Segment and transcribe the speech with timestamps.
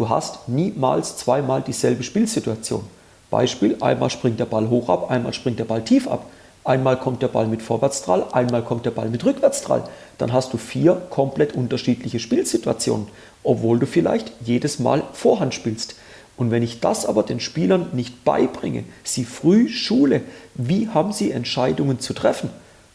[0.00, 2.84] du hast niemals zweimal dieselbe Spielsituation.
[3.30, 6.24] Beispiel, einmal springt der Ball hoch ab, einmal springt der Ball tief ab.
[6.64, 9.84] Einmal kommt der Ball mit Vorwärtstrall, einmal kommt der Ball mit Rückwärtstrall.
[10.16, 13.08] Dann hast du vier komplett unterschiedliche Spielsituationen,
[13.42, 15.96] obwohl du vielleicht jedes Mal Vorhand spielst.
[16.38, 20.22] Und wenn ich das aber den Spielern nicht beibringe, sie früh schule,
[20.54, 22.48] wie haben sie Entscheidungen zu treffen,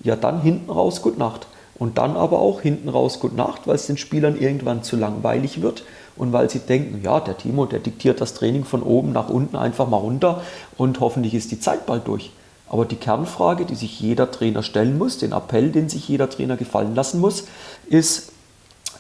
[0.04, 1.48] ja dann hinten raus Gut Nacht.
[1.78, 5.62] Und dann aber auch hinten raus Gut Nacht, weil es den Spielern irgendwann zu langweilig
[5.62, 5.84] wird
[6.18, 9.56] und weil sie denken, ja, der Timo, der diktiert das Training von oben nach unten
[9.56, 10.42] einfach mal runter
[10.78, 12.32] und hoffentlich ist die Zeit bald durch.
[12.68, 16.58] Aber die Kernfrage, die sich jeder Trainer stellen muss, den Appell, den sich jeder Trainer
[16.58, 17.46] gefallen lassen muss,
[17.88, 18.32] ist,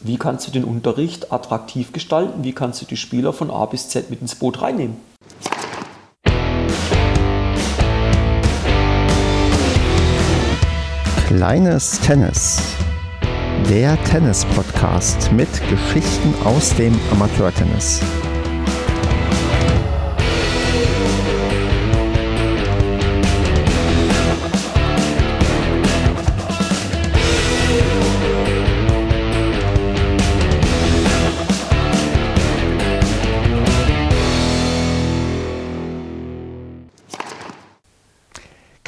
[0.01, 2.43] wie kannst du den Unterricht attraktiv gestalten?
[2.43, 4.97] Wie kannst du die Spieler von A bis Z mit ins Boot reinnehmen?
[11.27, 12.61] Kleines Tennis.
[13.63, 17.99] Der Tennis-Podcast mit Geschichten aus dem Amateurtennis.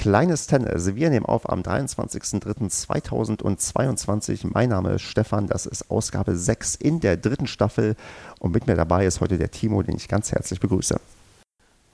[0.08, 0.95] Kleines Tennis.
[0.95, 4.47] Wir nehmen auf am 23.03.2022.
[4.53, 7.97] Mein Name ist Stefan, das ist Ausgabe 6 in der dritten Staffel
[8.39, 10.97] und mit mir dabei ist heute der Timo, den ich ganz herzlich begrüße.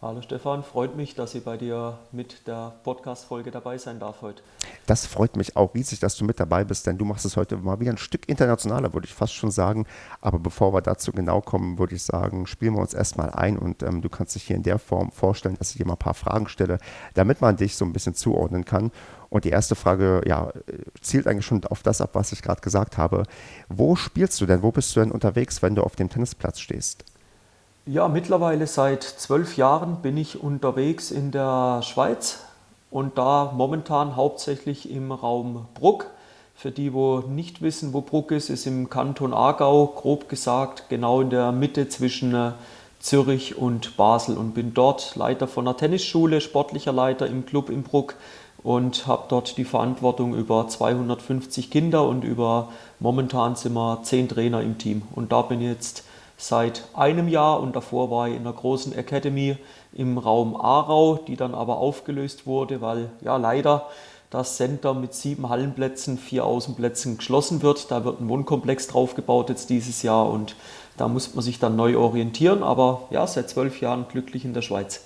[0.04, 4.44] Hallo Stefan, freut mich, dass ich bei dir mit der Podcast-Folge dabei sein darf heute.
[4.86, 7.56] Das freut mich auch riesig, dass du mit dabei bist, denn du machst es heute
[7.56, 9.86] mal wieder ein Stück internationaler, würde ich fast schon sagen.
[10.20, 13.82] Aber bevor wir dazu genau kommen, würde ich sagen, spielen wir uns erstmal ein und
[13.82, 16.16] ähm, du kannst dich hier in der Form vorstellen, dass ich dir mal ein paar
[16.16, 16.80] Fragen stelle,
[17.14, 18.92] damit man dich so ein bisschen zuordnen kann.
[19.30, 20.52] Und die erste Frage, ja,
[21.00, 23.24] zielt eigentlich schon auf das ab, was ich gerade gesagt habe.
[23.70, 24.64] Wo spielst du denn?
[24.64, 27.06] Wo bist du denn unterwegs, wenn du auf dem Tennisplatz stehst?
[27.86, 32.40] Ja, mittlerweile seit zwölf Jahren bin ich unterwegs in der Schweiz
[32.90, 36.06] und da momentan hauptsächlich im Raum Bruck.
[36.56, 41.20] Für die, wo nicht wissen, wo Bruck ist, ist im Kanton Aargau, grob gesagt, genau
[41.20, 42.52] in der Mitte zwischen äh,
[43.02, 47.84] Zürich und Basel und bin dort Leiter von einer Tennisschule, sportlicher Leiter im Club in
[47.84, 48.16] Bruck
[48.64, 52.70] und habe dort die Verantwortung über 250 Kinder und über
[53.02, 55.02] momentan sind wir zehn Trainer im Team.
[55.14, 56.06] Und da bin ich jetzt
[56.38, 59.58] seit einem Jahr und davor war ich in einer großen Academy
[59.94, 63.88] im Raum Aarau, die dann aber aufgelöst wurde, weil ja leider
[64.30, 67.92] das Center mit sieben Hallenplätzen, vier Außenplätzen geschlossen wird.
[67.92, 70.56] Da wird ein Wohnkomplex draufgebaut jetzt dieses Jahr und
[70.98, 72.64] da muss man sich dann neu orientieren.
[72.64, 75.02] Aber ja, seit zwölf Jahren glücklich in der Schweiz.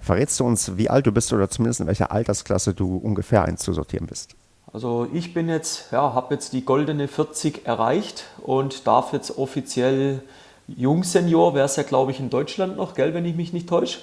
[0.00, 4.08] Verrätst du uns, wie alt du bist oder zumindest in welcher Altersklasse du ungefähr einzusortieren
[4.08, 4.34] bist?
[4.72, 10.22] Also ich bin jetzt, ja, habe jetzt die goldene 40 erreicht und darf jetzt offiziell
[10.66, 13.98] Jungsenior, wäre es ja glaube ich in Deutschland noch, gell, wenn ich mich nicht täusche.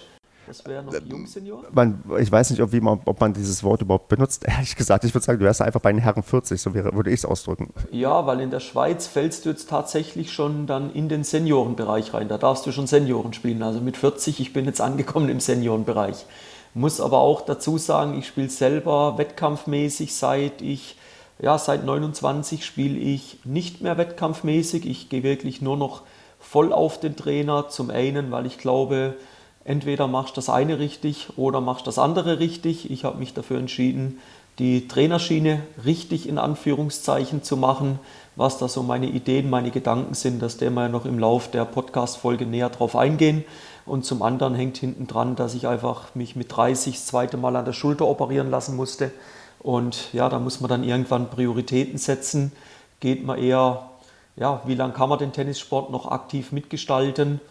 [0.46, 1.64] Das wäre noch Jungsenior?
[1.72, 4.44] Man, ich weiß nicht, ob, man, ob man dieses Wort überhaupt benutzt.
[4.48, 7.12] Ehrlich gesagt, ich würde sagen, du wärst einfach bei den Herren 40, so wäre, würde
[7.12, 7.72] ich es ausdrücken.
[7.92, 12.30] Ja, weil in der Schweiz fällst du jetzt tatsächlich schon dann in den Seniorenbereich rein.
[12.30, 13.62] Da darfst du schon Senioren spielen.
[13.62, 16.26] Also mit 40, ich bin jetzt angekommen im Seniorenbereich.
[16.74, 20.96] Muss aber auch dazu sagen, ich spiele selber wettkampfmäßig seit ich,
[21.42, 24.86] ja, seit 29 spiele ich nicht mehr wettkampfmäßig.
[24.86, 26.02] Ich gehe wirklich nur noch
[26.40, 27.70] voll auf den Trainer.
[27.70, 29.16] Zum einen, weil ich glaube,
[29.64, 32.92] entweder machst du das eine richtig oder machst das andere richtig.
[32.92, 34.20] Ich habe mich dafür entschieden,
[34.60, 38.00] die Trainerschiene richtig in Anführungszeichen zu machen,
[38.36, 41.66] was da so meine Ideen, meine Gedanken sind, dass der mal noch im Lauf der
[41.66, 43.46] Podcast-Folge näher drauf eingehen.
[43.90, 47.56] Und zum anderen hängt hinten dran, dass ich einfach mich mit 30 das zweite Mal
[47.56, 49.12] an der Schulter operieren lassen musste.
[49.58, 52.52] Und ja, da muss man dann irgendwann Prioritäten setzen.
[53.00, 53.90] Geht man eher,
[54.36, 57.42] ja, wie lange kann man den Tennissport noch aktiv mitgestalten?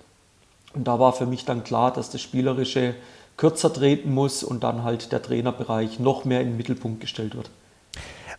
[0.75, 2.95] Und da war für mich dann klar, dass das Spielerische
[3.37, 7.51] kürzer treten muss und dann halt der Trainerbereich noch mehr in den Mittelpunkt gestellt wird.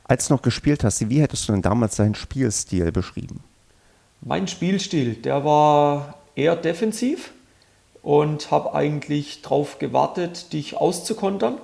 [0.05, 3.43] Als du noch gespielt hast, wie hättest du denn damals deinen Spielstil beschrieben?
[4.21, 7.33] Mein Spielstil, der war eher defensiv
[8.09, 11.59] und habe eigentlich darauf gewartet, dich auszukontern.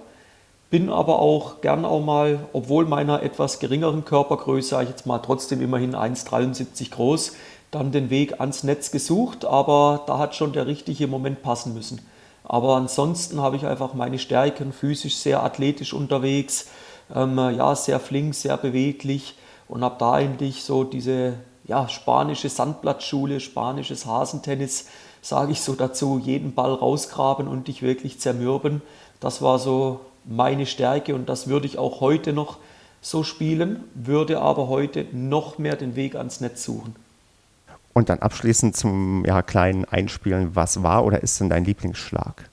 [0.70, 5.18] Bin aber auch gern auch mal, obwohl meiner etwas geringeren Körpergröße, sage ich jetzt mal
[5.18, 7.32] trotzdem immerhin 1,73 groß,
[7.72, 12.00] dann den Weg ans Netz gesucht, aber da hat schon der richtige Moment passen müssen.
[12.44, 16.68] Aber ansonsten habe ich einfach meine Stärken, physisch sehr athletisch unterwegs,
[17.16, 19.34] ähm, ja, sehr flink, sehr beweglich
[19.68, 24.86] und habe da eigentlich so diese ja, spanische Sandblattschule, spanisches Hasentennis
[25.26, 28.84] sage ich so dazu, jeden Ball rausgraben und dich wirklich zermürben.
[29.20, 32.58] Das war so meine Stärke und das würde ich auch heute noch
[33.02, 36.96] so spielen, würde aber heute noch mehr den Weg ans Netz suchen.
[37.94, 42.48] Und dann abschließend zum ja, kleinen Einspielen, was war oder ist denn dein Lieblingsschlag?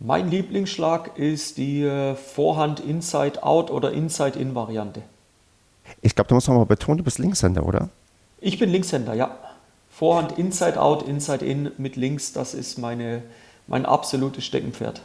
[0.00, 5.02] Mein Lieblingsschlag ist die äh, Vorhand Inside-Out oder Inside-In-Variante.
[6.02, 7.88] Ich glaube, du musst noch mal betonen, du bist Linkshänder, oder?
[8.40, 9.30] Ich bin Linkshänder, ja.
[9.98, 13.20] Vorhand Inside-Out, Inside-In mit links, das ist meine,
[13.66, 15.02] mein absolutes Steckenpferd.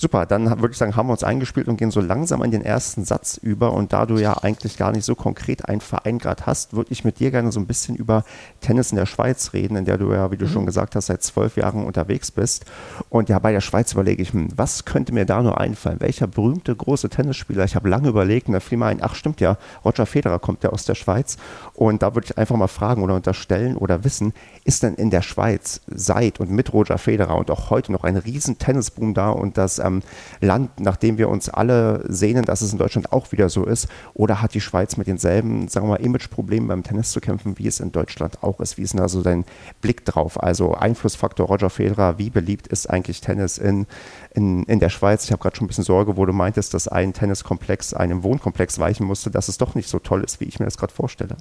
[0.00, 2.64] Super, dann würde ich sagen, haben wir uns eingespielt und gehen so langsam in den
[2.64, 3.72] ersten Satz über.
[3.72, 7.04] Und da du ja eigentlich gar nicht so konkret einen Verein gerade hast, würde ich
[7.04, 8.22] mit dir gerne so ein bisschen über
[8.60, 10.50] Tennis in der Schweiz reden, in der du ja, wie du mhm.
[10.50, 12.64] schon gesagt hast, seit zwölf Jahren unterwegs bist.
[13.08, 15.98] Und ja, bei der Schweiz überlege ich, hm, was könnte mir da nur einfallen?
[15.98, 17.64] Welcher berühmte große Tennisspieler?
[17.64, 20.62] Ich habe lange überlegt und da fiel mir ein, ach stimmt ja, Roger Federer kommt
[20.62, 21.38] ja aus der Schweiz.
[21.74, 25.22] Und da würde ich einfach mal fragen oder unterstellen oder wissen, ist denn in der
[25.22, 29.58] Schweiz seit und mit Roger Federer und auch heute noch ein riesen Tennisboom da und
[29.58, 30.02] das ähm,
[30.40, 33.88] Land, nachdem wir uns alle sehnen, dass es in Deutschland auch wieder so ist?
[34.14, 37.66] Oder hat die Schweiz mit denselben, sagen wir mal, Imageproblemen beim Tennis zu kämpfen, wie
[37.66, 38.78] es in Deutschland auch ist?
[38.78, 39.44] Wie ist denn also dein
[39.80, 40.42] Blick drauf?
[40.42, 43.86] Also Einflussfaktor Roger Federer, wie beliebt ist eigentlich Tennis in,
[44.34, 45.24] in, in der Schweiz?
[45.24, 48.78] Ich habe gerade schon ein bisschen Sorge, wo du meintest, dass ein Tenniskomplex einem Wohnkomplex
[48.78, 51.36] weichen musste, dass es doch nicht so toll ist, wie ich mir das gerade vorstelle.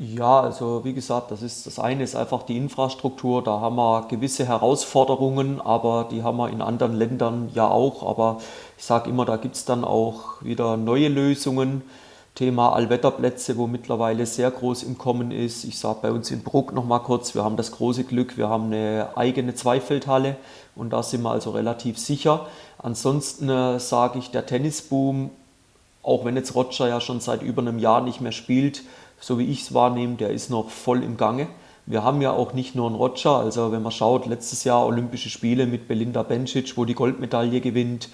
[0.00, 3.42] Ja, also wie gesagt, das ist das eine ist einfach die Infrastruktur.
[3.42, 8.08] Da haben wir gewisse Herausforderungen, aber die haben wir in anderen Ländern ja auch.
[8.08, 8.40] Aber
[8.76, 11.82] ich sage immer, da gibt es dann auch wieder neue Lösungen.
[12.36, 15.64] Thema Allwetterplätze, wo mittlerweile sehr groß im Kommen ist.
[15.64, 18.48] Ich sage bei uns in Bruck noch mal kurz, wir haben das große Glück, wir
[18.48, 20.36] haben eine eigene Zweifeldhalle
[20.76, 22.46] und da sind wir also relativ sicher.
[22.78, 25.30] Ansonsten äh, sage ich, der Tennisboom,
[26.04, 28.82] auch wenn jetzt Roger ja schon seit über einem Jahr nicht mehr spielt,
[29.20, 31.48] so wie ich es wahrnehme, der ist noch voll im Gange.
[31.86, 35.30] Wir haben ja auch nicht nur einen Roger, also wenn man schaut, letztes Jahr Olympische
[35.30, 38.10] Spiele mit Belinda Bencic, wo die Goldmedaille gewinnt,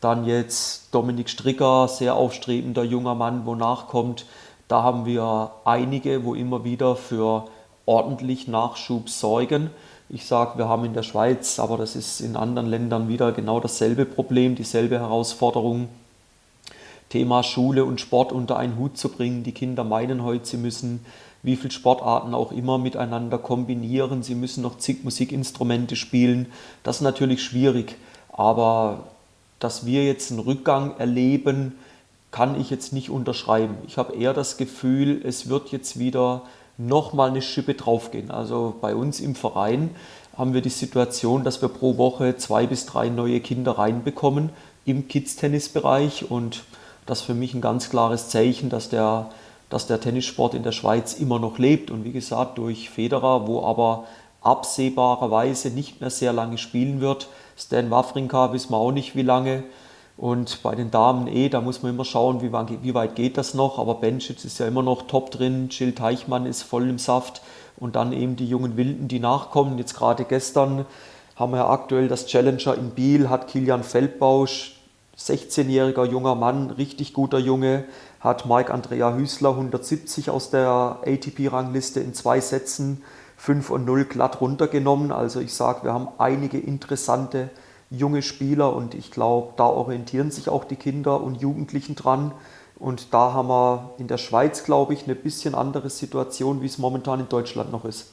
[0.00, 4.26] dann jetzt Dominik Stricker, sehr aufstrebender junger Mann, wo nachkommt.
[4.68, 7.44] Da haben wir einige, wo immer wieder für
[7.84, 9.70] ordentlich Nachschub sorgen.
[10.08, 13.60] Ich sage, wir haben in der Schweiz, aber das ist in anderen Ländern wieder genau
[13.60, 15.88] dasselbe Problem, dieselbe Herausforderung.
[17.08, 19.42] Thema Schule und Sport unter einen Hut zu bringen.
[19.42, 21.04] Die Kinder meinen heute, sie müssen
[21.42, 24.22] wie viele Sportarten auch immer miteinander kombinieren.
[24.22, 26.46] Sie müssen noch zig Musikinstrumente spielen.
[26.82, 27.96] Das ist natürlich schwierig.
[28.32, 29.04] Aber
[29.58, 31.74] dass wir jetzt einen Rückgang erleben,
[32.30, 33.76] kann ich jetzt nicht unterschreiben.
[33.86, 36.42] Ich habe eher das Gefühl, es wird jetzt wieder
[36.76, 38.30] nochmal eine Schippe draufgehen.
[38.30, 39.90] Also bei uns im Verein
[40.36, 44.50] haben wir die Situation, dass wir pro Woche zwei bis drei neue Kinder reinbekommen
[44.84, 46.64] im Kids-Tennis-Bereich und
[47.08, 49.30] das ist für mich ein ganz klares Zeichen, dass der,
[49.70, 51.90] dass der Tennissport in der Schweiz immer noch lebt.
[51.90, 54.04] Und wie gesagt, durch Federer, wo aber
[54.42, 57.28] absehbarerweise nicht mehr sehr lange spielen wird.
[57.56, 59.64] Stan Wawrinka wissen wir auch nicht, wie lange.
[60.18, 62.52] Und bei den Damen eh, da muss man immer schauen, wie,
[62.82, 63.78] wie weit geht das noch.
[63.78, 67.40] Aber Bencic ist ja immer noch top drin, Jill Teichmann ist voll im Saft.
[67.78, 69.78] Und dann eben die jungen Wilden, die nachkommen.
[69.78, 70.84] Jetzt gerade gestern
[71.36, 74.77] haben wir ja aktuell das Challenger in Biel, hat Kilian Feldbausch
[75.18, 77.84] 16-jähriger junger Mann, richtig guter Junge,
[78.20, 83.02] hat Mike Andrea Hüßler 170 aus der ATP-Rangliste in zwei Sätzen
[83.36, 85.12] 5 und 0 glatt runtergenommen.
[85.12, 87.50] Also ich sage, wir haben einige interessante
[87.90, 92.32] junge Spieler und ich glaube, da orientieren sich auch die Kinder und Jugendlichen dran.
[92.76, 96.78] Und da haben wir in der Schweiz, glaube ich, eine bisschen andere Situation, wie es
[96.78, 98.12] momentan in Deutschland noch ist.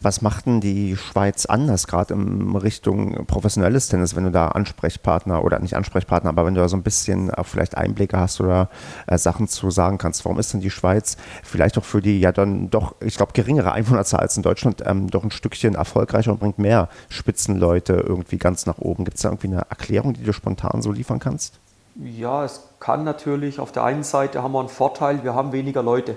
[0.00, 5.44] Was macht denn die Schweiz anders, gerade in Richtung professionelles Tennis, wenn du da Ansprechpartner
[5.44, 8.68] oder nicht Ansprechpartner, aber wenn du da so ein bisschen auch vielleicht Einblicke hast oder
[9.06, 10.24] äh, Sachen zu sagen kannst?
[10.24, 13.72] Warum ist denn die Schweiz vielleicht auch für die ja dann doch, ich glaube, geringere
[13.72, 18.66] Einwohnerzahl als in Deutschland ähm, doch ein Stückchen erfolgreicher und bringt mehr Spitzenleute irgendwie ganz
[18.66, 19.04] nach oben?
[19.04, 21.60] Gibt es da irgendwie eine Erklärung, die du spontan so liefern kannst?
[21.94, 25.82] Ja, es kann natürlich, auf der einen Seite haben wir einen Vorteil, wir haben weniger
[25.82, 26.16] Leute.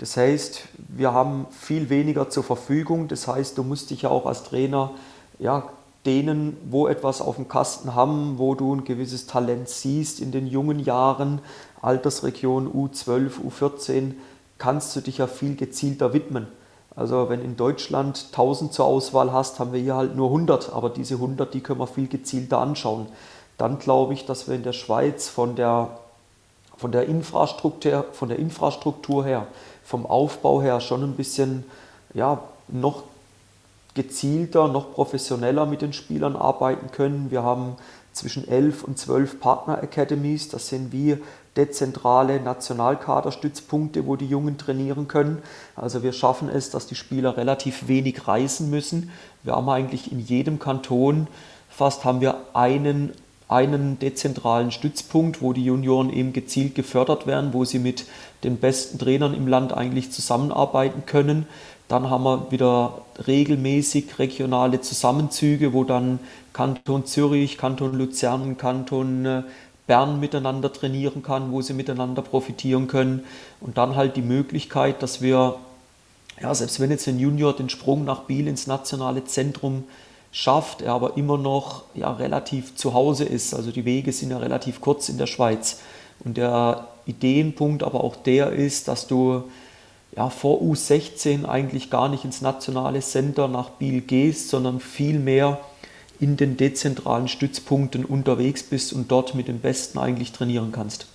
[0.00, 3.06] Das heißt, wir haben viel weniger zur Verfügung.
[3.08, 4.92] Das heißt, du musst dich ja auch als Trainer
[5.38, 5.68] ja,
[6.06, 10.46] denen, wo etwas auf dem Kasten haben, wo du ein gewisses Talent siehst in den
[10.46, 11.42] jungen Jahren,
[11.82, 14.12] Altersregion U12, U14,
[14.56, 16.48] kannst du dich ja viel gezielter widmen.
[16.96, 20.88] Also wenn in Deutschland 1000 zur Auswahl hast, haben wir hier halt nur 100, aber
[20.88, 23.06] diese 100, die können wir viel gezielter anschauen.
[23.58, 25.98] Dann glaube ich, dass wir in der Schweiz von der,
[26.78, 29.46] von der, Infrastruktur, von der Infrastruktur her
[29.90, 31.64] vom Aufbau her schon ein bisschen
[32.14, 33.02] ja, noch
[33.94, 37.32] gezielter, noch professioneller mit den Spielern arbeiten können.
[37.32, 37.74] Wir haben
[38.12, 40.48] zwischen elf und zwölf Partner-Academies.
[40.48, 41.18] Das sind wie
[41.56, 45.42] dezentrale Nationalkaderstützpunkte, wo die Jungen trainieren können.
[45.74, 49.10] Also wir schaffen es, dass die Spieler relativ wenig reisen müssen.
[49.42, 51.26] Wir haben eigentlich in jedem Kanton
[51.68, 53.12] fast haben wir einen
[53.50, 58.06] einen dezentralen Stützpunkt, wo die Junioren eben gezielt gefördert werden, wo sie mit
[58.44, 61.46] den besten Trainern im Land eigentlich zusammenarbeiten können.
[61.88, 66.20] Dann haben wir wieder regelmäßig regionale Zusammenzüge, wo dann
[66.52, 69.42] Kanton Zürich, Kanton Luzern, Kanton äh,
[69.88, 73.24] Bern miteinander trainieren kann, wo sie miteinander profitieren können.
[73.60, 75.56] Und dann halt die Möglichkeit, dass wir,
[76.40, 79.82] ja, selbst wenn jetzt ein Junior den Sprung nach Biel ins nationale Zentrum
[80.32, 83.54] schafft, er aber immer noch ja, relativ zu Hause ist.
[83.54, 85.80] Also die Wege sind ja relativ kurz in der Schweiz.
[86.24, 89.44] Und der Ideenpunkt aber auch der ist, dass du
[90.16, 95.60] ja, vor U16 eigentlich gar nicht ins nationale Center nach Biel gehst, sondern vielmehr
[96.18, 101.06] in den dezentralen Stützpunkten unterwegs bist und dort mit den Besten eigentlich trainieren kannst.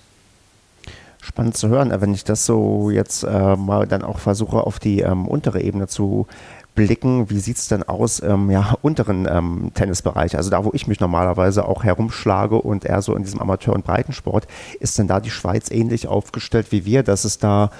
[1.22, 5.00] Spannend zu hören, wenn ich das so jetzt äh, mal dann auch versuche auf die
[5.00, 6.26] ähm, untere Ebene zu
[6.76, 10.70] blicken, wie sieht es denn aus im ähm, ja, unteren ähm, Tennisbereich, also da, wo
[10.74, 14.46] ich mich normalerweise auch herumschlage und eher so in diesem Amateur- und Breitensport,
[14.78, 17.70] ist denn da die Schweiz ähnlich aufgestellt wie wir, dass es da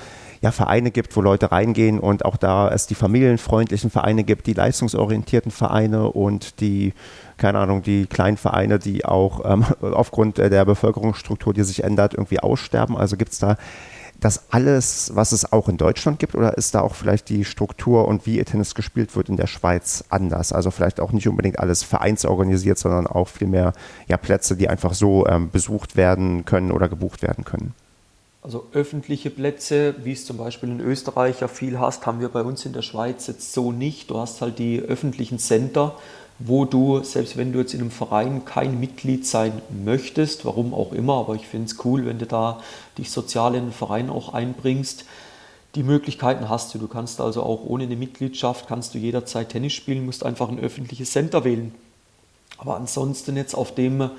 [0.41, 4.53] ja, Vereine gibt, wo Leute reingehen und auch da es die familienfreundlichen Vereine gibt, die
[4.53, 6.93] leistungsorientierten Vereine und die,
[7.37, 12.41] keine Ahnung, die kleinen Vereine, die auch ähm, aufgrund der Bevölkerungsstruktur, die sich ändert, irgendwie
[12.41, 12.97] aussterben.
[12.97, 13.57] Also gibt es da
[14.21, 18.09] das alles, was es auch in Deutschland gibt, oder ist da auch vielleicht die Struktur
[18.09, 20.53] und wie Tennis gespielt wird in der Schweiz anders?
[20.53, 23.73] Also vielleicht auch nicht unbedingt alles vereinsorganisiert, sondern auch vielmehr
[24.09, 27.75] ja, Plätze, die einfach so ähm, besucht werden können oder gebucht werden können.
[28.43, 32.43] Also öffentliche Plätze, wie es zum Beispiel in Österreich ja viel hast, haben wir bei
[32.43, 34.09] uns in der Schweiz jetzt so nicht.
[34.09, 35.97] Du hast halt die öffentlichen Center,
[36.39, 40.93] wo du, selbst wenn du jetzt in einem Verein kein Mitglied sein möchtest, warum auch
[40.93, 42.61] immer, aber ich finde es cool, wenn du da
[42.99, 45.05] dich sozial in den Verein auch einbringst,
[45.75, 46.79] die Möglichkeiten hast du.
[46.79, 50.59] Du kannst also auch ohne eine Mitgliedschaft, kannst du jederzeit Tennis spielen, musst einfach ein
[50.59, 51.75] öffentliches Center wählen.
[52.59, 54.11] Aber ansonsten jetzt auf dem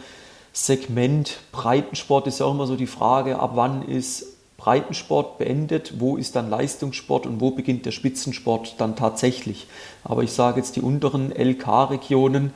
[0.54, 6.18] Segment Breitensport ist ja auch immer so die Frage, ab wann ist Breitensport beendet, wo
[6.18, 9.68] ist dann Leistungssport und wo beginnt der Spitzensport dann tatsächlich.
[10.04, 12.52] Aber ich sage jetzt die unteren LK-Regionen,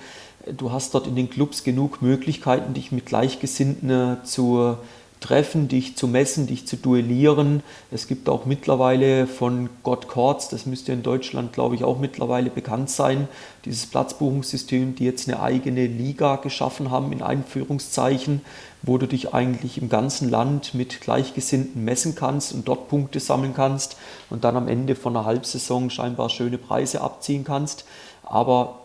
[0.58, 4.78] du hast dort in den Clubs genug Möglichkeiten, dich mit Gleichgesinnten zu
[5.22, 7.64] treffen, dich zu messen, dich zu duellieren.
[7.92, 12.50] Es gibt auch mittlerweile von God Courts, das müsste in Deutschland, glaube ich, auch mittlerweile
[12.50, 13.28] bekannt sein,
[13.64, 18.42] dieses Platzbuchungssystem, die jetzt eine eigene Liga geschaffen haben, in Einführungszeichen,
[18.82, 23.54] wo du dich eigentlich im ganzen Land mit Gleichgesinnten messen kannst und dort Punkte sammeln
[23.54, 23.98] kannst
[24.32, 27.86] und dann am Ende von einer Halbsaison scheinbar schöne Preise abziehen kannst.
[28.24, 28.80] Aber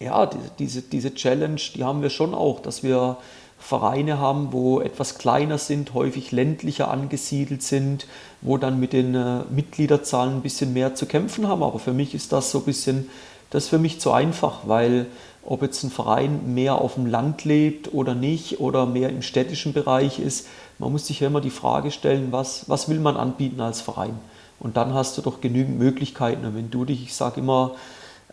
[0.00, 3.18] ja, diese, diese Challenge, die haben wir schon auch, dass wir
[3.64, 8.06] Vereine haben, wo etwas kleiner sind, häufig ländlicher angesiedelt sind,
[8.42, 11.62] wo dann mit den äh, Mitgliederzahlen ein bisschen mehr zu kämpfen haben.
[11.62, 13.08] Aber für mich ist das so ein bisschen,
[13.48, 15.06] das ist für mich zu einfach, weil
[15.46, 19.72] ob jetzt ein Verein mehr auf dem Land lebt oder nicht oder mehr im städtischen
[19.72, 20.46] Bereich ist,
[20.78, 24.18] man muss sich ja immer die Frage stellen, was, was will man anbieten als Verein?
[24.60, 26.44] Und dann hast du doch genügend Möglichkeiten.
[26.44, 27.76] Und wenn du dich, ich sage immer,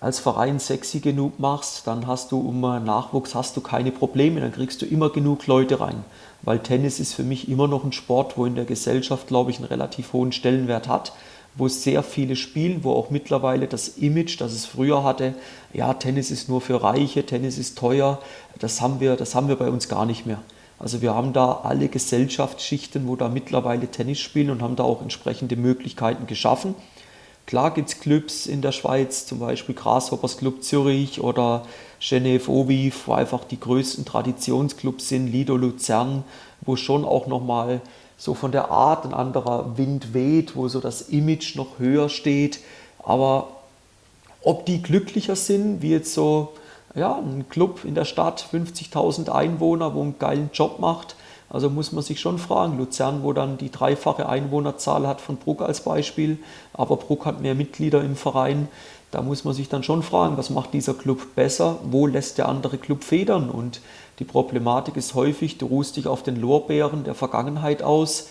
[0.01, 4.51] als Verein sexy genug machst, dann hast du um Nachwuchs hast du keine Probleme, dann
[4.51, 6.03] kriegst du immer genug Leute rein.
[6.41, 9.58] Weil Tennis ist für mich immer noch ein Sport, wo in der Gesellschaft, glaube ich,
[9.58, 11.13] einen relativ hohen Stellenwert hat,
[11.55, 15.36] wo sehr viele spielen, wo auch mittlerweile das Image, das es früher hatte,
[15.72, 18.20] ja, Tennis ist nur für Reiche, Tennis ist teuer,
[18.58, 20.39] das haben wir, das haben wir bei uns gar nicht mehr.
[20.79, 25.03] Also wir haben da alle Gesellschaftsschichten, wo da mittlerweile Tennis spielen und haben da auch
[25.03, 26.74] entsprechende Möglichkeiten geschaffen.
[27.45, 31.65] Klar gibt es Clubs in der Schweiz, zum Beispiel Grasshoppers Club Zürich oder
[32.00, 36.24] Genève Oviv, wo einfach die größten Traditionsclubs sind, Lido Luzern,
[36.62, 37.81] wo schon auch nochmal
[38.17, 42.60] so von der Art ein anderer Wind weht, wo so das Image noch höher steht.
[43.00, 43.48] Aber
[44.43, 46.53] ob die glücklicher sind, wie jetzt so
[46.95, 51.15] ja, ein Club in der Stadt, 50.000 Einwohner, wo einen geilen Job macht,
[51.51, 55.62] also muss man sich schon fragen, Luzern, wo dann die dreifache Einwohnerzahl hat von Bruck
[55.62, 56.39] als Beispiel,
[56.74, 58.70] aber Bruck hat mehr Mitglieder im Verein,
[59.12, 62.48] da muss man sich dann schon fragen, was macht dieser Club besser, wo lässt der
[62.48, 63.50] andere Club federn?
[63.50, 63.81] Und
[64.20, 68.29] die Problematik ist häufig, du ruhst dich auf den Lorbeeren der Vergangenheit aus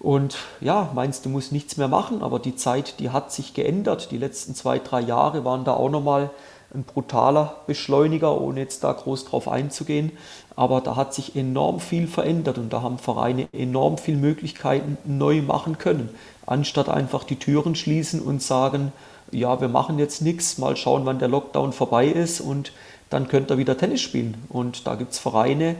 [0.00, 4.10] und ja, meinst du musst nichts mehr machen, aber die Zeit, die hat sich geändert.
[4.10, 6.30] Die letzten zwei, drei Jahre waren da auch nochmal
[6.72, 10.12] ein brutaler Beschleuniger, ohne jetzt da groß drauf einzugehen.
[10.58, 15.40] Aber da hat sich enorm viel verändert und da haben Vereine enorm viele Möglichkeiten neu
[15.40, 16.08] machen können,
[16.46, 18.90] anstatt einfach die Türen schließen und sagen,
[19.30, 22.72] ja, wir machen jetzt nichts, mal schauen, wann der Lockdown vorbei ist und
[23.08, 24.36] dann könnt ihr wieder Tennis spielen.
[24.48, 25.76] Und da gibt es Vereine,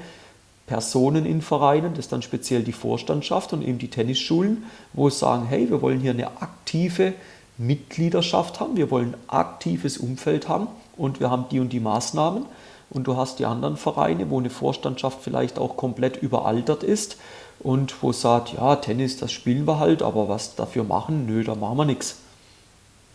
[0.69, 5.19] Personen in Vereinen, das ist dann speziell die Vorstandschaft und eben die Tennisschulen, wo es
[5.19, 7.15] sagen, hey, wir wollen hier eine aktive
[7.57, 12.45] Mitgliedschaft haben, wir wollen ein aktives Umfeld haben und wir haben die und die Maßnahmen.
[12.91, 17.17] Und du hast die anderen Vereine, wo eine Vorstandschaft vielleicht auch komplett überaltert ist
[17.61, 21.55] und wo sagt, ja, Tennis, das spielen wir halt, aber was dafür machen, nö, da
[21.55, 22.17] machen wir nichts.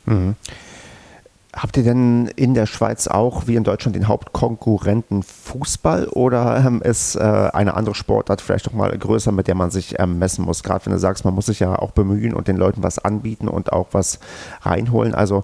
[0.05, 0.35] Mhm.
[1.55, 6.81] Habt ihr denn in der Schweiz auch wie in Deutschland den Hauptkonkurrenten Fußball oder ähm,
[6.81, 10.45] ist äh, eine andere Sportart vielleicht doch mal größer, mit der man sich ähm, messen
[10.45, 10.63] muss?
[10.63, 13.47] Gerade wenn du sagst, man muss sich ja auch bemühen und den Leuten was anbieten
[13.47, 14.19] und auch was
[14.63, 15.13] reinholen.
[15.13, 15.43] Also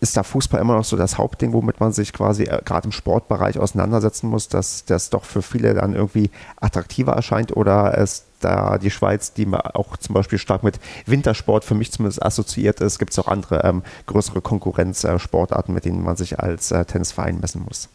[0.00, 2.92] ist da Fußball immer noch so das Hauptding, womit man sich quasi äh, gerade im
[2.92, 8.78] Sportbereich auseinandersetzen muss, dass das doch für viele dann irgendwie attraktiver erscheint oder ist da
[8.78, 13.12] die Schweiz, die auch zum Beispiel stark mit Wintersport für mich zumindest assoziiert ist, gibt
[13.12, 17.88] es auch andere ähm, größere Konkurrenzsportarten, mit denen man sich als äh, Tennisverein messen muss.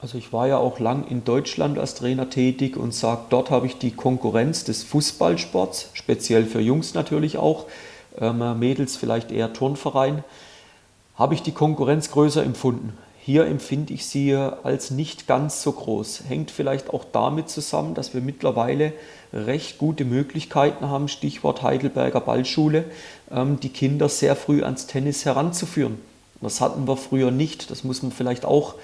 [0.00, 3.66] Also ich war ja auch lang in Deutschland als Trainer tätig und sage, dort habe
[3.66, 7.66] ich die Konkurrenz des Fußballsports, speziell für Jungs natürlich auch,
[8.18, 10.22] ähm, Mädels vielleicht eher Turnverein,
[11.16, 12.92] habe ich die Konkurrenz größer empfunden.
[13.26, 16.24] Hier empfinde ich sie als nicht ganz so groß.
[16.28, 18.92] Hängt vielleicht auch damit zusammen, dass wir mittlerweile
[19.32, 22.84] recht gute Möglichkeiten haben, Stichwort Heidelberger Ballschule,
[23.30, 25.98] ähm, die Kinder sehr früh ans Tennis heranzuführen.
[26.42, 27.70] Das hatten wir früher nicht.
[27.70, 28.74] Das muss man vielleicht auch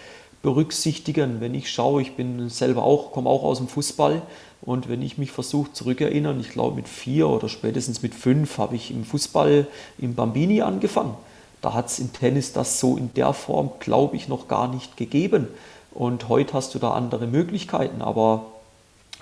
[0.42, 1.42] berücksichtigen.
[1.42, 4.22] Wenn ich schaue, ich bin selber auch, komme auch aus dem Fußball
[4.62, 8.74] und wenn ich mich versuche zurückerinnern, ich glaube mit vier oder spätestens mit fünf habe
[8.74, 9.66] ich im Fußball
[9.98, 11.14] im Bambini angefangen.
[11.60, 14.96] Da hat es im Tennis das so in der Form, glaube ich, noch gar nicht
[14.96, 15.48] gegeben.
[15.92, 18.02] Und heute hast du da andere Möglichkeiten.
[18.02, 18.46] Aber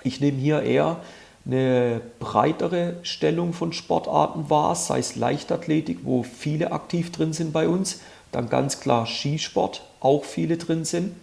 [0.03, 0.97] ich nehme hier eher
[1.45, 7.67] eine breitere Stellung von Sportarten wahr, sei es Leichtathletik, wo viele aktiv drin sind bei
[7.67, 8.01] uns.
[8.31, 11.15] Dann ganz klar Skisport, auch viele drin sind.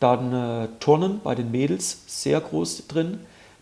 [0.00, 3.20] Dann äh, Turnen bei den Mädels, sehr groß drin.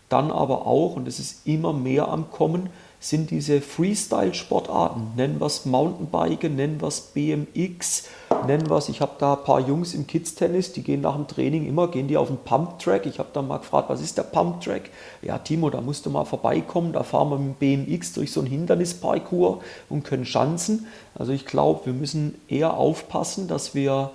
[0.09, 2.69] Dann aber auch, und es ist immer mehr am Kommen,
[3.03, 5.11] sind diese Freestyle-Sportarten.
[5.17, 8.05] Nennen wir es Mountainbiken, nennen wir es BMX,
[8.47, 11.27] nennen wir es, ich habe da ein paar Jungs im Kids-Tennis, die gehen nach dem
[11.27, 13.05] Training immer, gehen die auf den Pump-Track.
[13.05, 14.89] Ich habe dann mal gefragt, was ist der Pump-Track?
[15.21, 18.39] Ja, Timo, da musst du mal vorbeikommen, da fahren wir mit dem BMX durch so
[18.39, 20.87] einen Hindernisparcours und können Schanzen.
[21.13, 24.11] Also ich glaube, wir müssen eher aufpassen, dass wir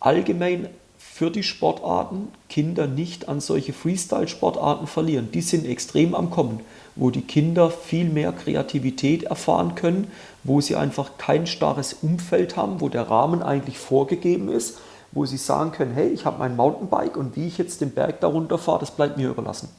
[0.00, 5.28] allgemein für die Sportarten Kinder nicht an solche Freestyle-Sportarten verlieren.
[5.32, 6.60] Die sind extrem am Kommen
[7.00, 10.12] wo die Kinder viel mehr Kreativität erfahren können,
[10.44, 14.78] wo sie einfach kein starres Umfeld haben, wo der Rahmen eigentlich vorgegeben ist,
[15.10, 18.20] wo sie sagen können, hey, ich habe mein Mountainbike und wie ich jetzt den Berg
[18.20, 19.70] darunter fahre, das bleibt mir überlassen.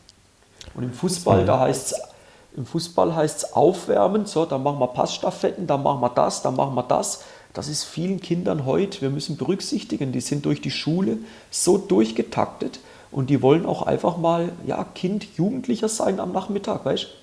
[0.74, 2.02] Und im Fußball, da heißt es,
[2.58, 6.56] im Fußball heißt es aufwärmen, so, dann machen wir Passstaffetten, dann machen wir das, dann
[6.56, 7.24] machen wir das.
[7.54, 11.20] Das ist vielen Kindern heute, wir müssen berücksichtigen, die sind durch die Schule
[11.52, 12.80] so durchgetaktet,
[13.12, 17.21] und die wollen auch einfach mal, ja, Kind, Jugendlicher sein am Nachmittag, weißt du?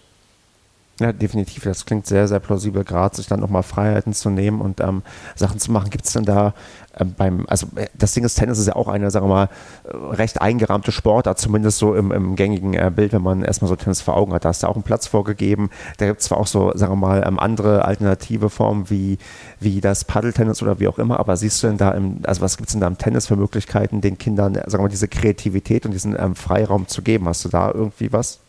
[1.00, 1.62] Ja, definitiv.
[1.62, 5.02] Das klingt sehr, sehr plausibel, gerade sich dann nochmal Freiheiten zu nehmen und ähm,
[5.36, 5.90] Sachen zu machen.
[5.90, 6.54] Gibt es denn da
[6.98, 9.48] ähm, beim, also äh, das Ding ist, Tennis ist ja auch eine, sagen wir mal,
[9.84, 13.76] äh, recht eingerahmte Sportart, zumindest so im, im gängigen äh, Bild, wenn man erstmal so
[13.76, 14.44] Tennis vor Augen hat.
[14.44, 15.70] Da ist ja auch ein Platz vorgegeben.
[15.98, 19.18] Da gibt es zwar auch so, sagen wir mal, ähm, andere alternative Formen wie,
[19.60, 22.56] wie das Paddeltennis oder wie auch immer, aber siehst du denn da im, also was
[22.56, 25.86] gibt es denn da im Tennis für Möglichkeiten, den Kindern, sagen wir mal, diese Kreativität
[25.86, 27.28] und diesen ähm, Freiraum zu geben?
[27.28, 28.40] Hast du da irgendwie was?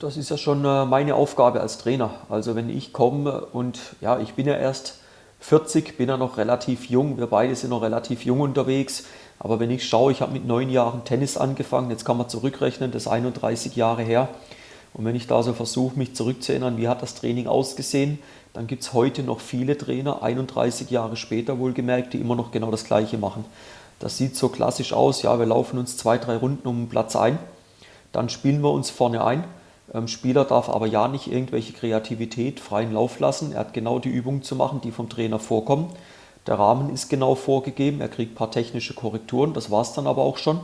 [0.00, 2.10] Das ist ja schon meine Aufgabe als Trainer.
[2.30, 4.98] Also wenn ich komme und ja, ich bin ja erst
[5.40, 9.04] 40, bin ja noch relativ jung, wir beide sind noch relativ jung unterwegs.
[9.38, 12.90] Aber wenn ich schaue, ich habe mit neun Jahren Tennis angefangen, jetzt kann man zurückrechnen,
[12.90, 14.28] das ist 31 Jahre her.
[14.94, 18.18] Und wenn ich da so versuche, mich zurückzuerinnern, wie hat das Training ausgesehen,
[18.54, 22.70] dann gibt es heute noch viele Trainer, 31 Jahre später wohlgemerkt, die immer noch genau
[22.70, 23.44] das Gleiche machen.
[23.98, 27.14] Das sieht so klassisch aus, ja, wir laufen uns zwei, drei Runden um den Platz
[27.14, 27.38] ein,
[28.10, 29.44] dann spielen wir uns vorne ein
[30.06, 33.52] Spieler darf aber ja nicht irgendwelche Kreativität freien Lauf lassen.
[33.52, 35.90] Er hat genau die Übungen zu machen, die vom Trainer vorkommen.
[36.46, 38.00] Der Rahmen ist genau vorgegeben.
[38.00, 39.52] Er kriegt ein paar technische Korrekturen.
[39.54, 40.60] Das war es dann aber auch schon.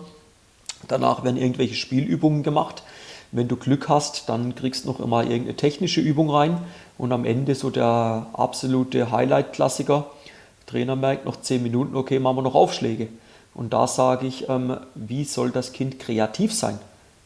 [0.87, 2.83] Danach werden irgendwelche Spielübungen gemacht.
[3.31, 6.59] Wenn du Glück hast, dann kriegst du noch immer irgendeine technische Übung rein.
[6.97, 10.07] Und am Ende so der absolute Highlight-Klassiker.
[10.67, 13.09] Trainer merkt noch 10 Minuten, okay, machen wir noch Aufschläge.
[13.55, 16.79] Und da sage ich, ähm, wie soll das Kind kreativ sein?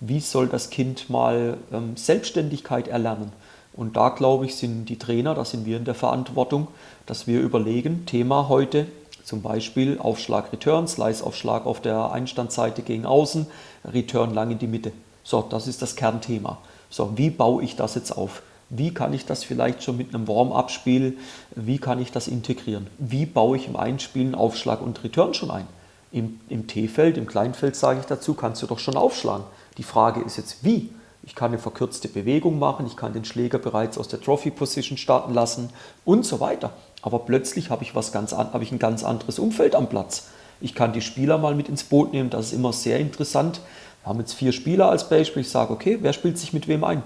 [0.05, 3.33] Wie soll das Kind mal ähm, Selbstständigkeit erlernen.
[3.73, 6.67] Und da glaube ich, sind die Trainer, da sind wir in der Verantwortung,
[7.07, 8.87] dass wir überlegen, Thema heute
[9.25, 13.47] zum Beispiel Aufschlag Return, Slice-Aufschlag auf der Einstandseite gegen außen,
[13.85, 14.93] Return lang in die Mitte.
[15.23, 16.59] So, das ist das Kernthema.
[16.91, 18.43] So, wie baue ich das jetzt auf?
[18.69, 21.17] Wie kann ich das vielleicht schon mit einem Warm-up-Spiel,
[21.55, 22.89] wie kann ich das integrieren?
[22.99, 25.69] Wie baue ich im Einspielen Aufschlag und Return schon ein?
[26.11, 29.45] Im, im T-Feld, im Kleinfeld sage ich dazu, kannst du doch schon aufschlagen.
[29.79, 30.91] Die Frage ist jetzt, wie?
[31.25, 34.99] Ich kann eine verkürzte Bewegung machen, ich kann den Schläger bereits aus der Trophy Position
[34.99, 35.71] starten lassen
[36.05, 36.73] und so weiter.
[37.01, 40.29] Aber plötzlich habe ich, was ganz habe ich ein ganz anderes Umfeld am Platz.
[40.61, 43.61] Ich kann die Spieler mal mit ins Boot nehmen, das ist immer sehr interessant.
[44.03, 45.43] Wir haben jetzt vier Spieler als Beispiel.
[45.43, 47.03] Ich sage, okay, wer spielt sich mit wem ein?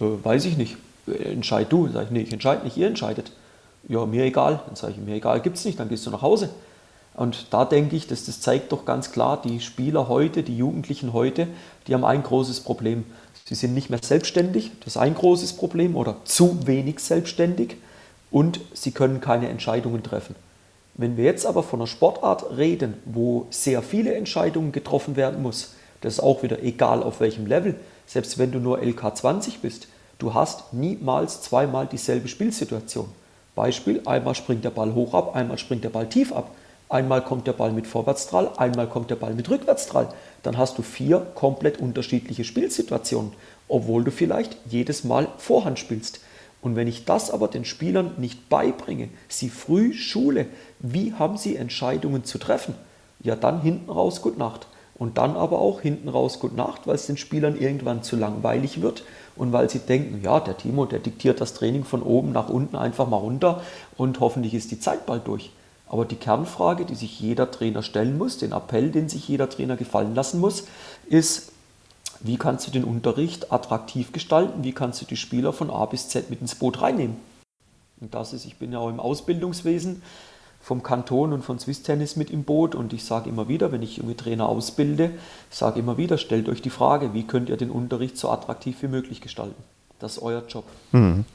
[0.00, 0.76] Äh, weiß ich nicht.
[1.06, 1.88] Entscheid du.
[1.88, 3.32] Sag ich, nee, ich entscheide nicht, ihr entscheidet.
[3.88, 4.60] ja, mir egal.
[4.66, 6.48] Dann sage ich, mir egal, gibt es nicht, dann gehst du nach Hause.
[7.14, 11.12] Und da denke ich, dass das zeigt doch ganz klar, die Spieler heute, die Jugendlichen
[11.12, 11.46] heute,
[11.86, 13.04] die haben ein großes Problem.
[13.44, 17.76] Sie sind nicht mehr selbstständig, das ist ein großes Problem, oder zu wenig selbstständig
[18.30, 20.34] und sie können keine Entscheidungen treffen.
[20.94, 25.72] Wenn wir jetzt aber von einer Sportart reden, wo sehr viele Entscheidungen getroffen werden muss,
[26.00, 30.34] das ist auch wieder egal auf welchem Level, selbst wenn du nur LK20 bist, du
[30.34, 33.08] hast niemals zweimal dieselbe Spielsituation.
[33.54, 36.50] Beispiel, einmal springt der Ball hoch ab, einmal springt der Ball tief ab.
[36.92, 40.08] Einmal kommt der Ball mit Vorwärtsdrall, einmal kommt der Ball mit Rückwärtsdrall.
[40.42, 43.32] Dann hast du vier komplett unterschiedliche Spielsituationen,
[43.66, 46.20] obwohl du vielleicht jedes Mal Vorhand spielst.
[46.60, 50.48] Und wenn ich das aber den Spielern nicht beibringe, sie früh schule,
[50.80, 52.74] wie haben sie Entscheidungen zu treffen,
[53.22, 54.66] ja dann hinten raus gut Nacht.
[54.94, 58.82] Und dann aber auch hinten raus gut Nacht, weil es den Spielern irgendwann zu langweilig
[58.82, 59.02] wird
[59.34, 62.76] und weil sie denken, ja, der Timo, der diktiert das Training von oben nach unten
[62.76, 63.62] einfach mal runter
[63.96, 65.52] und hoffentlich ist die Zeit bald durch.
[65.92, 69.76] Aber die Kernfrage, die sich jeder Trainer stellen muss, den Appell, den sich jeder Trainer
[69.76, 70.64] gefallen lassen muss,
[71.06, 71.52] ist,
[72.20, 74.64] wie kannst du den Unterricht attraktiv gestalten?
[74.64, 77.16] Wie kannst du die Spieler von A bis Z mit ins Boot reinnehmen?
[78.00, 80.00] Und das ist, ich bin ja auch im Ausbildungswesen
[80.62, 83.82] vom Kanton und von Swiss Tennis mit im Boot und ich sage immer wieder, wenn
[83.82, 85.10] ich junge Trainer ausbilde,
[85.50, 88.88] sage immer wieder, stellt euch die Frage, wie könnt ihr den Unterricht so attraktiv wie
[88.88, 89.62] möglich gestalten?
[89.98, 90.64] Das ist euer Job.
[90.92, 91.26] Mhm.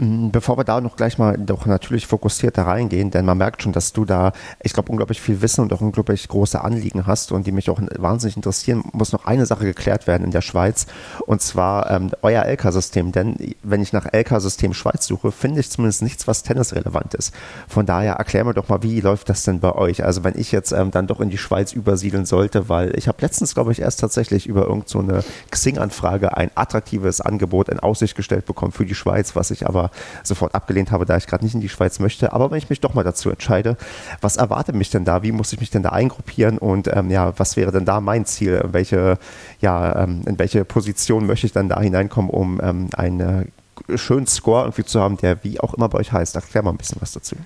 [0.00, 3.72] Mm, bevor wir da noch gleich mal doch natürlich fokussierter reingehen, denn man merkt schon,
[3.72, 4.32] dass du da,
[4.62, 7.80] ich glaube, unglaublich viel Wissen und auch unglaublich große Anliegen hast und die mich auch
[7.98, 10.86] wahnsinnig interessieren, muss noch eine Sache geklärt werden in der Schweiz
[11.26, 13.10] und zwar ähm, euer LK-System.
[13.10, 17.34] Denn wenn ich nach LK-System Schweiz suche, finde ich zumindest nichts, was tennisrelevant ist.
[17.66, 20.04] Von daher erklär mir doch mal, wie läuft das denn bei euch?
[20.04, 23.18] Also wenn ich jetzt ähm, dann doch in die Schweiz übersiedeln sollte, weil ich habe
[23.20, 28.46] letztens, glaube ich, erst tatsächlich über irgendeine so Xing-Anfrage ein attraktives Angebot in Aussicht gestellt
[28.46, 29.87] bekommen für die Schweiz, was ich aber
[30.22, 32.32] sofort abgelehnt habe, da ich gerade nicht in die Schweiz möchte.
[32.32, 33.76] Aber wenn ich mich doch mal dazu entscheide,
[34.20, 35.22] was erwartet mich denn da?
[35.22, 36.58] Wie muss ich mich denn da eingruppieren?
[36.58, 38.62] Und ähm, ja, was wäre denn da mein Ziel?
[38.72, 39.18] Welche,
[39.60, 43.52] ja, ähm, in welche Position möchte ich dann da hineinkommen, um ähm, einen
[43.94, 46.34] schönen Score irgendwie zu haben, der wie auch immer bei euch heißt?
[46.34, 47.36] Erklär mal ein bisschen was dazu.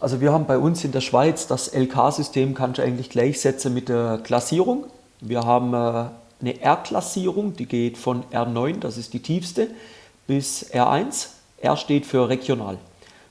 [0.00, 3.90] Also wir haben bei uns in der Schweiz das LK-System, kannst du eigentlich gleichsetzen mit
[3.90, 4.84] der Klassierung.
[5.20, 6.06] Wir haben äh,
[6.40, 9.68] eine R-Klassierung, die geht von R9, das ist die tiefste,
[10.26, 11.28] bis R1.
[11.60, 12.78] R steht für regional.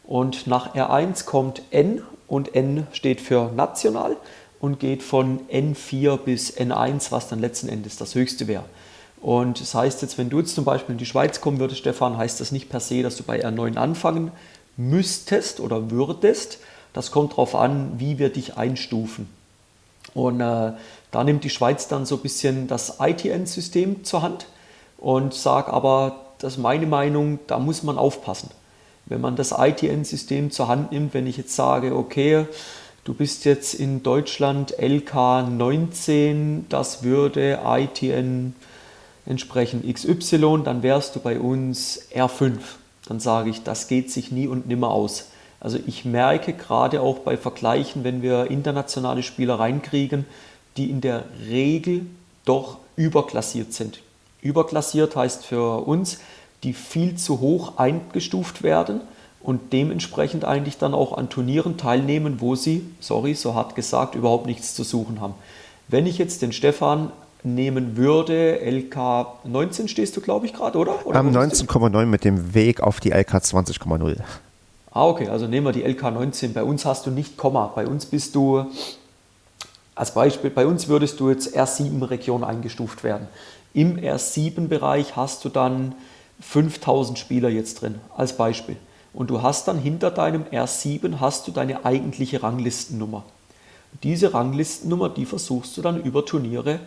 [0.04, 4.18] Und nach R1 kommt N und N steht für national
[4.60, 8.66] und geht von N4 bis N1, was dann letzten Endes das höchste wäre.
[9.22, 12.18] Und das heißt jetzt, wenn du jetzt zum Beispiel in die Schweiz kommen würdest, Stefan,
[12.18, 14.32] heißt das nicht per se, dass du bei R9 anfangen
[14.78, 16.60] müsstest oder würdest.
[16.94, 19.30] Das kommt darauf an, wie wir dich einstufen.
[20.14, 20.74] Und äh,
[21.12, 24.48] da nimmt die Schweiz dann so ein bisschen das ITN-System zur Hand
[24.98, 28.50] und sagt aber, das ist meine Meinung, da muss man aufpassen.
[29.06, 32.46] Wenn man das ITN-System zur Hand nimmt, wenn ich jetzt sage, okay,
[33.04, 38.56] du bist jetzt in Deutschland LK 19, das würde ITN
[39.26, 42.58] entsprechen XY, dann wärst du bei uns R5.
[43.08, 45.30] Dann sage ich, das geht sich nie und nimmer aus.
[45.60, 50.26] Also ich merke gerade auch bei Vergleichen, wenn wir internationale Spieler reinkriegen,
[50.78, 52.06] die in der Regel
[52.46, 54.02] doch überklassiert sind.
[54.42, 56.20] Überklassiert heißt für uns,
[56.64, 59.02] die viel zu hoch eingestuft werden
[59.42, 64.46] und dementsprechend eigentlich dann auch an Turnieren teilnehmen, wo sie, sorry, so hart gesagt, überhaupt
[64.46, 65.34] nichts zu suchen haben.
[65.88, 67.12] Wenn ich jetzt den Stefan
[67.44, 71.06] nehmen würde, LK 19 stehst du, glaube ich, gerade, oder?
[71.06, 74.18] oder um, 19,9 mit dem Weg auf die LK 20,0.
[74.92, 76.54] Ah, okay, also nehmen wir die LK 19.
[76.54, 77.72] Bei uns hast du nicht Komma.
[77.74, 78.66] Bei uns bist du,
[79.96, 83.28] als Beispiel, bei uns würdest du jetzt R7-Region eingestuft werden.
[83.74, 85.96] Im R7-Bereich hast du dann
[86.42, 88.78] 5000 Spieler jetzt drin, als Beispiel.
[89.14, 93.24] Und du hast dann hinter deinem R7 hast du deine eigentliche Ranglistennummer.
[94.04, 96.80] Diese Ranglistennummer, die versuchst du dann über Turniere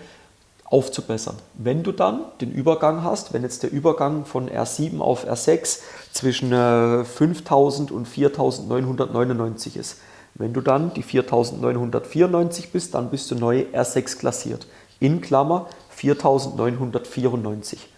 [0.64, 1.37] aufzubessern.
[1.55, 5.81] Wenn du dann den Übergang hast, wenn jetzt der Übergang von R7 auf R6
[6.12, 9.99] zwischen 5000 äh, und 4999 ist,
[10.35, 14.66] wenn du dann die 4994 bist, dann bist du neu R6 klassiert.
[14.99, 15.66] In Klammer
[16.03, 17.88] 4994.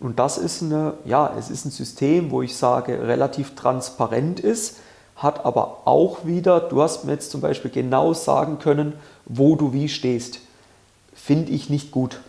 [0.00, 4.78] Und das ist, eine, ja, es ist ein System, wo ich sage, relativ transparent ist,
[5.16, 8.94] hat aber auch wieder, du hast mir jetzt zum Beispiel genau sagen können,
[9.26, 10.40] wo du wie stehst.
[11.12, 12.20] Finde ich nicht gut.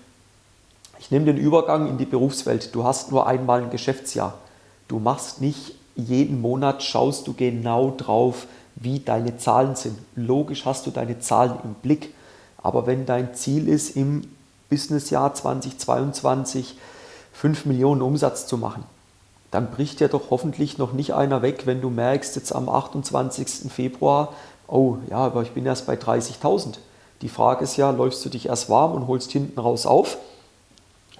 [0.99, 2.75] Ich nehme den Übergang in die Berufswelt.
[2.75, 4.33] Du hast nur einmal ein Geschäftsjahr.
[4.87, 9.97] Du machst nicht jeden Monat, schaust du genau drauf, wie deine Zahlen sind.
[10.15, 12.13] Logisch hast du deine Zahlen im Blick.
[12.57, 14.23] Aber wenn dein Ziel ist, im
[14.69, 16.77] Businessjahr 2022
[17.33, 18.83] 5 Millionen Umsatz zu machen,
[19.51, 23.71] dann bricht ja doch hoffentlich noch nicht einer weg, wenn du merkst, jetzt am 28.
[23.71, 24.33] Februar,
[24.67, 26.77] oh ja, aber ich bin erst bei 30.000.
[27.21, 30.17] Die Frage ist ja, läufst du dich erst warm und holst hinten raus auf?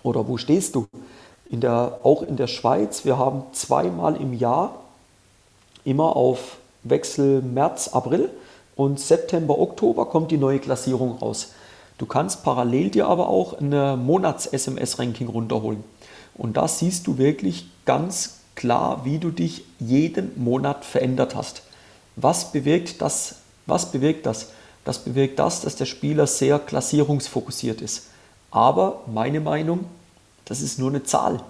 [0.04, 0.88] Oder wo stehst du?
[1.50, 4.76] In der, auch in der Schweiz, wir haben zweimal im Jahr
[5.84, 8.30] immer auf Wechsel März, April
[8.76, 11.54] und September, Oktober kommt die neue Klassierung raus.
[12.00, 15.84] Du kannst parallel dir aber auch eine Monats-SMS-Ranking runterholen.
[16.34, 21.62] Und da siehst du wirklich ganz klar, wie du dich jeden Monat verändert hast.
[22.16, 23.36] Was bewirkt das?
[23.66, 24.54] Was bewirkt das?
[24.86, 28.08] Das bewirkt das, dass der Spieler sehr klassierungsfokussiert ist.
[28.50, 29.84] Aber meine Meinung,
[30.46, 31.44] das ist nur eine Zahl.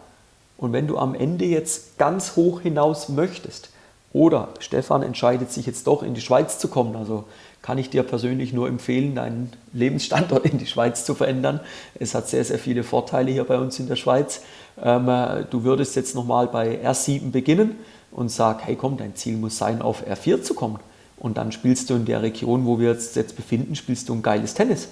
[0.58, 3.70] Und wenn du am Ende jetzt ganz hoch hinaus möchtest,
[4.12, 7.26] oder Stefan entscheidet sich jetzt doch in die Schweiz zu kommen, also
[7.62, 11.60] kann ich dir persönlich nur empfehlen, deinen Lebensstandort in die Schweiz zu verändern.
[11.96, 14.42] Es hat sehr, sehr viele Vorteile hier bei uns in der Schweiz.
[14.82, 17.76] Ähm, äh, du würdest jetzt nochmal bei R7 beginnen
[18.12, 20.80] und sag, hey komm, dein Ziel muss sein, auf R4 zu kommen.
[21.18, 24.22] Und dann spielst du in der Region, wo wir uns jetzt befinden, spielst du ein
[24.22, 24.88] geiles Tennis.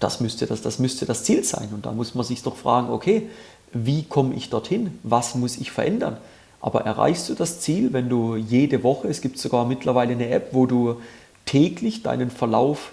[0.00, 1.68] Das müsste das, das müsste das Ziel sein.
[1.72, 3.28] Und da muss man sich doch fragen, okay,
[3.72, 4.98] wie komme ich dorthin?
[5.04, 6.16] Was muss ich verändern?
[6.60, 10.48] Aber erreichst du das Ziel, wenn du jede Woche, es gibt sogar mittlerweile eine App,
[10.52, 10.96] wo du
[11.44, 12.92] täglich deinen Verlauf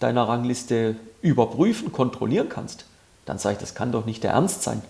[0.00, 2.84] deiner Rangliste überprüfen, kontrollieren kannst,
[3.24, 4.82] dann sage ich, das kann doch nicht der Ernst sein.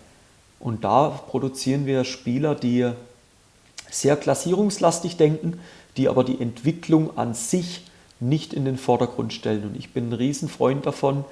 [0.59, 2.91] Und da produzieren wir Spieler, die
[3.91, 5.61] sehr klassierungslastig denken,
[5.97, 7.83] die aber die Entwicklung an sich
[8.21, 9.65] nicht in den Vordergrund stellen.
[9.65, 11.25] Und ich bin ein Riesenfreund davon,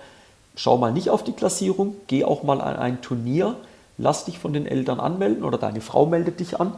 [0.54, 3.56] schau mal nicht auf die Klassierung, geh auch mal an ein Turnier,
[3.98, 6.74] lass dich von den Eltern anmelden oder deine Frau meldet dich an.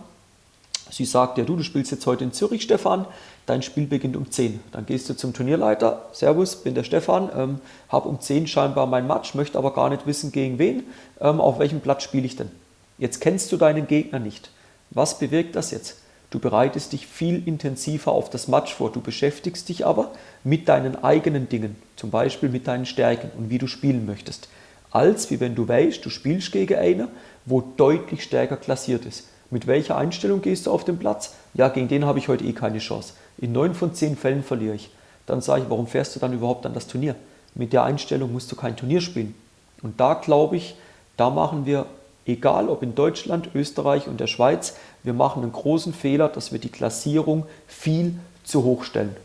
[0.90, 3.06] Sie sagt ja, du, du spielst jetzt heute in Zürich, Stefan,
[3.46, 4.60] dein Spiel beginnt um 10.
[4.72, 9.06] Dann gehst du zum Turnierleiter, Servus, bin der Stefan, ähm, habe um 10 scheinbar mein
[9.06, 10.84] Match, möchte aber gar nicht wissen, gegen wen,
[11.20, 12.50] ähm, auf welchem Platz spiele ich denn.
[12.98, 14.50] Jetzt kennst du deinen Gegner nicht.
[14.90, 15.96] Was bewirkt das jetzt?
[16.30, 20.10] Du bereitest dich viel intensiver auf das Match vor, du beschäftigst dich aber
[20.44, 24.48] mit deinen eigenen Dingen, zum Beispiel mit deinen Stärken und wie du spielen möchtest
[24.96, 27.08] als wie wenn du weißt, du spielst gegen einen,
[27.44, 29.28] wo deutlich stärker klassiert ist.
[29.50, 31.34] Mit welcher Einstellung gehst du auf den Platz?
[31.54, 33.12] Ja, gegen den habe ich heute eh keine Chance.
[33.38, 34.90] In neun von zehn Fällen verliere ich.
[35.26, 37.14] Dann sage ich, warum fährst du dann überhaupt an das Turnier?
[37.54, 39.34] Mit der Einstellung musst du kein Turnier spielen.
[39.82, 40.76] Und da glaube ich,
[41.16, 41.86] da machen wir,
[42.26, 46.58] egal ob in Deutschland, Österreich und der Schweiz, wir machen einen großen Fehler, dass wir
[46.58, 49.16] die Klassierung viel zu hoch stellen.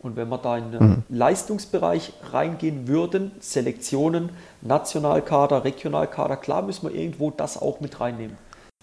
[0.00, 1.02] Und wenn wir da in den mhm.
[1.08, 4.30] Leistungsbereich reingehen würden, Selektionen,
[4.62, 8.36] Nationalkader, Regionalkader, klar müssen wir irgendwo das auch mit reinnehmen.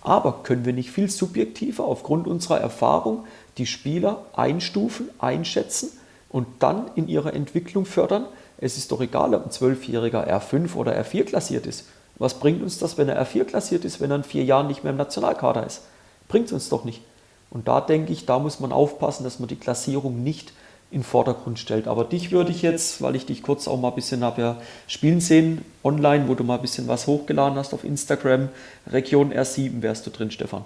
[0.06, 3.26] Aber können wir nicht viel subjektiver aufgrund unserer Erfahrung
[3.58, 5.90] die Spieler einstufen, einschätzen
[6.30, 8.28] und dann in ihrer Entwicklung fördern?
[8.60, 11.88] Es ist doch egal, ob ein Zwölfjähriger R5 oder R4 klassiert ist.
[12.20, 14.84] Was bringt uns das, wenn er R4 klassiert ist, wenn er in vier Jahren nicht
[14.84, 15.82] mehr im Nationalkader ist?
[16.28, 17.02] Bringt es uns doch nicht.
[17.50, 20.54] Und da denke ich, da muss man aufpassen, dass man die Klassierung nicht
[20.92, 21.88] in den Vordergrund stellt.
[21.88, 24.58] Aber dich würde ich jetzt, weil ich dich kurz auch mal ein bisschen habe ja
[24.88, 28.50] spielen sehen, online, wo du mal ein bisschen was hochgeladen hast auf Instagram,
[28.88, 30.64] Region R7 wärst du drin, Stefan.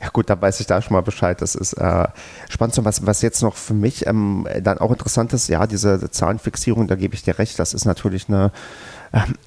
[0.00, 1.40] Ja gut, da weiß ich da schon mal Bescheid.
[1.40, 2.08] Das ist äh,
[2.48, 2.76] spannend.
[2.84, 6.96] Was, was jetzt noch für mich ähm, dann auch interessant ist, ja, diese Zahlenfixierung, da
[6.96, 8.50] gebe ich dir recht, das ist natürlich eine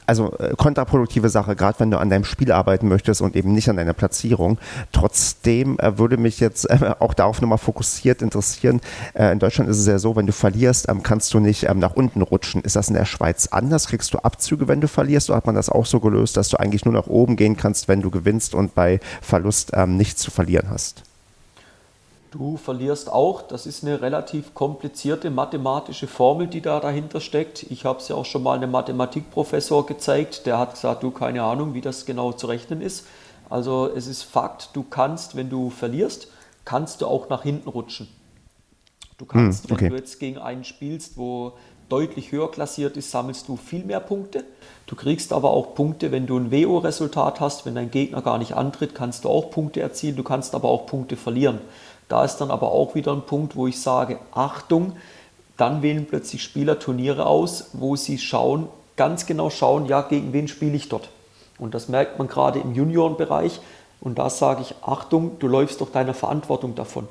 [0.05, 3.69] also äh, kontraproduktive Sache, gerade wenn du an deinem Spiel arbeiten möchtest und eben nicht
[3.69, 4.59] an deiner Platzierung.
[4.91, 8.81] Trotzdem äh, würde mich jetzt äh, auch darauf nochmal fokussiert interessieren.
[9.13, 11.95] in Deutschland ist es ja so, wenn du verlierst, ähm, kannst du nicht ähm, nach
[11.95, 12.61] unten rutschen.
[12.61, 13.87] Ist das in der Schweiz anders?
[13.87, 15.29] Kriegst du Abzüge, wenn du verlierst?
[15.29, 17.87] Oder hat man das auch so gelöst, dass du eigentlich nur nach oben gehen kannst,
[17.87, 21.03] wenn du gewinnst und bei Verlust nichts zu verlieren hast?
[22.37, 27.63] Du verlierst auch, das ist eine relativ komplizierte mathematische Formel, die da dahinter steckt.
[27.69, 31.43] Ich habe es ja auch schon mal einem Mathematikprofessor gezeigt, der hat gesagt, du keine
[31.43, 33.07] Ahnung, wie das genau zu rechnen ist.
[33.49, 36.27] Also es ist Fakt, du kannst, wenn du verlierst,
[36.65, 38.09] kannst du auch nach hinten rutschen.
[39.17, 39.85] Du kannst, hm, okay.
[39.85, 41.53] wenn du jetzt gegen einen spielst, wo
[41.87, 44.43] deutlich höher klassiert ist, sammelst du viel mehr Punkte.
[44.87, 48.55] Du kriegst aber auch Punkte, wenn du ein WO-Resultat hast, wenn dein Gegner gar nicht
[48.55, 51.59] antritt, kannst du auch Punkte erzielen, du kannst aber auch Punkte verlieren.
[52.07, 54.93] Da ist dann aber auch wieder ein Punkt, wo ich sage, Achtung,
[55.57, 60.47] dann wählen plötzlich Spieler Turniere aus, wo sie schauen, ganz genau schauen, ja, gegen wen
[60.47, 61.09] spiele ich dort.
[61.57, 63.59] Und das merkt man gerade im Juniorenbereich.
[64.01, 67.07] Und da sage ich, Achtung, du läufst doch deiner Verantwortung davon.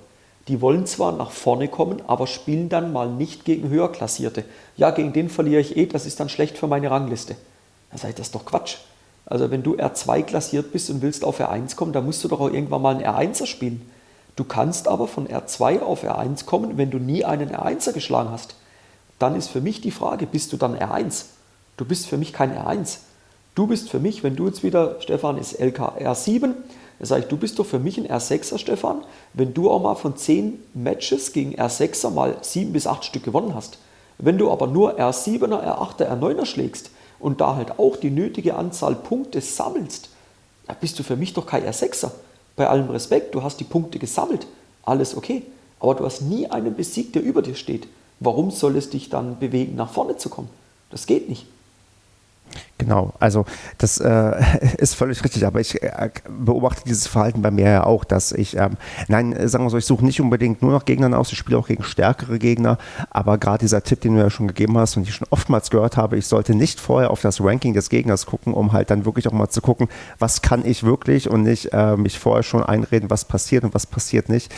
[0.48, 4.44] Die wollen zwar nach vorne kommen, aber spielen dann mal nicht gegen Höherklassierte.
[4.76, 7.36] Ja, gegen den verliere ich eh, das ist dann schlecht für meine Rangliste.
[7.90, 8.76] Da sage ich, das ist doch Quatsch.
[9.26, 12.40] Also wenn du R2 klassiert bist und willst auf R1 kommen, dann musst du doch
[12.40, 13.90] auch irgendwann mal einen R1er spielen.
[14.36, 18.56] Du kannst aber von R2 auf R1 kommen, wenn du nie einen R1er geschlagen hast.
[19.18, 21.26] Dann ist für mich die Frage, bist du dann R1?
[21.76, 22.98] Du bist für mich kein R1.
[23.54, 26.54] Du bist für mich, wenn du jetzt wieder, Stefan ist LK R7,
[26.98, 29.94] Da sage ich, du bist doch für mich ein R6er, Stefan, wenn du auch mal
[29.94, 33.78] von 10 Matches gegen R6er mal 7 bis 8 Stück gewonnen hast.
[34.18, 38.96] Wenn du aber nur R7er, R8er, R9er schlägst und da halt auch die nötige Anzahl
[38.96, 40.08] Punkte sammelst,
[40.66, 42.10] da bist du für mich doch kein R6er.
[42.56, 44.46] Bei allem Respekt, du hast die Punkte gesammelt,
[44.84, 45.42] alles okay,
[45.80, 47.88] aber du hast nie einen besiegt, der über dir steht.
[48.20, 50.48] Warum soll es dich dann bewegen, nach vorne zu kommen?
[50.90, 51.46] Das geht nicht.
[52.84, 53.46] Genau, also
[53.78, 54.32] das äh,
[54.76, 58.58] ist völlig richtig, aber ich äh, beobachte dieses Verhalten bei mir ja auch, dass ich,
[58.58, 58.76] ähm,
[59.08, 61.56] nein, äh, sagen wir so, ich suche nicht unbedingt nur nach Gegnern aus, ich spiele
[61.56, 62.76] auch gegen stärkere Gegner,
[63.08, 65.96] aber gerade dieser Tipp, den du ja schon gegeben hast und ich schon oftmals gehört
[65.96, 69.26] habe, ich sollte nicht vorher auf das Ranking des Gegners gucken, um halt dann wirklich
[69.28, 73.08] auch mal zu gucken, was kann ich wirklich und nicht äh, mich vorher schon einreden,
[73.08, 74.52] was passiert und was passiert nicht.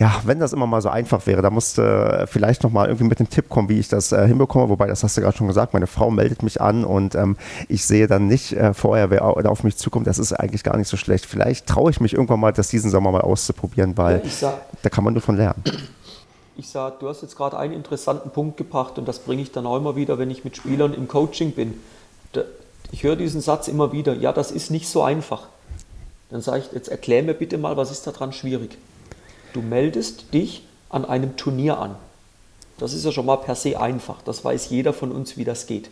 [0.00, 3.18] Ja, wenn das immer mal so einfach wäre, da musste äh, vielleicht nochmal irgendwie mit
[3.18, 4.68] dem Tipp kommen, wie ich das äh, hinbekomme.
[4.68, 7.36] Wobei, das hast du gerade schon gesagt, meine Frau meldet mich an und ähm,
[7.68, 10.06] ich sehe dann nicht äh, vorher, wer auf mich zukommt.
[10.06, 11.26] Das ist eigentlich gar nicht so schlecht.
[11.26, 14.88] Vielleicht traue ich mich irgendwann mal, das diesen Sommer mal auszuprobieren, weil ja, sag, da
[14.88, 15.62] kann man nur von lernen.
[16.56, 19.66] Ich sage, du hast jetzt gerade einen interessanten Punkt gebracht und das bringe ich dann
[19.66, 21.74] auch immer wieder, wenn ich mit Spielern im Coaching bin.
[22.90, 25.46] Ich höre diesen Satz immer wieder, ja, das ist nicht so einfach.
[26.30, 28.76] Dann sage ich, jetzt erklär mir bitte mal, was ist daran schwierig?
[29.52, 31.96] Du meldest dich an einem Turnier an.
[32.78, 34.22] Das ist ja schon mal per se einfach.
[34.22, 35.90] Das weiß jeder von uns, wie das geht.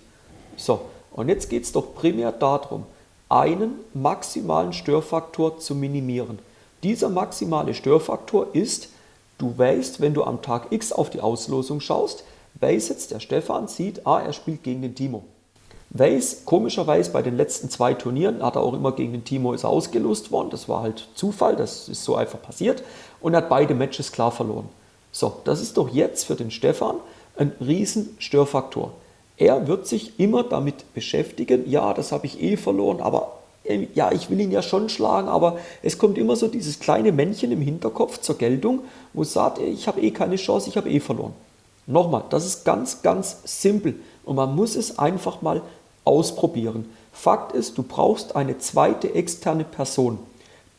[0.56, 0.80] So,
[1.16, 2.84] und jetzt geht es doch primär darum,
[3.28, 6.38] einen maximalen Störfaktor zu minimieren.
[6.82, 8.90] Dieser maximale Störfaktor ist,
[9.38, 12.22] du weißt, wenn du am Tag X auf die Auslosung schaust,
[12.60, 15.24] weiß jetzt der Stefan, sieht, ah, er spielt gegen den Timo.
[15.90, 19.64] Weiß, komischerweise bei den letzten zwei Turnieren hat er auch immer gegen den Timo ist
[19.64, 20.50] ausgelost worden.
[20.50, 22.82] Das war halt Zufall, das ist so einfach passiert.
[23.20, 24.68] Und hat beide Matches klar verloren.
[25.12, 26.96] So, das ist doch jetzt für den Stefan
[27.36, 28.92] ein Riesenstörfaktor.
[29.36, 34.12] Er wird sich immer damit beschäftigen, ja, das habe ich eh verloren, aber äh, ja,
[34.12, 37.60] ich will ihn ja schon schlagen, aber es kommt immer so dieses kleine Männchen im
[37.60, 38.80] Hinterkopf zur Geltung,
[39.12, 41.34] wo es sagt, ich habe eh keine Chance, ich habe eh verloren.
[41.86, 43.94] Nochmal, das ist ganz, ganz simpel
[44.24, 45.62] und man muss es einfach mal
[46.04, 46.86] ausprobieren.
[47.12, 50.18] Fakt ist, du brauchst eine zweite externe Person.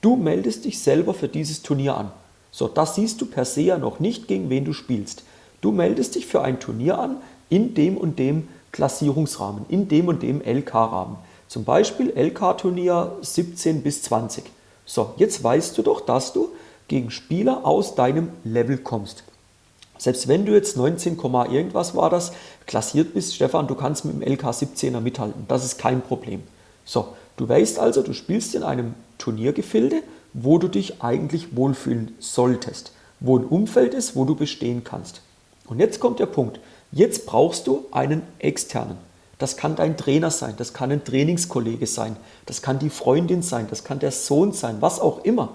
[0.01, 2.11] Du meldest dich selber für dieses Turnier an.
[2.51, 5.23] So, das siehst du per se ja noch nicht, gegen wen du spielst.
[5.61, 7.17] Du meldest dich für ein Turnier an
[7.49, 11.17] in dem und dem Klassierungsrahmen, in dem und dem LK-Rahmen.
[11.47, 14.43] Zum Beispiel LK-Turnier 17 bis 20.
[14.85, 16.49] So, jetzt weißt du doch, dass du
[16.87, 19.23] gegen Spieler aus deinem Level kommst.
[19.97, 21.17] Selbst wenn du jetzt 19,
[21.49, 22.31] irgendwas war das,
[22.65, 25.45] klassiert bist, Stefan, du kannst mit dem LK 17er mithalten.
[25.47, 26.43] Das ist kein Problem.
[26.85, 32.91] So, du weißt also, du spielst in einem Turniergefilde, wo du dich eigentlich wohlfühlen solltest,
[33.19, 35.21] wo ein Umfeld ist, wo du bestehen kannst.
[35.65, 36.59] Und jetzt kommt der Punkt.
[36.91, 38.97] Jetzt brauchst du einen externen.
[39.39, 42.15] Das kann dein Trainer sein, das kann ein Trainingskollege sein,
[42.47, 45.49] das kann die Freundin sein, das kann der Sohn sein, was auch immer.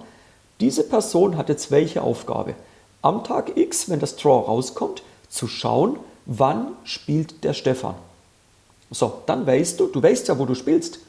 [0.61, 2.55] Diese Person hat jetzt welche Aufgabe?
[3.03, 7.97] am Tag X, wenn das Draw rauskommt, zu schauen, wann spielt der Stefan.
[8.91, 11.01] So, dann weißt du, du weißt ja, wo du spielst.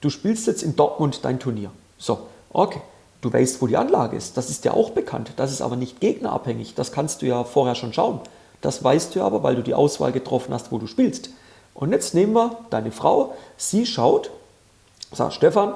[0.00, 1.70] Du spielst jetzt in Dortmund dein Turnier.
[1.98, 2.80] So, okay.
[3.20, 4.38] Du weißt, wo die Anlage ist.
[4.38, 5.32] Das ist ja auch bekannt.
[5.36, 6.74] Das ist aber nicht gegnerabhängig.
[6.74, 8.20] Das kannst du ja vorher schon schauen.
[8.60, 11.30] Das weißt du aber, weil du die Auswahl getroffen hast, wo du spielst.
[11.74, 13.34] Und jetzt nehmen wir deine Frau.
[13.56, 14.30] Sie schaut,
[15.12, 15.74] sagt Stefan,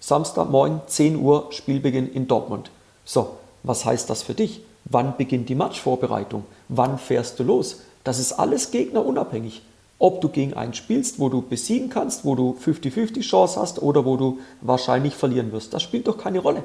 [0.00, 2.70] Samstagmorgen 10 Uhr Spielbeginn in Dortmund.
[3.04, 4.62] So, was heißt das für dich?
[4.84, 6.44] Wann beginnt die Matchvorbereitung?
[6.68, 7.80] Wann fährst du los?
[8.04, 9.62] Das ist alles gegnerunabhängig.
[9.98, 14.04] Ob du gegen einen spielst, wo du besiegen kannst, wo du 50-50 Chance hast oder
[14.04, 16.64] wo du wahrscheinlich verlieren wirst, das spielt doch keine Rolle.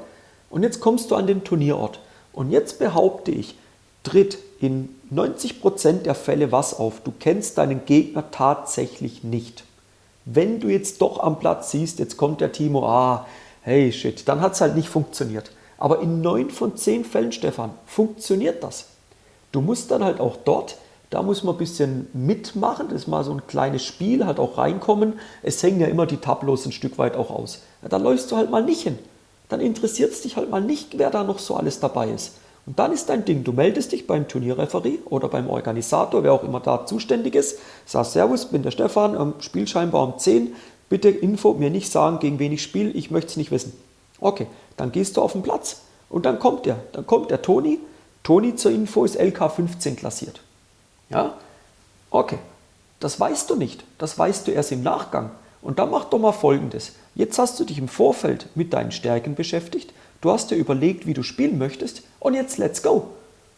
[0.49, 1.99] Und jetzt kommst du an den Turnierort.
[2.33, 3.55] Und jetzt behaupte ich,
[4.07, 7.01] tritt in 90% der Fälle was auf.
[7.03, 9.65] Du kennst deinen Gegner tatsächlich nicht.
[10.23, 13.25] Wenn du jetzt doch am Platz siehst, jetzt kommt der Timo, ah,
[13.61, 15.51] hey shit, dann hat es halt nicht funktioniert.
[15.77, 18.85] Aber in neun von zehn Fällen, Stefan, funktioniert das.
[19.51, 20.77] Du musst dann halt auch dort,
[21.09, 24.57] da muss man ein bisschen mitmachen, das ist mal so ein kleines Spiel, halt auch
[24.57, 25.19] reinkommen.
[25.43, 27.61] Es hängen ja immer die Tableaus ein Stück weit auch aus.
[27.81, 28.99] Ja, da läufst du halt mal nicht hin.
[29.49, 32.33] Dann interessiert es dich halt mal nicht, wer da noch so alles dabei ist.
[32.67, 36.43] Und dann ist dein Ding, du meldest dich beim Turnierreferie oder beim Organisator, wer auch
[36.43, 40.53] immer da zuständig ist, sagst Servus, bin der Stefan, ähm, Spiel scheinbar um 10,
[40.89, 43.71] bitte Info, mir nicht sagen, gegen wen ich spiele, ich möchte es nicht wissen.
[44.19, 46.77] Okay, dann gehst du auf den Platz und dann kommt der.
[46.91, 47.79] Dann kommt der Toni.
[48.23, 50.41] Toni zur Info ist LK 15 klassiert.
[51.09, 51.35] Ja?
[52.09, 52.37] Okay,
[52.99, 53.85] das weißt du nicht.
[53.97, 55.31] Das weißt du erst im Nachgang.
[55.61, 56.93] Und dann mach doch mal folgendes.
[57.15, 59.93] Jetzt hast du dich im Vorfeld mit deinen Stärken beschäftigt.
[60.21, 62.03] Du hast dir überlegt, wie du spielen möchtest.
[62.19, 63.09] Und jetzt let's go.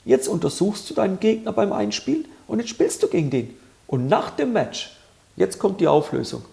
[0.05, 3.57] Jetzt untersuchst du deinen Gegner beim Einspielen und jetzt spielst du gegen den.
[3.87, 4.97] Und nach dem Match,
[5.35, 6.43] jetzt kommt die Auflösung.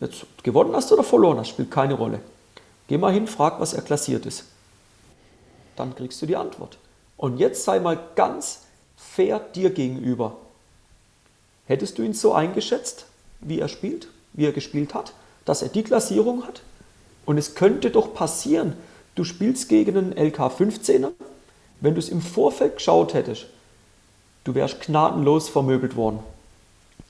[0.00, 2.20] Jetzt gewonnen hast oder verloren hast, spielt keine Rolle.
[2.88, 4.44] Geh mal hin, frag, was er klassiert ist.
[5.76, 6.78] Dann kriegst du die Antwort.
[7.16, 8.60] Und jetzt sei mal ganz
[8.96, 10.36] fair dir gegenüber.
[11.66, 13.06] Hättest du ihn so eingeschätzt,
[13.40, 15.14] wie er spielt, wie er gespielt hat,
[15.44, 16.62] dass er die Klassierung hat?
[17.24, 18.74] Und es könnte doch passieren,
[19.14, 21.10] du spielst gegen einen LK15er,
[21.80, 23.46] wenn du es im Vorfeld geschaut hättest,
[24.44, 26.20] du wärst gnadenlos vermöbelt worden.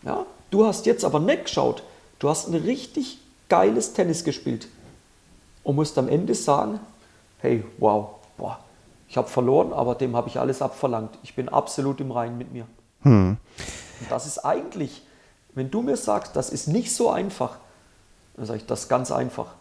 [0.03, 0.27] Ja?
[0.51, 1.83] Du hast jetzt aber nicht geschaut,
[2.19, 4.69] du hast ein richtig geiles Tennis gespielt
[5.63, 6.81] und musst am Ende sagen,
[7.39, 8.59] hey, wow, boah,
[9.09, 11.19] ich habe verloren, aber dem habe ich alles abverlangt.
[11.23, 12.67] Ich bin absolut im Reinen mit mir.
[13.03, 13.37] Hm.
[14.01, 15.03] Und das ist eigentlich,
[15.55, 17.59] wenn du mir sagst, das ist nicht so einfach,
[18.37, 19.55] dann sage ich, das ist ganz einfach.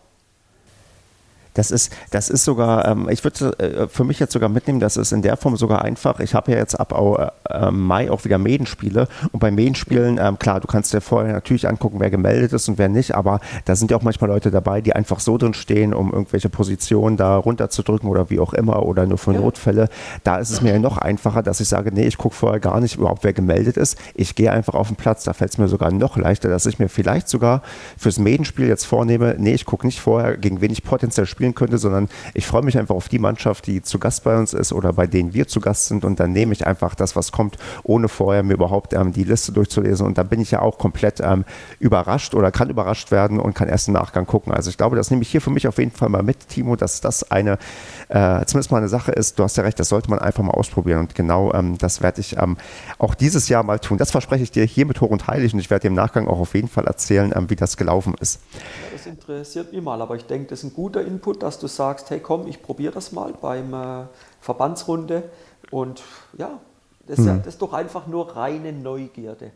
[1.53, 4.97] Das ist, das ist sogar, ähm, ich würde äh, für mich jetzt sogar mitnehmen, das
[4.97, 6.19] ist in der Form sogar einfach.
[6.19, 6.93] Ich habe ja jetzt ab
[7.49, 11.67] äh, Mai auch wieder Medenspiele und bei Medenspielen, ähm, klar, du kannst dir vorher natürlich
[11.67, 14.81] angucken, wer gemeldet ist und wer nicht, aber da sind ja auch manchmal Leute dabei,
[14.81, 19.05] die einfach so drin stehen, um irgendwelche Positionen da runterzudrücken oder wie auch immer oder
[19.05, 19.39] nur für ja.
[19.39, 19.89] Notfälle.
[20.23, 22.79] Da ist es mir ja noch einfacher, dass ich sage, nee, ich gucke vorher gar
[22.79, 23.97] nicht überhaupt, wer gemeldet ist.
[24.15, 25.23] Ich gehe einfach auf den Platz.
[25.23, 27.61] Da fällt es mir sogar noch leichter, dass ich mir vielleicht sogar
[27.97, 31.55] fürs Medenspiel jetzt vornehme, nee, ich gucke nicht vorher, gegen wen ich potenziell spiele spielen
[31.55, 34.71] könnte, sondern ich freue mich einfach auf die Mannschaft, die zu Gast bei uns ist
[34.71, 37.57] oder bei denen wir zu Gast sind und dann nehme ich einfach das, was kommt,
[37.83, 41.19] ohne vorher mir überhaupt ähm, die Liste durchzulesen und dann bin ich ja auch komplett
[41.19, 41.43] ähm,
[41.79, 44.53] überrascht oder kann überrascht werden und kann erst im Nachgang gucken.
[44.53, 46.77] Also ich glaube, das nehme ich hier für mich auf jeden Fall mal mit, Timo,
[46.77, 47.57] dass das eine,
[48.07, 50.53] äh, zumindest mal eine Sache ist, du hast ja recht, das sollte man einfach mal
[50.53, 52.55] ausprobieren und genau ähm, das werde ich ähm,
[52.99, 53.97] auch dieses Jahr mal tun.
[53.97, 56.27] Das verspreche ich dir hier mit hoch und heilig und ich werde dir im Nachgang
[56.27, 58.39] auch auf jeden Fall erzählen, ähm, wie das gelaufen ist.
[58.93, 61.67] Das interessiert mich mal, aber ich denke, das ist ein guter Input gut, dass du
[61.67, 64.05] sagst, hey komm, ich probiere das mal beim äh,
[64.39, 65.23] Verbandsrunde.
[65.71, 66.03] Und
[66.37, 66.59] ja,
[67.07, 67.27] das, mhm.
[67.27, 69.51] ja, das ist doch einfach nur reine Neugierde.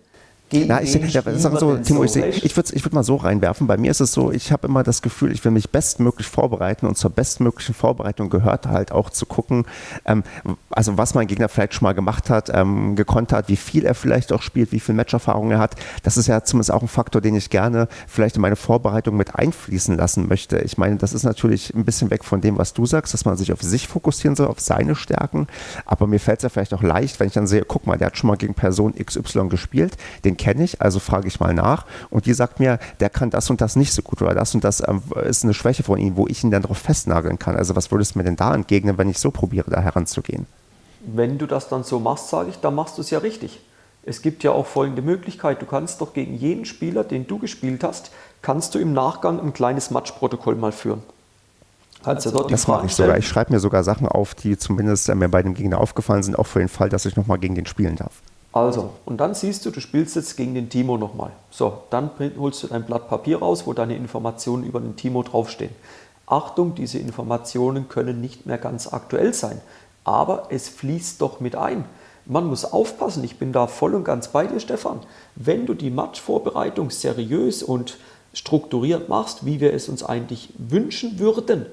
[0.50, 3.68] Gegen Na, ich, ja, so, Timo, so ich, ich würde ich würd mal so reinwerfen.
[3.68, 6.86] Bei mir ist es so, ich habe immer das Gefühl, ich will mich bestmöglich vorbereiten
[6.86, 9.66] und zur bestmöglichen Vorbereitung gehört halt auch zu gucken,
[10.06, 10.24] ähm,
[10.70, 13.94] also was mein Gegner vielleicht schon mal gemacht hat, ähm, gekonnt hat, wie viel er
[13.94, 15.76] vielleicht auch spielt, wie viel Matcherfahrung er hat.
[16.04, 19.36] Das ist ja zumindest auch ein Faktor, den ich gerne vielleicht in meine Vorbereitung mit
[19.36, 20.60] einfließen lassen möchte.
[20.60, 23.36] Ich meine, das ist natürlich ein bisschen weg von dem, was du sagst, dass man
[23.36, 25.48] sich auf sich fokussieren soll, auf seine Stärken.
[25.86, 28.08] Aber mir fällt es ja vielleicht auch leicht, wenn ich dann sehe, guck mal, der
[28.08, 29.98] hat schon mal gegen Person XY gespielt,
[30.38, 31.86] den kenne ich, also frage ich mal nach.
[32.10, 34.64] Und die sagt mir, der kann das und das nicht so gut oder das und
[34.64, 37.56] das ähm, ist eine Schwäche von ihm, wo ich ihn dann darauf festnageln kann.
[37.56, 40.46] Also was würdest du mir denn da entgegnen, wenn ich so probiere, da heranzugehen?
[41.02, 43.62] Wenn du das dann so machst, sage ich, dann machst du es ja richtig.
[44.04, 45.62] Es gibt ja auch folgende Möglichkeit.
[45.62, 48.12] Du kannst doch gegen jeden Spieler, den du gespielt hast,
[48.42, 51.04] kannst du im Nachgang ein kleines Matchprotokoll mal führen.
[52.04, 53.18] Kannst also, dort das mache ich sogar.
[53.18, 56.38] Ich schreibe mir sogar Sachen auf, die zumindest äh, mir bei dem Gegner aufgefallen sind,
[56.38, 58.22] auch für den Fall, dass ich nochmal gegen den spielen darf.
[58.58, 61.30] Also, und dann siehst du, du spielst jetzt gegen den Timo nochmal.
[61.52, 65.76] So, dann holst du dein Blatt Papier raus, wo deine Informationen über den Timo draufstehen.
[66.26, 69.62] Achtung, diese Informationen können nicht mehr ganz aktuell sein,
[70.06, 71.86] aber es fließt doch mit ein.
[72.26, 75.02] Man muss aufpassen, ich bin da voll und ganz bei dir, Stefan.
[75.36, 78.00] Wenn du die Matchvorbereitung seriös und
[78.34, 81.68] strukturiert machst, wie wir es uns eigentlich wünschen würden,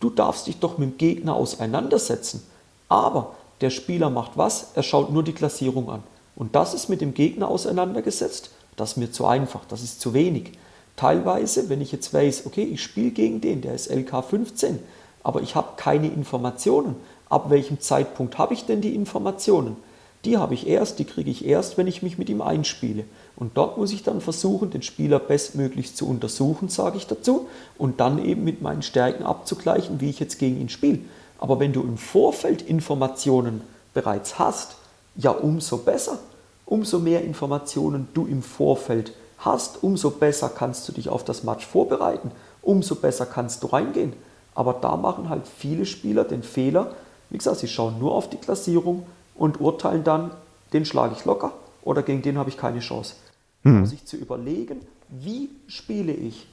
[0.00, 2.42] du darfst dich doch mit dem Gegner auseinandersetzen.
[2.88, 4.68] Aber der Spieler macht was?
[4.74, 6.02] Er schaut nur die Klassierung an.
[6.36, 8.50] Und das ist mit dem Gegner auseinandergesetzt.
[8.76, 10.52] Das ist mir zu einfach, das ist zu wenig.
[10.96, 14.78] Teilweise, wenn ich jetzt weiß, okay, ich spiele gegen den, der ist LK 15,
[15.22, 16.96] aber ich habe keine Informationen.
[17.28, 19.76] Ab welchem Zeitpunkt habe ich denn die Informationen?
[20.24, 23.04] Die habe ich erst, die kriege ich erst, wenn ich mich mit ihm einspiele.
[23.36, 28.00] Und dort muss ich dann versuchen, den Spieler bestmöglichst zu untersuchen, sage ich dazu, und
[28.00, 31.00] dann eben mit meinen Stärken abzugleichen, wie ich jetzt gegen ihn spiele.
[31.38, 33.60] Aber wenn du im Vorfeld Informationen
[33.92, 34.76] bereits hast,
[35.16, 36.18] ja umso besser.
[36.66, 41.66] Umso mehr Informationen du im Vorfeld hast, umso besser kannst du dich auf das Match
[41.66, 42.30] vorbereiten,
[42.62, 44.14] umso besser kannst du reingehen.
[44.54, 46.94] Aber da machen halt viele Spieler den Fehler,
[47.30, 49.04] wie gesagt, sie schauen nur auf die Klassierung
[49.34, 50.30] und urteilen dann,
[50.72, 51.52] den schlage ich locker
[51.82, 53.14] oder gegen den habe ich keine Chance.
[53.62, 53.78] Hm.
[53.78, 56.46] Um sich zu überlegen, wie spiele ich?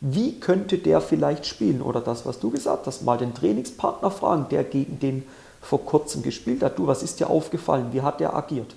[0.00, 1.82] Wie könnte der vielleicht spielen?
[1.82, 5.24] Oder das, was du gesagt hast, mal den Trainingspartner fragen, der gegen den
[5.60, 6.78] vor kurzem gespielt hat.
[6.78, 7.92] Du, was ist dir aufgefallen?
[7.92, 8.74] Wie hat der agiert?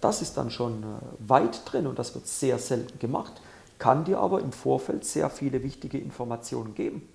[0.00, 0.86] Das ist dann schon äh,
[1.28, 3.32] weit drin und das wird sehr selten gemacht,
[3.78, 7.08] kann dir aber im Vorfeld sehr viele wichtige Informationen geben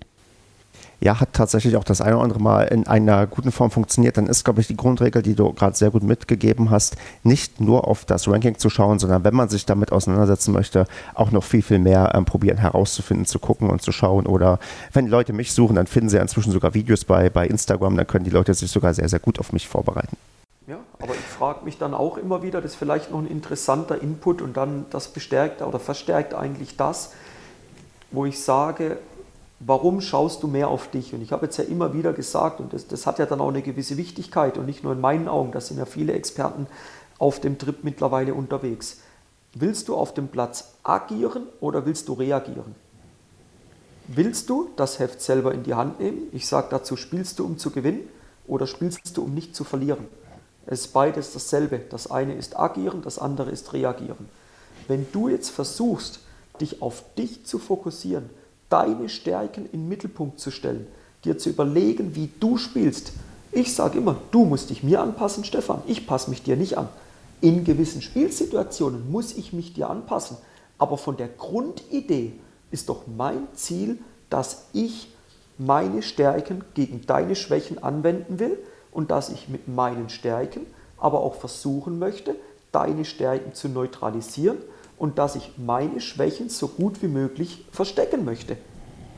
[1.00, 4.26] ja, hat tatsächlich auch das eine oder andere Mal in einer guten Form funktioniert, dann
[4.26, 8.04] ist, glaube ich, die Grundregel, die du gerade sehr gut mitgegeben hast, nicht nur auf
[8.04, 11.78] das Ranking zu schauen, sondern wenn man sich damit auseinandersetzen möchte, auch noch viel, viel
[11.78, 14.26] mehr ähm, probieren herauszufinden, zu gucken und zu schauen.
[14.26, 14.58] Oder
[14.92, 18.24] wenn Leute mich suchen, dann finden sie inzwischen sogar Videos bei, bei Instagram, dann können
[18.24, 20.16] die Leute sich sogar sehr, sehr gut auf mich vorbereiten.
[20.66, 24.02] Ja, aber ich frage mich dann auch immer wieder, das ist vielleicht noch ein interessanter
[24.02, 27.12] Input und dann das bestärkt oder verstärkt eigentlich das,
[28.10, 28.98] wo ich sage,
[29.60, 31.14] warum schaust du mehr auf dich?
[31.14, 33.48] Und ich habe jetzt ja immer wieder gesagt, und das, das hat ja dann auch
[33.48, 36.66] eine gewisse Wichtigkeit und nicht nur in meinen Augen, da sind ja viele Experten
[37.18, 39.00] auf dem Trip mittlerweile unterwegs.
[39.54, 42.74] Willst du auf dem Platz agieren oder willst du reagieren?
[44.06, 46.28] Willst du das Heft selber in die Hand nehmen?
[46.32, 48.08] Ich sage dazu, spielst du, um zu gewinnen
[48.46, 50.06] oder spielst du, um nicht zu verlieren?
[50.66, 51.78] Es ist beides dasselbe.
[51.78, 54.28] Das eine ist agieren, das andere ist reagieren.
[54.86, 56.20] Wenn du jetzt versuchst,
[56.60, 58.30] dich auf dich zu fokussieren,
[58.68, 60.86] deine Stärken in den Mittelpunkt zu stellen,
[61.24, 63.12] dir zu überlegen, wie du spielst.
[63.52, 65.82] Ich sage immer, du musst dich mir anpassen, Stefan.
[65.86, 66.88] Ich passe mich dir nicht an.
[67.40, 70.36] In gewissen Spielsituationen muss ich mich dir anpassen.
[70.76, 72.32] Aber von der Grundidee
[72.70, 73.98] ist doch mein Ziel,
[74.28, 75.08] dass ich
[75.56, 78.58] meine Stärken gegen deine Schwächen anwenden will
[78.92, 80.66] und dass ich mit meinen Stärken
[80.98, 82.34] aber auch versuchen möchte,
[82.70, 84.58] deine Stärken zu neutralisieren
[84.98, 88.56] und dass ich meine Schwächen so gut wie möglich verstecken möchte.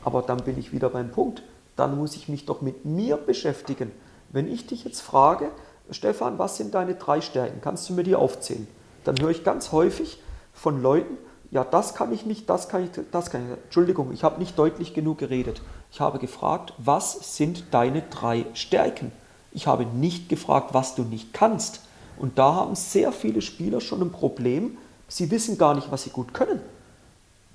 [0.03, 1.43] Aber dann bin ich wieder beim Punkt.
[1.75, 3.91] Dann muss ich mich doch mit mir beschäftigen.
[4.29, 5.49] Wenn ich dich jetzt frage,
[5.89, 7.61] Stefan, was sind deine drei Stärken?
[7.61, 8.67] Kannst du mir die aufzählen?
[9.03, 10.21] Dann höre ich ganz häufig
[10.53, 11.17] von Leuten,
[11.49, 13.63] ja, das kann ich nicht, das kann ich, das kann ich.
[13.65, 15.61] Entschuldigung, ich habe nicht deutlich genug geredet.
[15.91, 19.11] Ich habe gefragt, was sind deine drei Stärken?
[19.51, 21.81] Ich habe nicht gefragt, was du nicht kannst.
[22.17, 24.77] Und da haben sehr viele Spieler schon ein Problem,
[25.11, 26.61] Sie wissen gar nicht, was sie gut können.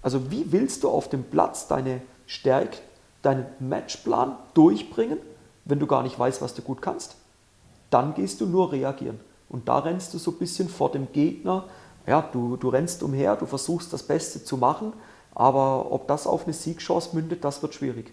[0.02, 2.76] Also wie willst du auf dem Platz deine Stärke,
[3.22, 5.18] deinen Matchplan durchbringen,
[5.64, 7.16] wenn du gar nicht weißt, was du gut kannst?
[7.88, 9.18] Dann gehst du nur reagieren.
[9.48, 11.64] Und da rennst du so ein bisschen vor dem Gegner.
[12.06, 14.92] Ja, du, du rennst umher, du versuchst das Beste zu machen,
[15.34, 18.12] aber ob das auf eine Siegchance mündet, das wird schwierig.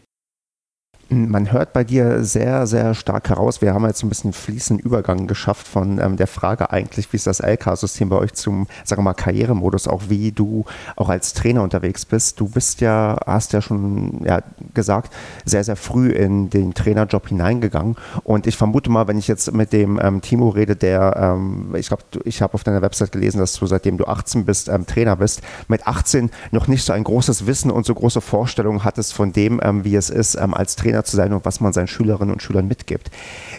[1.09, 3.61] Man hört bei dir sehr, sehr stark heraus.
[3.61, 7.27] Wir haben jetzt ein bisschen fließenden Übergang geschafft von ähm, der Frage eigentlich, wie ist
[7.27, 11.61] das LK-System bei euch zum, sagen wir mal, Karrieremodus, auch wie du auch als Trainer
[11.61, 12.39] unterwegs bist.
[12.39, 14.41] Du bist ja, hast ja schon ja,
[14.73, 15.13] gesagt,
[15.45, 17.95] sehr, sehr früh in den Trainerjob hineingegangen.
[18.23, 21.89] Und ich vermute mal, wenn ich jetzt mit dem ähm, Timo rede, der, ähm, ich
[21.89, 25.17] glaube, ich habe auf deiner Website gelesen, dass du seitdem du 18 bist, ähm, Trainer
[25.17, 29.33] bist, mit 18 noch nicht so ein großes Wissen und so große Vorstellungen hattest von
[29.33, 32.33] dem, ähm, wie es ist, ähm, als Trainer zu sein und was man seinen Schülerinnen
[32.33, 33.09] und Schülern mitgibt.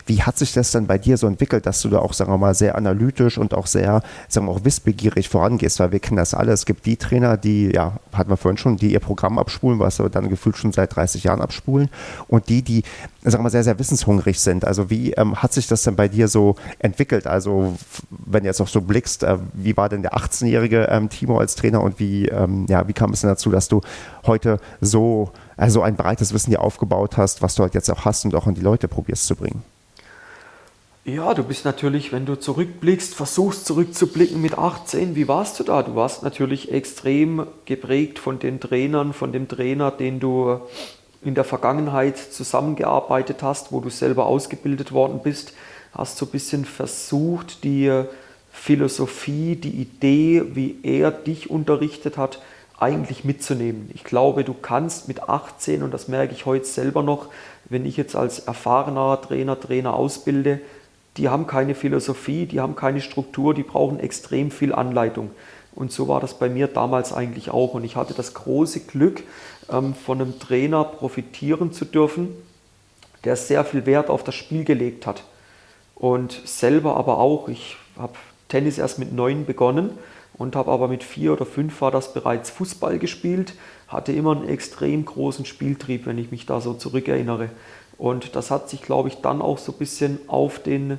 [0.07, 2.39] Wie hat sich das dann bei dir so entwickelt, dass du da auch, sagen wir
[2.39, 5.81] mal, sehr analytisch und auch sehr, sagen wir auch wissbegierig vorangehst?
[5.81, 6.53] Weil wir kennen das alle.
[6.53, 10.01] Es gibt die Trainer, die, ja, hatten wir vorhin schon, die ihr Programm abspulen, was
[10.01, 11.89] aber dann gefühlt schon seit 30 Jahren abspulen.
[12.29, 12.83] Und die, die,
[13.23, 14.65] sagen wir mal, sehr, sehr wissenshungrig sind.
[14.65, 17.27] Also wie ähm, hat sich das denn bei dir so entwickelt?
[17.27, 17.77] Also
[18.11, 21.55] wenn du jetzt auch so blickst, äh, wie war denn der 18-jährige ähm, Timo als
[21.55, 23.81] Trainer und wie, ähm, ja, wie kam es denn dazu, dass du
[24.27, 28.25] heute so also ein breites Wissen dir aufgebaut hast, was du halt jetzt auch hast
[28.25, 29.63] und auch an die Leute probierst zu bringen.
[31.07, 35.83] Ja, du bist natürlich, wenn du zurückblickst, versuchst zurückzublicken mit 18, wie warst du da?
[35.83, 40.61] Du warst natürlich extrem geprägt von den Trainern, von dem Trainer, den du
[41.23, 45.53] in der Vergangenheit zusammengearbeitet hast, wo du selber ausgebildet worden bist,
[45.93, 48.05] hast so ein bisschen versucht, die
[48.51, 52.41] Philosophie, die Idee, wie er dich unterrichtet hat,
[52.79, 53.91] eigentlich mitzunehmen.
[53.95, 57.29] Ich glaube, du kannst mit 18, und das merke ich heute selber noch,
[57.67, 60.61] wenn ich jetzt als erfahrener Trainer, Trainer ausbilde,
[61.17, 65.31] die haben keine Philosophie, die haben keine Struktur, die brauchen extrem viel Anleitung.
[65.75, 67.75] Und so war das bei mir damals eigentlich auch.
[67.75, 69.23] Und ich hatte das große Glück,
[69.71, 72.29] ähm, von einem Trainer profitieren zu dürfen,
[73.25, 75.25] der sehr viel Wert auf das Spiel gelegt hat.
[75.95, 78.15] Und selber aber auch, ich habe
[78.49, 79.91] Tennis erst mit neun begonnen
[80.37, 83.55] und habe aber mit vier oder fünf war das bereits Fußball gespielt,
[83.89, 87.51] hatte immer einen extrem großen Spieltrieb, wenn ich mich da so zurückerinnere.
[87.97, 90.99] Und das hat sich, glaube ich, dann auch so ein bisschen auf den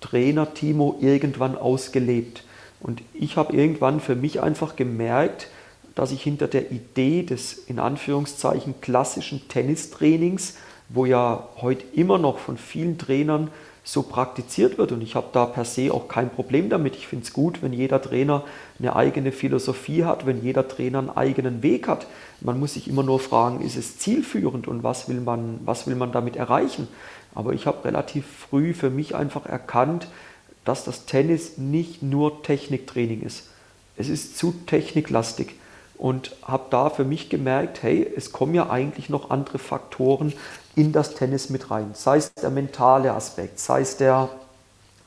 [0.00, 2.44] Trainer Timo irgendwann ausgelebt.
[2.80, 5.48] Und ich habe irgendwann für mich einfach gemerkt,
[5.94, 10.56] dass ich hinter der Idee des in Anführungszeichen klassischen Tennistrainings,
[10.90, 13.50] wo ja heute immer noch von vielen Trainern
[13.86, 14.90] so praktiziert wird.
[14.90, 16.96] Und ich habe da per se auch kein Problem damit.
[16.96, 18.42] Ich finde es gut, wenn jeder Trainer
[18.80, 22.08] eine eigene Philosophie hat, wenn jeder Trainer einen eigenen Weg hat.
[22.40, 25.94] Man muss sich immer nur fragen, ist es zielführend und was will man, was will
[25.94, 26.88] man damit erreichen?
[27.32, 30.08] Aber ich habe relativ früh für mich einfach erkannt,
[30.64, 33.50] dass das Tennis nicht nur Techniktraining ist.
[33.96, 35.54] Es ist zu techniklastig
[35.96, 40.32] und habe da für mich gemerkt, hey, es kommen ja eigentlich noch andere Faktoren
[40.76, 41.90] in das Tennis mit rein.
[41.94, 44.28] Sei es der mentale Aspekt, sei es der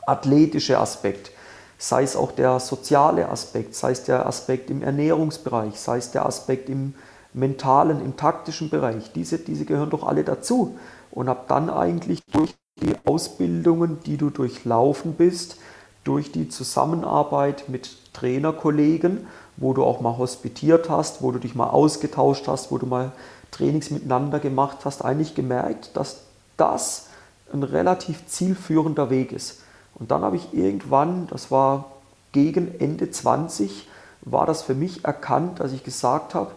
[0.05, 1.31] athletische Aspekt,
[1.77, 6.25] sei es auch der soziale Aspekt, sei es der Aspekt im Ernährungsbereich, sei es der
[6.25, 6.95] Aspekt im
[7.33, 9.11] mentalen, im taktischen Bereich.
[9.13, 10.77] Diese, diese gehören doch alle dazu.
[11.11, 15.57] Und habe dann eigentlich durch die Ausbildungen, die du durchlaufen bist,
[16.03, 21.69] durch die Zusammenarbeit mit Trainerkollegen, wo du auch mal hospitiert hast, wo du dich mal
[21.69, 23.11] ausgetauscht hast, wo du mal
[23.51, 26.21] Trainings miteinander gemacht hast, eigentlich gemerkt, dass
[26.57, 27.07] das
[27.51, 29.61] ein relativ zielführender Weg ist.
[29.95, 31.91] Und dann habe ich irgendwann, das war
[32.31, 33.87] gegen Ende 20,
[34.21, 36.51] war das für mich erkannt, dass ich gesagt habe,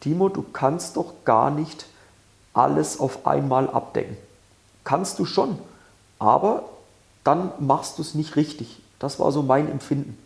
[0.00, 1.86] Timo, du kannst doch gar nicht
[2.54, 4.16] alles auf einmal abdecken.
[4.84, 5.58] Kannst du schon,
[6.18, 6.64] aber
[7.24, 8.80] dann machst du es nicht richtig.
[8.98, 10.16] Das war so mein Empfinden.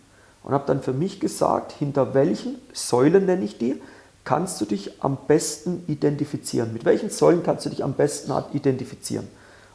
[0.44, 3.80] Und habe dann für mich gesagt, hinter welchen Säulen nenne ich die,
[4.24, 6.72] kannst du dich am besten identifizieren?
[6.72, 9.28] Mit welchen Säulen kannst du dich am besten identifizieren?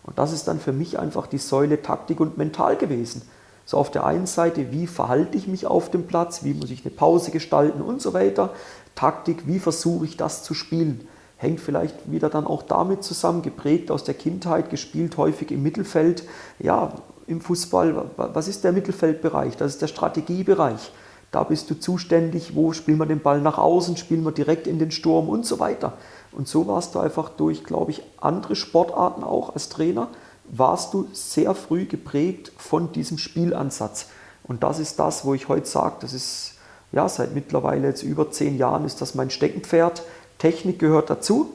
[0.03, 3.23] Und das ist dann für mich einfach die Säule Taktik und Mental gewesen.
[3.65, 6.85] So auf der einen Seite, wie verhalte ich mich auf dem Platz, wie muss ich
[6.85, 8.51] eine Pause gestalten und so weiter.
[8.95, 11.05] Taktik, wie versuche ich das zu spielen.
[11.35, 16.23] Hängt vielleicht wieder dann auch damit zusammen, geprägt aus der Kindheit, gespielt häufig im Mittelfeld.
[16.59, 16.93] Ja,
[17.27, 19.57] im Fußball, was ist der Mittelfeldbereich?
[19.57, 20.91] Das ist der Strategiebereich.
[21.31, 24.79] Da bist du zuständig, wo spielen wir den Ball nach außen, spielen wir direkt in
[24.79, 25.93] den Sturm und so weiter.
[26.31, 30.09] Und so warst du einfach durch, glaube ich, andere Sportarten auch als Trainer,
[30.49, 34.07] warst du sehr früh geprägt von diesem Spielansatz.
[34.43, 36.53] Und das ist das, wo ich heute sage, das ist
[36.91, 40.03] ja seit mittlerweile jetzt über zehn Jahren ist das mein Steckenpferd.
[40.37, 41.51] Technik gehört dazu,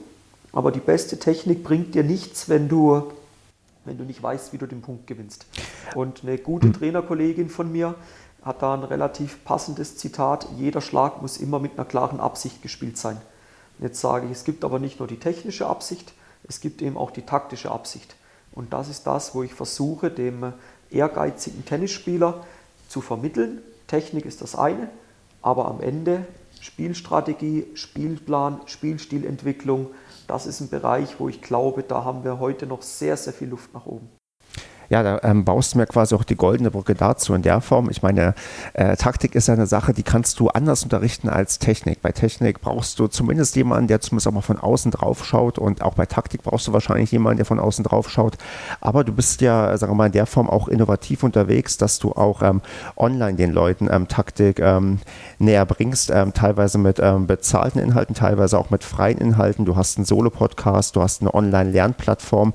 [0.52, 3.10] aber die beste Technik bringt dir nichts, wenn du,
[3.84, 5.46] wenn du nicht weißt, wie du den Punkt gewinnst.
[5.94, 6.74] Und eine gute hm.
[6.74, 7.94] Trainerkollegin von mir,
[8.42, 12.98] hat da ein relativ passendes Zitat, jeder Schlag muss immer mit einer klaren Absicht gespielt
[12.98, 13.20] sein.
[13.78, 16.12] Jetzt sage ich, es gibt aber nicht nur die technische Absicht,
[16.48, 18.16] es gibt eben auch die taktische Absicht.
[18.52, 20.52] Und das ist das, wo ich versuche, dem
[20.90, 22.44] ehrgeizigen Tennisspieler
[22.88, 23.62] zu vermitteln.
[23.86, 24.90] Technik ist das eine,
[25.40, 26.26] aber am Ende
[26.60, 29.88] Spielstrategie, Spielplan, Spielstilentwicklung,
[30.26, 33.48] das ist ein Bereich, wo ich glaube, da haben wir heute noch sehr, sehr viel
[33.48, 34.08] Luft nach oben
[34.92, 37.88] ja, da ähm, baust du mir quasi auch die goldene Brücke dazu in der Form.
[37.88, 38.34] Ich meine,
[38.74, 42.02] äh, Taktik ist ja eine Sache, die kannst du anders unterrichten als Technik.
[42.02, 45.80] Bei Technik brauchst du zumindest jemanden, der zumindest auch mal von außen drauf schaut und
[45.80, 48.36] auch bei Taktik brauchst du wahrscheinlich jemanden, der von außen drauf schaut.
[48.82, 52.12] Aber du bist ja, sagen wir mal, in der Form auch innovativ unterwegs, dass du
[52.12, 52.60] auch ähm,
[52.94, 54.98] online den Leuten ähm, Taktik ähm,
[55.38, 59.64] näher bringst, ähm, teilweise mit ähm, bezahlten Inhalten, teilweise auch mit freien Inhalten.
[59.64, 62.52] Du hast einen Solo-Podcast, du hast eine Online-Lernplattform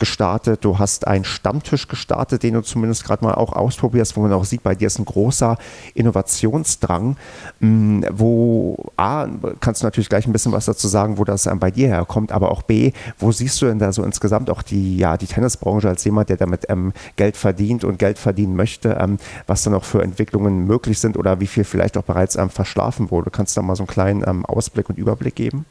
[0.00, 4.32] gestartet, du hast einen Stammtisch gestartet, den du zumindest gerade mal auch ausprobierst, wo man
[4.32, 5.56] auch sieht, bei dir ist ein großer
[5.94, 7.16] Innovationsdrang,
[7.60, 9.28] mm, wo A,
[9.60, 12.50] kannst du natürlich gleich ein bisschen was dazu sagen, wo das bei dir herkommt, aber
[12.50, 16.04] auch B, wo siehst du denn da so insgesamt auch die, ja, die Tennisbranche als
[16.04, 20.02] jemand, der damit ähm, Geld verdient und Geld verdienen möchte, ähm, was da noch für
[20.02, 23.30] Entwicklungen möglich sind oder wie viel vielleicht auch bereits ähm, verschlafen wurde?
[23.30, 25.66] Kannst du da mal so einen kleinen ähm, Ausblick und Überblick geben?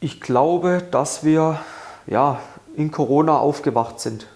[0.00, 1.58] Ich glaube, dass wir
[2.08, 2.40] ja,
[2.78, 4.26] in Corona aufgewacht sind.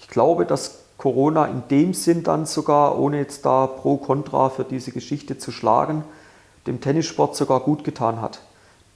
[0.00, 4.64] Ich glaube, dass Corona in dem Sinn dann sogar, ohne jetzt da pro contra für
[4.64, 6.02] diese Geschichte zu schlagen,
[6.66, 8.40] dem Tennissport sogar gut getan hat.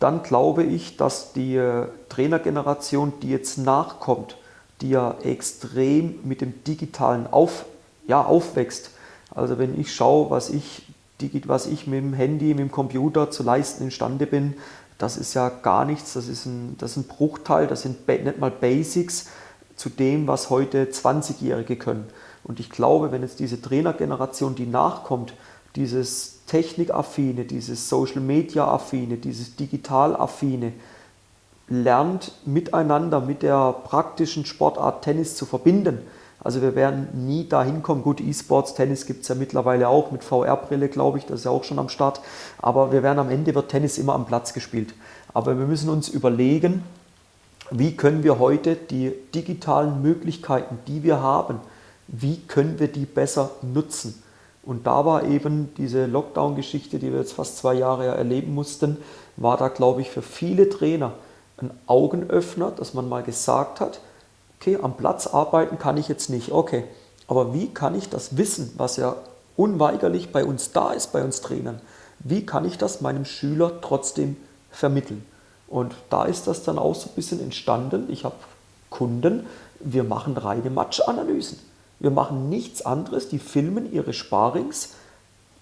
[0.00, 4.36] Dann glaube ich, dass die äh, Trainergeneration, die jetzt nachkommt,
[4.80, 7.66] die ja extrem mit dem Digitalen auf,
[8.08, 8.90] ja, aufwächst.
[9.32, 10.82] Also wenn ich schaue, was ich,
[11.46, 14.54] was ich mit dem Handy, mit dem Computer zu leisten imstande bin,
[15.02, 18.38] das ist ja gar nichts, das ist ein, das ist ein Bruchteil, das sind nicht
[18.38, 19.26] mal Basics,
[19.74, 22.06] zu dem, was heute 20-Jährige können.
[22.44, 25.34] Und ich glaube, wenn jetzt diese Trainergeneration, die nachkommt,
[25.74, 30.72] dieses Technikaffine, dieses Social Media Affine, dieses Digital Affine,
[31.68, 35.98] lernt miteinander mit der praktischen Sportart Tennis zu verbinden.
[36.44, 38.02] Also wir werden nie dahin kommen.
[38.02, 41.52] Gut, E-Sports, Tennis gibt es ja mittlerweile auch mit VR-Brille, glaube ich, das ist ja
[41.52, 42.20] auch schon am Start.
[42.58, 44.94] Aber wir werden am Ende wird Tennis immer am Platz gespielt.
[45.32, 46.82] Aber wir müssen uns überlegen,
[47.70, 51.60] wie können wir heute die digitalen Möglichkeiten, die wir haben,
[52.08, 54.22] wie können wir die besser nutzen?
[54.64, 58.98] Und da war eben diese Lockdown-Geschichte, die wir jetzt fast zwei Jahre erleben mussten,
[59.36, 61.12] war da, glaube ich, für viele Trainer
[61.58, 64.00] ein Augenöffner, dass man mal gesagt hat,
[64.62, 66.84] okay, am Platz arbeiten kann ich jetzt nicht, okay,
[67.26, 69.16] aber wie kann ich das Wissen, was ja
[69.56, 71.80] unweigerlich bei uns da ist, bei uns Trainern,
[72.20, 74.36] wie kann ich das meinem Schüler trotzdem
[74.70, 75.26] vermitteln?
[75.66, 78.06] Und da ist das dann auch so ein bisschen entstanden.
[78.08, 78.36] Ich habe
[78.88, 79.46] Kunden,
[79.80, 81.58] wir machen reine Matchanalysen.
[81.98, 84.90] Wir machen nichts anderes, die filmen ihre Sparings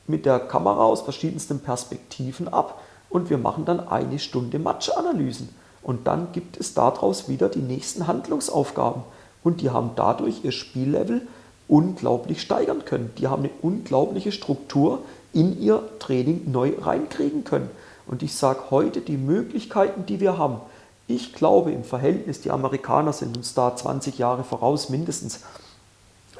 [0.08, 5.48] mit der Kamera aus verschiedensten Perspektiven ab und wir machen dann eine Stunde Matchanalysen.
[5.82, 9.02] Und dann gibt es daraus wieder die nächsten Handlungsaufgaben.
[9.42, 11.26] Und die haben dadurch ihr Spiellevel
[11.68, 13.12] unglaublich steigern können.
[13.18, 15.00] Die haben eine unglaubliche Struktur
[15.32, 17.70] in ihr Training neu reinkriegen können.
[18.06, 20.60] Und ich sage heute, die Möglichkeiten, die wir haben,
[21.06, 25.40] ich glaube im Verhältnis, die Amerikaner sind uns da 20 Jahre voraus mindestens.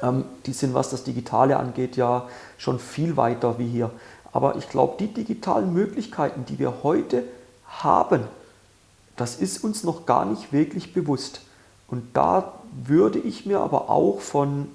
[0.01, 2.27] Ähm, die sind, was das Digitale angeht, ja
[2.57, 3.91] schon viel weiter wie hier.
[4.33, 7.23] Aber ich glaube, die digitalen Möglichkeiten, die wir heute
[7.67, 8.23] haben,
[9.21, 11.41] das ist uns noch gar nicht wirklich bewusst.
[11.87, 12.53] Und da
[12.85, 14.69] würde ich mir aber auch von,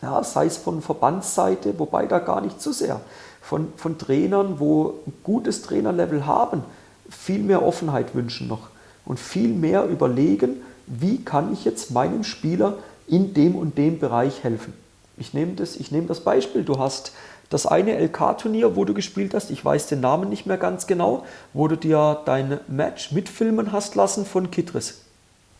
[0.00, 3.02] ja, sei es von Verbandsseite, wobei da gar nicht zu sehr,
[3.42, 6.62] von, von Trainern, wo ein gutes Trainerlevel haben,
[7.10, 8.68] viel mehr Offenheit wünschen noch
[9.04, 14.42] und viel mehr überlegen, wie kann ich jetzt meinem Spieler in dem und dem Bereich
[14.42, 14.72] helfen.
[15.18, 17.12] Ich nehme das, ich nehme das Beispiel, du hast
[17.50, 21.24] das eine LK-Turnier, wo du gespielt hast, ich weiß den Namen nicht mehr ganz genau,
[21.52, 25.02] wo du dir dein Match mitfilmen hast lassen von Kitris.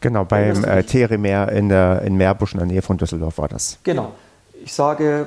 [0.01, 3.79] Genau, beim äh, Teremer in, der, in Meerbusch in der Nähe von Düsseldorf war das.
[3.83, 4.13] Genau.
[4.65, 5.27] Ich sage,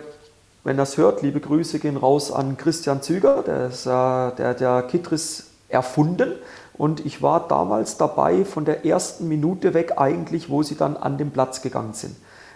[0.64, 4.82] wenn das hört, liebe Grüße gehen raus an Christian Züger, der, ist, äh, der ja
[4.82, 6.32] Kitris erfunden
[6.76, 11.18] und ich war damals dabei von der ersten Minute weg eigentlich, wo sie dann an
[11.18, 12.16] den Platz gegangen sind.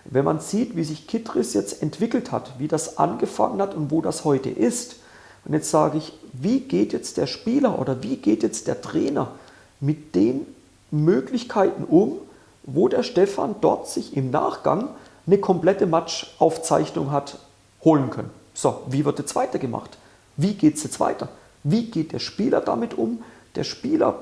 [0.09, 4.01] Wenn man sieht, wie sich Kitris jetzt entwickelt hat, wie das angefangen hat und wo
[4.01, 4.97] das heute ist,
[5.45, 9.31] und jetzt sage ich, wie geht jetzt der Spieler oder wie geht jetzt der Trainer
[9.79, 10.45] mit den
[10.91, 12.17] Möglichkeiten um,
[12.63, 14.89] wo der Stefan dort sich im Nachgang
[15.25, 17.37] eine komplette Matchaufzeichnung hat
[17.83, 18.29] holen können.
[18.53, 19.97] So, wie wird jetzt weitergemacht?
[20.35, 21.29] Wie geht es jetzt weiter?
[21.63, 23.23] Wie geht der Spieler damit um?
[23.55, 24.15] Der Spieler,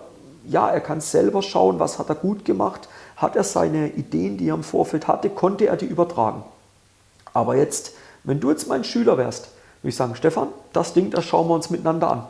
[0.47, 4.49] ja, er kann selber schauen, was hat er gut gemacht, hat er seine Ideen, die
[4.49, 6.43] er im Vorfeld hatte, konnte er die übertragen.
[7.33, 7.93] Aber jetzt,
[8.23, 9.49] wenn du jetzt mein Schüler wärst,
[9.81, 12.27] würde ich sagen, Stefan, das Ding, das schauen wir uns miteinander an.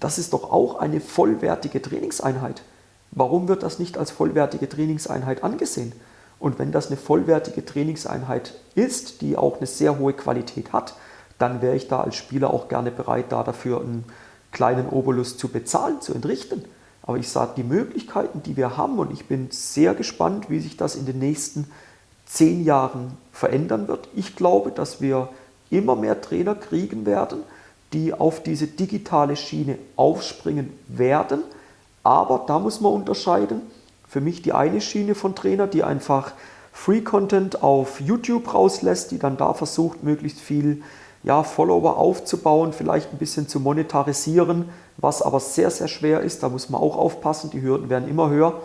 [0.00, 2.62] Das ist doch auch eine vollwertige Trainingseinheit.
[3.10, 5.92] Warum wird das nicht als vollwertige Trainingseinheit angesehen?
[6.38, 10.94] Und wenn das eine vollwertige Trainingseinheit ist, die auch eine sehr hohe Qualität hat,
[11.38, 14.04] dann wäre ich da als Spieler auch gerne bereit, da dafür einen
[14.52, 16.64] kleinen Obolus zu bezahlen, zu entrichten.
[17.06, 20.76] Aber ich sage, die Möglichkeiten, die wir haben, und ich bin sehr gespannt, wie sich
[20.76, 21.70] das in den nächsten
[22.26, 24.08] zehn Jahren verändern wird.
[24.14, 25.28] Ich glaube, dass wir
[25.70, 27.40] immer mehr Trainer kriegen werden,
[27.92, 31.42] die auf diese digitale Schiene aufspringen werden
[32.04, 33.62] aber da muss man unterscheiden.
[34.06, 36.32] Für mich die eine Schiene von Trainer, die einfach
[36.72, 40.82] Free Content auf YouTube rauslässt, die dann da versucht, möglichst viel
[41.22, 46.42] ja, Follower aufzubauen, vielleicht ein bisschen zu monetarisieren, was aber sehr, sehr schwer ist.
[46.42, 48.62] Da muss man auch aufpassen, die Hürden werden immer höher.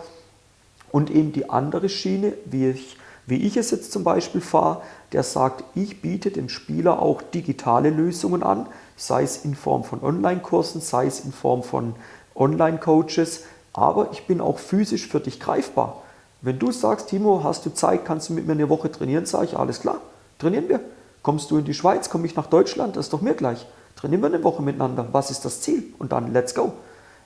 [0.92, 5.22] Und eben die andere Schiene, wie ich, wie ich es jetzt zum Beispiel fahre, der
[5.22, 8.66] sagt, ich biete dem Spieler auch digitale Lösungen an,
[8.96, 11.94] sei es in Form von Online-Kursen, sei es in Form von
[12.34, 16.02] Online-Coaches, aber ich bin auch physisch für dich greifbar.
[16.42, 19.46] Wenn du sagst, Timo, hast du Zeit, kannst du mit mir eine Woche trainieren, sage
[19.46, 20.00] ich, alles klar,
[20.38, 20.80] trainieren wir.
[21.22, 23.66] Kommst du in die Schweiz, komme ich nach Deutschland, das ist doch mir gleich.
[24.00, 25.92] Trainieren wir eine Woche miteinander, was ist das Ziel?
[25.98, 26.72] Und dann let's go.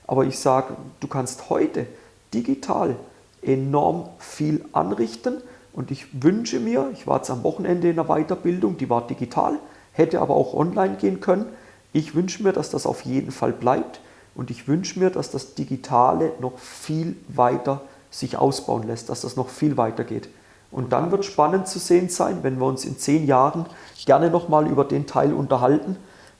[0.07, 1.87] Aber ich sage, du kannst heute
[2.33, 2.97] digital
[3.41, 8.77] enorm viel anrichten und ich wünsche mir, ich war jetzt am Wochenende in einer Weiterbildung,
[8.77, 9.57] die war digital,
[9.93, 11.45] hätte aber auch online gehen können.
[11.93, 14.01] Ich wünsche mir, dass das auf jeden Fall bleibt.
[14.35, 19.37] Und ich wünsche mir, dass das Digitale noch viel weiter sich ausbauen lässt, dass das
[19.37, 20.27] noch viel weiter geht.
[20.71, 23.65] Und dann wird spannend zu sehen sein, wenn wir uns in zehn Jahren
[24.05, 25.95] gerne nochmal über den Teil unterhalten.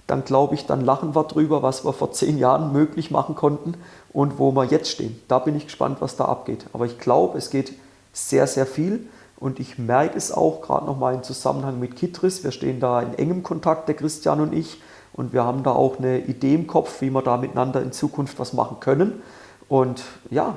[0.07, 3.75] Dann glaube ich, dann lachen wir drüber, was wir vor zehn Jahren möglich machen konnten
[4.13, 5.19] und wo wir jetzt stehen.
[5.27, 6.65] Da bin ich gespannt, was da abgeht.
[6.73, 7.73] Aber ich glaube, es geht
[8.13, 9.07] sehr, sehr viel.
[9.37, 12.43] Und ich merke es auch gerade nochmal im Zusammenhang mit Kitris.
[12.43, 14.81] Wir stehen da in engem Kontakt, der Christian und ich.
[15.13, 18.39] Und wir haben da auch eine Idee im Kopf, wie wir da miteinander in Zukunft
[18.39, 19.21] was machen können.
[19.67, 20.55] Und ja,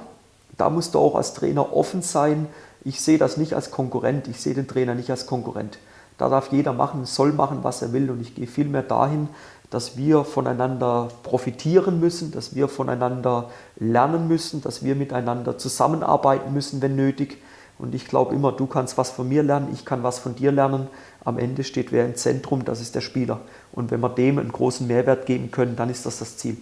[0.56, 2.48] da musst du auch als Trainer offen sein.
[2.84, 5.78] Ich sehe das nicht als Konkurrent, ich sehe den Trainer nicht als Konkurrent.
[6.18, 8.10] Da darf jeder machen, soll machen, was er will.
[8.10, 9.28] Und ich gehe vielmehr dahin,
[9.70, 16.82] dass wir voneinander profitieren müssen, dass wir voneinander lernen müssen, dass wir miteinander zusammenarbeiten müssen,
[16.82, 17.38] wenn nötig.
[17.78, 20.50] Und ich glaube immer, du kannst was von mir lernen, ich kann was von dir
[20.50, 20.88] lernen.
[21.24, 23.40] Am Ende steht wer im Zentrum, das ist der Spieler.
[23.72, 26.56] Und wenn wir dem einen großen Mehrwert geben können, dann ist das das Ziel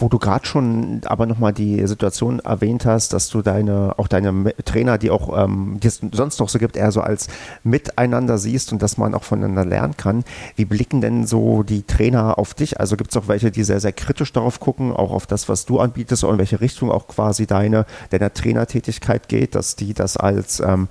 [0.00, 4.54] wo du gerade schon aber nochmal die Situation erwähnt hast, dass du deine, auch deine
[4.64, 7.28] Trainer, die auch, ähm, die es sonst noch so gibt, eher so als
[7.62, 10.24] miteinander siehst und dass man auch voneinander lernen kann.
[10.56, 12.80] Wie blicken denn so die Trainer auf dich?
[12.80, 15.66] Also gibt es auch welche, die sehr, sehr kritisch darauf gucken, auch auf das, was
[15.66, 20.16] du anbietest und in welche Richtung auch quasi deine, deine Trainertätigkeit geht, dass die das
[20.16, 20.88] als, ähm,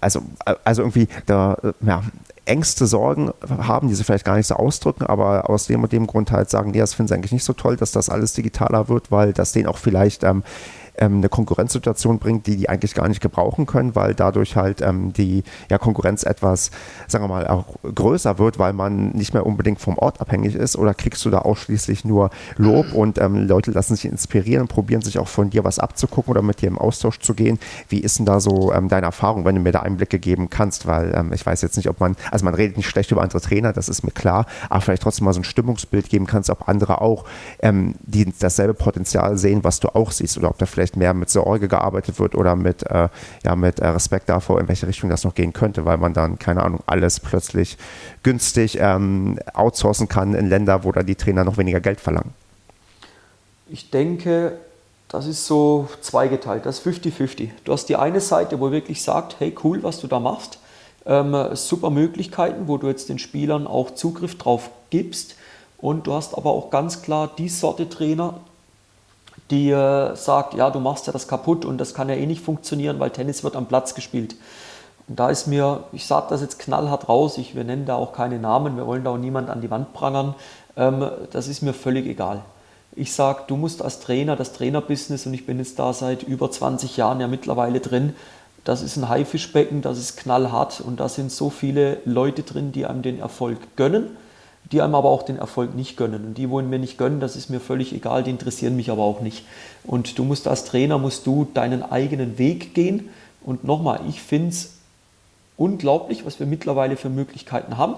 [0.00, 0.22] also,
[0.64, 2.02] also irgendwie da, ja,
[2.46, 6.06] Ängste, Sorgen haben, die sie vielleicht gar nicht so ausdrücken, aber aus dem und dem
[6.06, 8.88] Grund halt sagen, nee, das finden sie eigentlich nicht so toll, dass das alles digitaler
[8.88, 10.42] wird, weil das denen auch vielleicht ähm,
[10.98, 15.12] ähm, eine Konkurrenzsituation bringt, die die eigentlich gar nicht gebrauchen können, weil dadurch halt ähm,
[15.12, 16.70] die ja, Konkurrenz etwas,
[17.08, 20.76] sagen wir mal, auch größer wird, weil man nicht mehr unbedingt vom Ort abhängig ist
[20.76, 25.18] oder kriegst du da ausschließlich nur Lob und ähm, Leute lassen sich inspirieren, probieren sich
[25.18, 27.58] auch von dir was abzugucken oder mit dir im Austausch zu gehen.
[27.88, 30.86] Wie ist denn da so ähm, deine Erfahrung, wenn du mir da Einblicke geben kannst?
[30.86, 33.40] Weil ähm, ich weiß jetzt nicht, ob man, also man redet nicht schlecht über andere
[33.40, 36.68] Trainer, das ist mir klar, aber vielleicht trotzdem mal so ein Stimmungsbild geben kannst, ob
[36.68, 37.24] andere auch
[37.60, 41.30] ähm, die dasselbe Potenzial sehen, was du auch siehst oder ob da vielleicht mehr mit
[41.30, 43.08] Sorge gearbeitet wird oder mit, äh,
[43.44, 46.38] ja, mit äh, Respekt davor, in welche Richtung das noch gehen könnte, weil man dann,
[46.38, 47.76] keine Ahnung, alles plötzlich
[48.22, 52.34] günstig ähm, outsourcen kann in Länder, wo da die Trainer noch weniger Geld verlangen.
[53.68, 54.52] Ich denke,
[55.08, 57.50] das ist so zweigeteilt, das ist 50-50.
[57.64, 60.58] Du hast die eine Seite, wo wirklich sagt, hey cool, was du da machst,
[61.06, 65.36] ähm, super Möglichkeiten, wo du jetzt den Spielern auch Zugriff drauf gibst.
[65.78, 68.40] Und du hast aber auch ganz klar die Sorte Trainer,
[69.50, 72.42] die äh, sagt, ja, du machst ja das kaputt und das kann ja eh nicht
[72.42, 74.36] funktionieren, weil Tennis wird am Platz gespielt.
[75.08, 78.12] Und da ist mir, ich sage das jetzt knallhart raus, ich, wir nennen da auch
[78.12, 80.34] keine Namen, wir wollen da auch niemand an die Wand prangern,
[80.76, 82.42] ähm, das ist mir völlig egal.
[82.96, 86.50] Ich sage, du musst als Trainer, das Trainerbusiness, und ich bin jetzt da seit über
[86.50, 88.14] 20 Jahren ja mittlerweile drin,
[88.64, 92.84] das ist ein Haifischbecken, das ist knallhart und da sind so viele Leute drin, die
[92.84, 94.16] einem den Erfolg gönnen,
[94.72, 96.24] die einem aber auch den Erfolg nicht gönnen.
[96.24, 99.02] Und die wollen mir nicht gönnen, das ist mir völlig egal, die interessieren mich aber
[99.02, 99.44] auch nicht.
[99.84, 103.08] Und du musst als Trainer, musst du deinen eigenen Weg gehen.
[103.42, 104.74] Und nochmal, ich finde es
[105.56, 107.94] unglaublich, was wir mittlerweile für Möglichkeiten haben.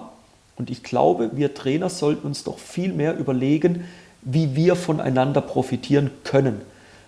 [0.57, 3.85] Und ich glaube, wir Trainer sollten uns doch viel mehr überlegen,
[4.21, 6.61] wie wir voneinander profitieren können.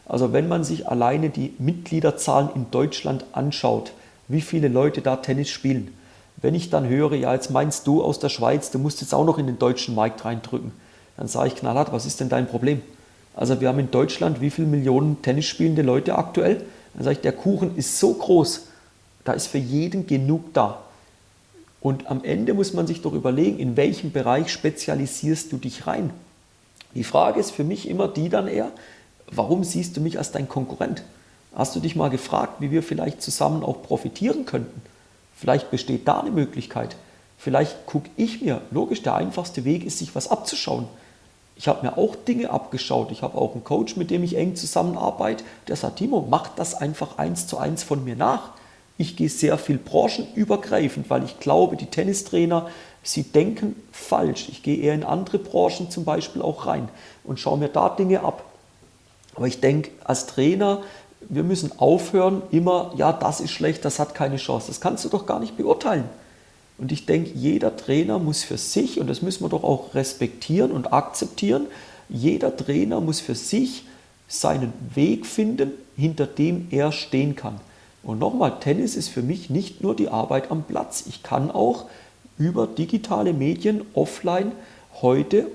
[0.07, 3.91] Also wenn man sich alleine die Mitgliederzahlen in Deutschland anschaut,
[4.28, 5.93] wie viele Leute da Tennis spielen.
[6.42, 9.26] Wenn ich dann höre, ja, jetzt meinst du aus der Schweiz, du musst jetzt auch
[9.26, 10.72] noch in den deutschen Markt reindrücken,
[11.18, 12.82] dann sage ich knallhart, was ist denn dein Problem?
[13.36, 16.64] Also wir haben in Deutschland wie viele Millionen Tennis spielende Leute aktuell?
[16.94, 18.64] Dann sage ich, der Kuchen ist so groß,
[19.24, 20.82] da ist für jeden genug da.
[21.80, 26.12] Und am Ende muss man sich doch überlegen, in welchem Bereich spezialisierst du dich rein?
[26.94, 28.72] Die Frage ist für mich immer die dann eher,
[29.32, 31.04] warum siehst du mich als dein Konkurrent?
[31.56, 34.82] Hast du dich mal gefragt, wie wir vielleicht zusammen auch profitieren könnten?
[35.42, 36.96] Vielleicht besteht da eine Möglichkeit.
[37.36, 40.88] Vielleicht gucke ich mir, logisch, der einfachste Weg ist, sich was abzuschauen.
[41.56, 43.10] Ich habe mir auch Dinge abgeschaut.
[43.12, 46.76] Ich habe auch einen Coach, mit dem ich eng zusammenarbeite, der sagt, Timo, mach das
[46.76, 48.52] einfach eins zu eins von mir nach.
[49.00, 52.70] Ich gehe sehr viel branchenübergreifend, weil ich glaube, die Tennistrainer,
[53.02, 54.48] sie denken falsch.
[54.48, 56.88] Ich gehe eher in andere Branchen zum Beispiel auch rein
[57.24, 58.46] und schaue mir da Dinge ab.
[59.34, 60.84] Aber ich denke, als Trainer,
[61.30, 64.68] wir müssen aufhören, immer, ja, das ist schlecht, das hat keine Chance.
[64.68, 66.06] Das kannst du doch gar nicht beurteilen.
[66.78, 70.72] Und ich denke, jeder Trainer muss für sich, und das müssen wir doch auch respektieren
[70.72, 71.68] und akzeptieren,
[72.10, 73.86] jeder Trainer muss für sich
[74.28, 77.60] seinen Weg finden, hinter dem er stehen kann.
[78.04, 81.04] Und nochmal, Tennis ist für mich nicht nur die Arbeit am Platz.
[81.08, 81.86] Ich kann auch
[82.38, 84.52] über digitale Medien offline
[85.02, 85.48] heute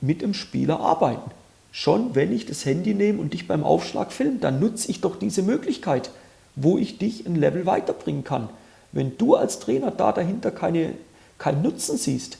[0.00, 1.30] mit dem Spieler arbeiten.
[1.74, 5.16] Schon wenn ich das Handy nehme und dich beim Aufschlag filme, dann nutze ich doch
[5.16, 6.10] diese Möglichkeit,
[6.54, 8.50] wo ich dich ein Level weiterbringen kann.
[8.92, 10.92] Wenn du als Trainer da dahinter keine,
[11.38, 12.36] keinen Nutzen siehst,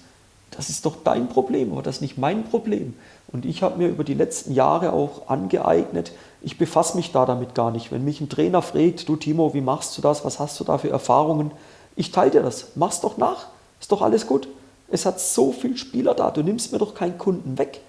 [0.50, 2.94] das ist doch dein Problem, aber das ist nicht mein Problem.
[3.28, 6.12] Und ich habe mir über die letzten Jahre auch angeeignet,
[6.42, 7.90] ich befasse mich da damit gar nicht.
[7.90, 10.76] Wenn mich ein Trainer fragt, du Timo, wie machst du das, was hast du da
[10.76, 11.52] für Erfahrungen,
[11.96, 13.46] ich teile dir das, mach's doch nach,
[13.80, 14.46] ist doch alles gut.
[14.88, 17.80] Es hat so viele Spieler da, du nimmst mir doch keinen Kunden weg.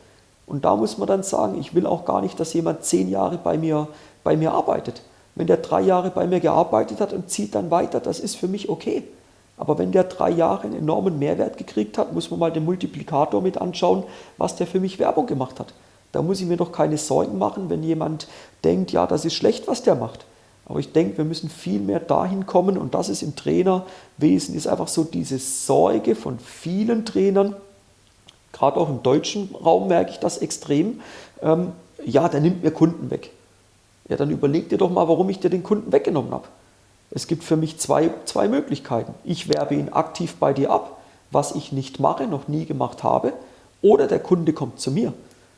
[0.46, 3.38] Und da muss man dann sagen, ich will auch gar nicht, dass jemand zehn Jahre
[3.38, 3.88] bei mir,
[4.24, 5.02] bei mir arbeitet.
[5.36, 8.48] Wenn der drei Jahre bei mir gearbeitet hat und zieht dann weiter, das ist für
[8.48, 9.04] mich okay.
[9.58, 13.42] Aber wenn der drei Jahre einen enormen Mehrwert gekriegt hat, muss man mal den Multiplikator
[13.42, 14.04] mit anschauen,
[14.38, 15.74] was der für mich Werbung gemacht hat.
[16.12, 18.28] Da muss ich mir doch keine Sorgen machen, wenn jemand
[18.64, 20.26] denkt, ja, das ist schlecht, was der macht.
[20.66, 24.68] Aber ich denke, wir müssen viel mehr dahin kommen und das ist im Trainerwesen, ist
[24.68, 27.56] einfach so diese Sorge von vielen Trainern,
[28.54, 31.02] gerade auch im deutschen Raum merke ich das extrem,
[31.42, 31.74] ähm,
[32.06, 33.32] ja, der nimmt mir Kunden weg.
[34.08, 36.48] Ja, dann überleg dir doch mal, warum ich dir den Kunden weggenommen habe.
[37.12, 39.14] Es gibt für mich zwei, zwei Möglichkeiten.
[39.24, 40.98] Ich werbe ihn aktiv bei dir ab,
[41.32, 43.34] was ich nicht mache, noch nie gemacht habe,
[43.82, 45.14] oder der Kunde kommt zu mir.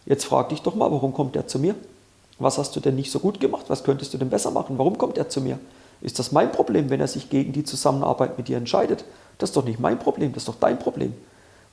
[0.06, 1.76] Jetzt frag dich doch mal, warum kommt er zu mir?
[2.39, 3.66] Was hast du denn nicht so gut gemacht?
[3.70, 4.78] Was könntest du denn besser machen?
[4.78, 5.60] Warum kommt er zu mir?
[6.02, 9.06] Ist das mein Problem, wenn er sich gegen die Zusammenarbeit mit dir entscheidet?
[9.38, 11.14] Das ist doch nicht mein Problem, das ist doch dein Problem.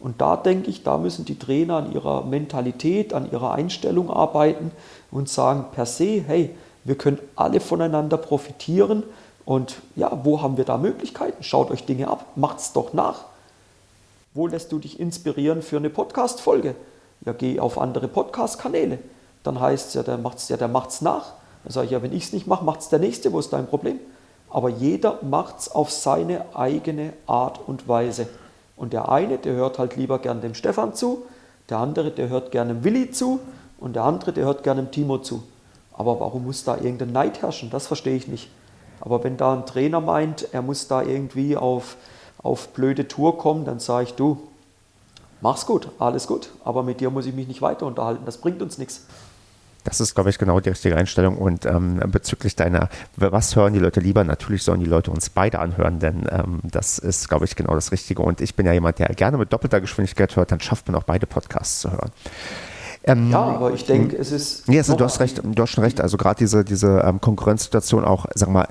[0.02, 4.72] Und da denke ich, da müssen die Trainer an ihrer Mentalität, an ihrer Einstellung arbeiten
[5.12, 6.50] und sagen per se, hey,
[6.82, 9.04] wir können alle voneinander profitieren
[9.44, 11.44] und ja, wo haben wir da Möglichkeiten?
[11.44, 13.26] Schaut euch Dinge ab, macht's doch nach.
[14.34, 16.74] Wo lässt du dich inspirieren für eine Podcast-Folge?
[17.24, 18.98] Ja, geh auf andere Podcast-Kanäle.
[19.44, 21.34] Dann heißt es ja, der macht's ja, der macht's nach.
[21.62, 23.52] Dann sage ich, ja, wenn ich es nicht mache, macht es der Nächste, wo ist
[23.52, 24.00] dein Problem?
[24.50, 28.26] Aber jeder macht es auf seine eigene Art und Weise.
[28.76, 31.24] Und der eine, der hört halt lieber gern dem Stefan zu,
[31.68, 33.40] der andere, der hört gerne dem Willi zu
[33.78, 35.42] und der andere, der hört gerne dem Timo zu.
[35.92, 37.70] Aber warum muss da irgendein Neid herrschen?
[37.70, 38.50] Das verstehe ich nicht.
[39.00, 41.96] Aber wenn da ein Trainer meint, er muss da irgendwie auf,
[42.42, 44.38] auf blöde Tour kommen, dann sage ich, du,
[45.40, 48.62] mach's gut, alles gut, aber mit dir muss ich mich nicht weiter unterhalten, das bringt
[48.62, 49.06] uns nichts.
[49.84, 51.38] Das ist, glaube ich, genau die richtige Einstellung.
[51.38, 54.22] Und ähm, bezüglich deiner, was hören die Leute lieber?
[54.24, 57.92] Natürlich sollen die Leute uns beide anhören, denn ähm, das ist, glaube ich, genau das
[57.92, 58.22] Richtige.
[58.22, 61.04] Und ich bin ja jemand, der gerne mit doppelter Geschwindigkeit hört, dann schafft man auch
[61.04, 62.10] beide Podcasts zu hören.
[63.04, 64.68] Ähm, ja, aber ich denke, es ist.
[64.68, 66.00] Nee, also, du hast recht, du hast schon recht.
[66.00, 68.68] Also gerade diese, diese ähm, Konkurrenzsituation auch, sag mal,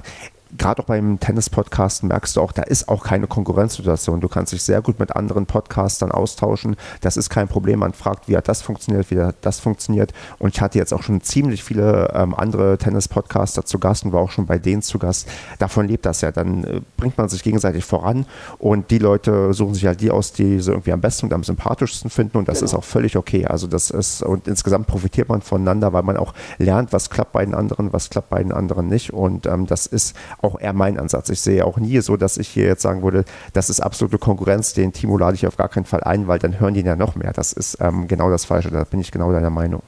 [0.58, 4.22] gerade auch beim Tennis-Podcast merkst du auch, da ist auch keine Konkurrenzsituation.
[4.22, 6.76] Du kannst dich sehr gut mit anderen Podcastern austauschen.
[7.02, 7.80] Das ist kein Problem.
[7.80, 10.14] Man fragt, wie hat das funktioniert, wie hat das funktioniert.
[10.40, 14.22] Und ich hatte jetzt auch schon ziemlich viele ähm, andere Tennis-Podcaster zu Gast und war
[14.22, 15.28] auch schon bei denen zu Gast.
[15.60, 16.32] Davon lebt das ja.
[16.32, 18.26] Dann äh, bringt man sich gegenseitig voran
[18.60, 21.44] und die Leute suchen sich halt die aus, die sie irgendwie am besten und am
[21.44, 22.38] sympathischsten finden.
[22.38, 22.66] Und das genau.
[22.66, 23.46] ist auch völlig okay.
[23.46, 27.46] Also das ist, und insgesamt profitiert man voneinander, weil man auch lernt, was klappt bei
[27.46, 29.14] den anderen, was klappt bei den anderen nicht.
[29.14, 31.30] Und ähm, das ist auch eher mein Ansatz.
[31.30, 34.74] Ich sehe auch nie so, dass ich hier jetzt sagen würde, das ist absolute Konkurrenz,
[34.74, 37.16] den Timo lade ich auf gar keinen Fall ein, weil dann hören die ja noch
[37.16, 37.34] mehr.
[37.34, 39.82] Das ist ähm, genau das Falsche, da bin ich genau deiner Meinung.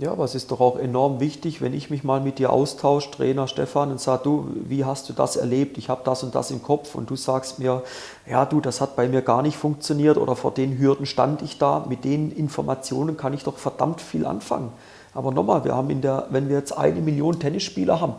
[0.00, 3.10] Ja, aber es ist doch auch enorm wichtig, wenn ich mich mal mit dir austausche,
[3.10, 5.76] Trainer Stefan, und sage, du, wie hast du das erlebt?
[5.76, 7.82] Ich habe das und das im Kopf und du sagst mir,
[8.24, 11.58] ja, du, das hat bei mir gar nicht funktioniert oder vor den Hürden stand ich
[11.58, 11.84] da.
[11.88, 14.70] Mit den Informationen kann ich doch verdammt viel anfangen.
[15.14, 18.14] Aber nochmal, wir haben in der, wenn wir jetzt eine Million Tennisspieler haben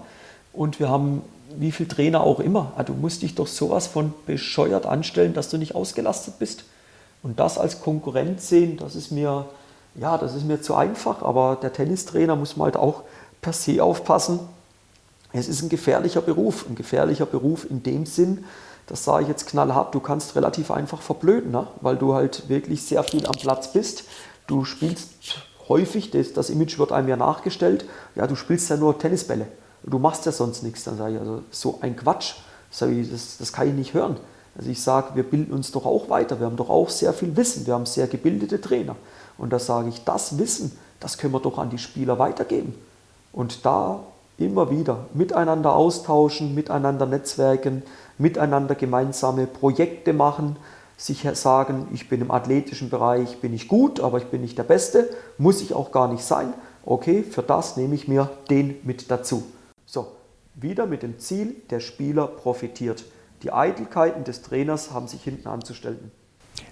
[0.52, 1.22] und wir haben
[1.58, 2.74] wie viel Trainer auch immer.
[2.78, 6.64] Ah, du musst dich doch sowas von bescheuert anstellen, dass du nicht ausgelastet bist.
[7.24, 9.45] Und das als Konkurrent sehen, das ist mir,
[9.95, 11.22] ja, das ist mir zu einfach.
[11.22, 13.04] Aber der Tennistrainer muss man halt auch
[13.41, 14.39] per se aufpassen.
[15.34, 16.66] Es ist ein gefährlicher Beruf.
[16.68, 18.45] Ein gefährlicher Beruf in dem Sinn,
[18.88, 21.68] das sage ich jetzt knallhart, du kannst relativ einfach verblöden, ne?
[21.82, 24.06] weil du halt wirklich sehr viel am Platz bist.
[24.47, 25.10] Du spielst
[25.68, 27.86] häufig, das, das Image wird einem ja nachgestellt,
[28.16, 29.45] ja, du spielst ja nur Tennisbälle
[29.84, 30.84] du machst ja sonst nichts.
[30.84, 32.36] Dann sage ich, also so ein Quatsch,
[32.72, 34.18] ich, das, das kann ich nicht hören.
[34.58, 37.36] Also ich sage, wir bilden uns doch auch weiter, wir haben doch auch sehr viel
[37.38, 38.96] Wissen, wir haben sehr gebildete Trainer.
[39.38, 42.76] Und da sage ich, das Wissen, das können wir doch an die Spieler weitergeben.
[43.32, 44.02] Und da
[44.38, 47.84] immer wieder miteinander austauschen, miteinander netzwerken,
[48.18, 50.58] miteinander gemeinsame Projekte machen,
[50.98, 54.64] sich sagen, ich bin im athletischen Bereich, bin ich gut, aber ich bin nicht der
[54.64, 56.54] Beste, muss ich auch gar nicht sein.
[56.86, 59.44] Okay, für das nehme ich mir den mit dazu.
[59.92, 60.18] So,
[60.54, 63.06] wieder mit dem Ziel, der Spieler profitiert.
[63.42, 66.12] Die Eitelkeiten des Trainers haben sich hinten anzustellen.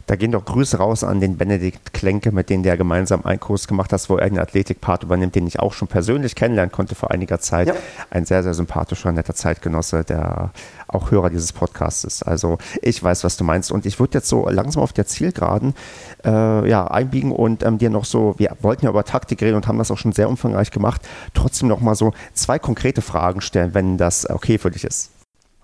[0.08, 3.68] Da gehen doch Grüße raus an den Benedikt Klenke, mit dem der gemeinsam einen Kurs
[3.68, 7.12] gemacht hat, wo er den Athletikpart übernimmt, den ich auch schon persönlich kennenlernen konnte vor
[7.12, 7.68] einiger Zeit.
[7.68, 7.74] Ja.
[8.10, 10.52] Ein sehr, sehr sympathischer, netter Zeitgenosse, der
[10.88, 12.24] auch Hörer dieses Podcasts ist.
[12.24, 13.72] Also ich weiß, was du meinst.
[13.72, 15.76] Und ich würde jetzt so langsam auf der Zielgeraden
[16.24, 19.68] äh, ja, einbiegen und ähm, dir noch so, wir wollten ja über Taktik reden und
[19.68, 21.02] haben das auch schon sehr umfangreich gemacht,
[21.34, 25.12] trotzdem noch mal so zwei konkrete Fragen stellen, wenn das okay für dich ist.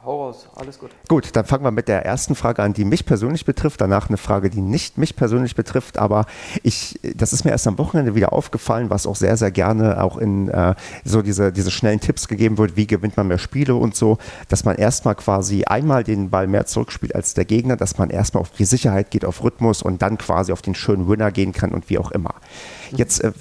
[0.05, 0.91] Hau raus, alles gut.
[1.07, 3.79] Gut, dann fangen wir mit der ersten Frage an, die mich persönlich betrifft.
[3.79, 5.97] Danach eine Frage, die nicht mich persönlich betrifft.
[5.97, 6.25] Aber
[6.61, 10.17] ich, das ist mir erst am Wochenende wieder aufgefallen, was auch sehr, sehr gerne auch
[10.17, 10.75] in äh,
[11.05, 14.17] so diese, diese schnellen Tipps gegeben wird, wie gewinnt man mehr Spiele und so,
[14.49, 18.41] dass man erstmal quasi einmal den Ball mehr zurückspielt als der Gegner, dass man erstmal
[18.41, 21.71] auf die Sicherheit geht, auf Rhythmus und dann quasi auf den schönen Winner gehen kann
[21.71, 22.35] und wie auch immer.
[22.97, 23.31] Jetzt äh,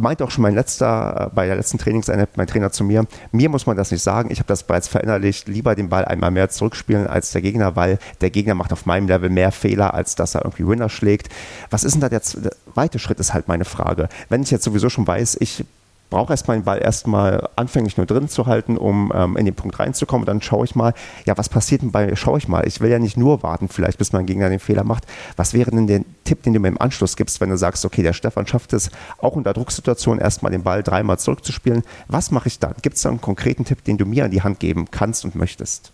[0.00, 3.48] meinte auch schon mein letzter, äh, bei der letzten Trainingseinheit mein Trainer zu mir, mir
[3.48, 6.48] muss man das nicht sagen, ich habe das bereits verinnerlicht, lieber den Ball einmal mehr
[6.48, 10.34] zurückspielen als der Gegner, weil der Gegner macht auf meinem Level mehr Fehler, als dass
[10.34, 11.28] er irgendwie Winner schlägt.
[11.70, 14.08] Was ist denn da der zweite Schritt, ist halt meine Frage.
[14.28, 15.64] Wenn ich jetzt sowieso schon weiß, ich
[16.12, 19.80] brauche erstmal den Ball erstmal anfänglich nur drin zu halten, um ähm, in den Punkt
[19.80, 20.22] reinzukommen.
[20.22, 20.92] Und dann schaue ich mal,
[21.24, 22.66] ja, was passiert denn bei, schaue ich mal.
[22.68, 25.06] Ich will ja nicht nur warten, vielleicht bis mein Gegner den Fehler macht.
[25.36, 28.02] Was wäre denn der Tipp, den du mir im Anschluss gibst, wenn du sagst, okay,
[28.02, 31.82] der Stefan schafft es, auch unter Drucksituationen erstmal den Ball dreimal zurückzuspielen.
[32.08, 32.74] Was mache ich dann?
[32.82, 35.34] Gibt es da einen konkreten Tipp, den du mir an die Hand geben kannst und
[35.34, 35.92] möchtest?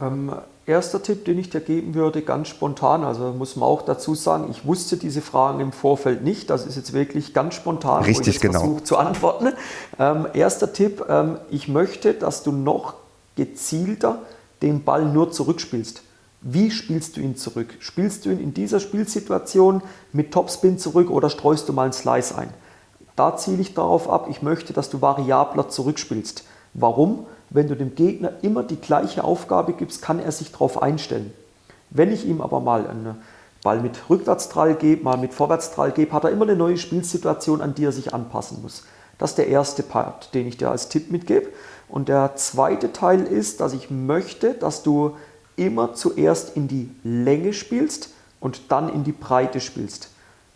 [0.00, 0.32] Ähm,
[0.68, 4.48] erster Tipp, den ich dir geben würde, ganz spontan, also muss man auch dazu sagen,
[4.50, 8.40] ich wusste diese Fragen im Vorfeld nicht, das ist jetzt wirklich ganz spontan, Richtig, ich
[8.40, 8.78] genau.
[8.84, 9.48] zu antworten.
[9.98, 12.94] Ähm, erster Tipp, ähm, ich möchte, dass du noch
[13.34, 14.20] gezielter
[14.62, 16.02] den Ball nur zurückspielst.
[16.40, 17.74] Wie spielst du ihn zurück?
[17.80, 22.36] Spielst du ihn in dieser Spielsituation mit Topspin zurück oder streust du mal einen Slice
[22.36, 22.52] ein?
[23.16, 26.44] Da ziele ich darauf ab, ich möchte, dass du variabler zurückspielst.
[26.74, 27.26] Warum?
[27.50, 31.32] Wenn du dem Gegner immer die gleiche Aufgabe gibst, kann er sich darauf einstellen.
[31.90, 33.16] Wenn ich ihm aber mal einen
[33.62, 37.74] Ball mit Rückwärtstrall gebe, mal mit Vorwärtstrall gebe, hat er immer eine neue Spielsituation, an
[37.74, 38.84] die er sich anpassen muss.
[39.16, 41.48] Das ist der erste Part, den ich dir als Tipp mitgebe.
[41.88, 45.16] Und der zweite Teil ist, dass ich möchte, dass du
[45.56, 50.10] immer zuerst in die Länge spielst und dann in die Breite spielst.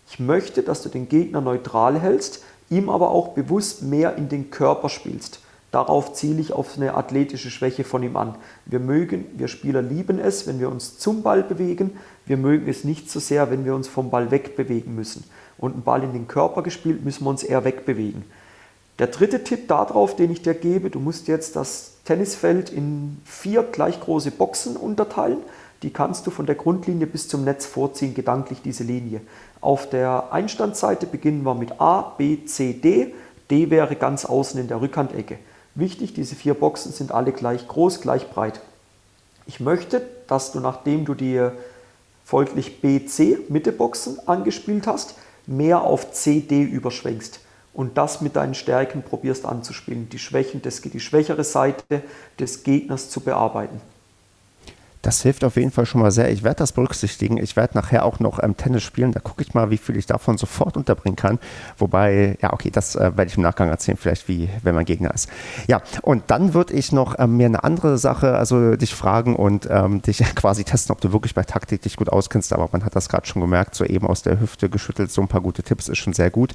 [0.09, 4.51] Ich möchte, dass du den Gegner neutral hältst, ihm aber auch bewusst mehr in den
[4.51, 5.41] Körper spielst.
[5.73, 8.35] Darauf ziele ich auf eine athletische Schwäche von ihm an.
[8.67, 11.99] Wir mögen, wir Spieler lieben es, wenn wir uns zum Ball bewegen.
[12.27, 15.25] Wir mögen es nicht so sehr, wenn wir uns vom Ball wegbewegen müssen.
[15.57, 18.23] Und ein Ball in den Körper gespielt, müssen wir uns eher wegbewegen.
[18.99, 23.63] Der dritte Tipp darauf, den ich dir gebe, du musst jetzt das Tennisfeld in vier
[23.63, 25.39] gleich große Boxen unterteilen.
[25.83, 29.23] Die kannst du von der Grundlinie bis zum Netz vorziehen, gedanklich diese Linie.
[29.63, 33.15] Auf der Einstandseite beginnen wir mit A, B, C, D.
[33.51, 35.39] D wäre ganz außen in der Rückhandecke.
[35.75, 38.61] Wichtig, diese vier Boxen sind alle gleich groß, gleich breit.
[39.47, 41.49] Ich möchte, dass du, nachdem du die
[42.25, 45.15] folglich BC Mitteboxen angespielt hast,
[45.47, 47.41] mehr auf CD überschwenkst
[47.73, 52.03] und das mit deinen Stärken probierst anzuspielen, die Schwächen, des, die schwächere Seite
[52.39, 53.81] des Gegners zu bearbeiten.
[55.03, 56.31] Das hilft auf jeden Fall schon mal sehr.
[56.31, 57.37] Ich werde das berücksichtigen.
[57.37, 59.13] Ich werde nachher auch noch ähm, Tennis spielen.
[59.13, 61.41] Da gucke ich mal, wie viel ich davon sofort unterbringen kann.
[61.77, 65.13] Wobei, ja, okay, das äh, werde ich im Nachgang erzählen, vielleicht wie, wenn mein Gegner
[65.13, 65.29] ist.
[65.67, 69.69] Ja, und dann würde ich noch ähm, mir eine andere Sache, also dich fragen und
[69.71, 72.53] ähm, dich quasi testen, ob du wirklich bei Taktik dich gut auskennst.
[72.53, 75.29] Aber man hat das gerade schon gemerkt, so eben aus der Hüfte geschüttelt, so ein
[75.29, 76.53] paar gute Tipps ist schon sehr gut.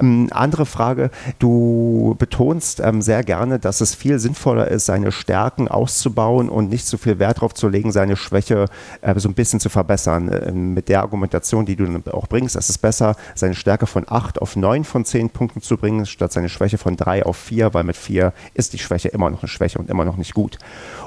[0.00, 5.68] Ähm, andere Frage, du betonst ähm, sehr gerne, dass es viel sinnvoller ist, seine Stärken
[5.68, 8.66] auszubauen und nicht so viel Wert darauf zu legen, überlegen, seine Schwäche
[9.00, 10.28] äh, so ein bisschen zu verbessern.
[10.28, 14.40] Äh, mit der Argumentation, die du auch bringst, es ist besser, seine Stärke von 8
[14.40, 17.84] auf 9 von 10 Punkten zu bringen, statt seine Schwäche von 3 auf 4, weil
[17.84, 20.58] mit 4 ist die Schwäche immer noch eine Schwäche und immer noch nicht gut.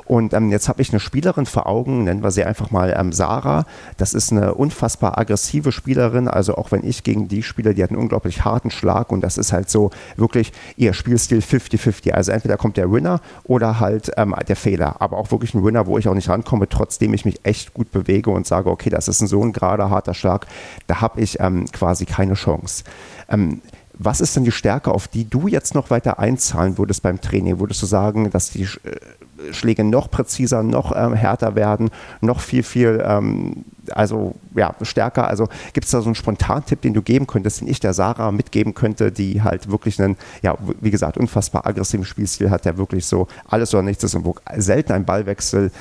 [0.05, 3.11] Und ähm, jetzt habe ich eine Spielerin vor Augen, nennen wir sie einfach mal ähm,
[3.11, 3.65] Sarah.
[3.97, 6.27] Das ist eine unfassbar aggressive Spielerin.
[6.27, 9.37] Also auch wenn ich gegen die spiele, die hat einen unglaublich harten Schlag und das
[9.37, 12.11] ist halt so wirklich ihr Spielstil 50-50.
[12.11, 15.01] Also entweder kommt der Winner oder halt ähm, der Fehler.
[15.01, 17.91] Aber auch wirklich ein Winner, wo ich auch nicht rankomme, trotzdem ich mich echt gut
[17.91, 20.47] bewege und sage, okay, das ist so ein gerader, harter Schlag.
[20.87, 22.83] Da habe ich ähm, quasi keine Chance.
[23.29, 23.61] Ähm,
[23.97, 27.59] was ist denn die Stärke, auf die du jetzt noch weiter einzahlen würdest beim Training?
[27.59, 31.89] Würdest du sagen, dass die äh, Schläge noch präziser, noch ähm, härter werden,
[32.19, 35.27] noch viel, viel, ähm, also ja, stärker?
[35.27, 38.31] Also gibt es da so einen Spontantipp, den du geben könntest, den ich der Sarah
[38.31, 43.05] mitgeben könnte, die halt wirklich einen, ja, wie gesagt, unfassbar aggressiven Spielstil hat, der wirklich
[43.05, 45.71] so alles oder nichts ist und wo selten ein Ballwechsel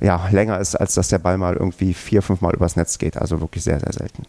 [0.00, 3.16] ja, länger ist, als dass der Ball mal irgendwie vier, fünf Mal übers Netz geht.
[3.16, 4.24] Also wirklich sehr, sehr selten.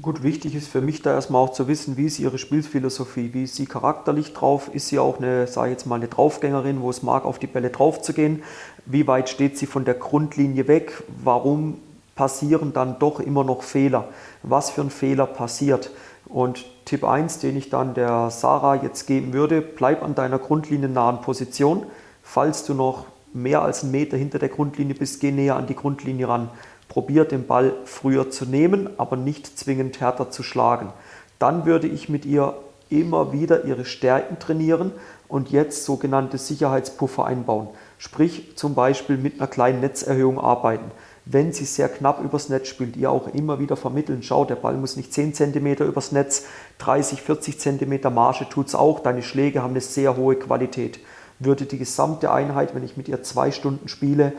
[0.00, 3.44] Gut, wichtig ist für mich da erstmal auch zu wissen, wie ist ihre Spielphilosophie, wie
[3.44, 6.88] ist sie charakterlich drauf, ist sie auch eine, sage ich jetzt mal, eine Draufgängerin, wo
[6.88, 8.42] es mag, auf die Bälle drauf zu gehen,
[8.86, 11.76] wie weit steht sie von der Grundlinie weg, warum
[12.14, 14.08] passieren dann doch immer noch Fehler,
[14.42, 15.90] was für ein Fehler passiert.
[16.24, 21.20] Und Tipp 1, den ich dann der Sarah jetzt geben würde, bleib an deiner grundliniennahen
[21.20, 21.84] Position.
[22.22, 23.04] Falls du noch
[23.34, 26.50] mehr als einen Meter hinter der Grundlinie bist, geh näher an die Grundlinie ran
[26.92, 30.92] probiert den Ball früher zu nehmen, aber nicht zwingend härter zu schlagen.
[31.38, 32.54] Dann würde ich mit ihr
[32.90, 34.92] immer wieder ihre Stärken trainieren
[35.26, 37.68] und jetzt sogenannte Sicherheitspuffer einbauen.
[37.96, 40.90] Sprich zum Beispiel mit einer kleinen Netzerhöhung arbeiten.
[41.24, 44.76] Wenn sie sehr knapp übers Netz spielt, ihr auch immer wieder vermitteln, schau, der Ball
[44.76, 46.44] muss nicht 10 cm übers Netz,
[46.76, 51.00] 30, 40 cm Marge tut es auch, deine Schläge haben eine sehr hohe Qualität.
[51.44, 54.32] Würde die gesamte Einheit, wenn ich mit ihr zwei Stunden spiele,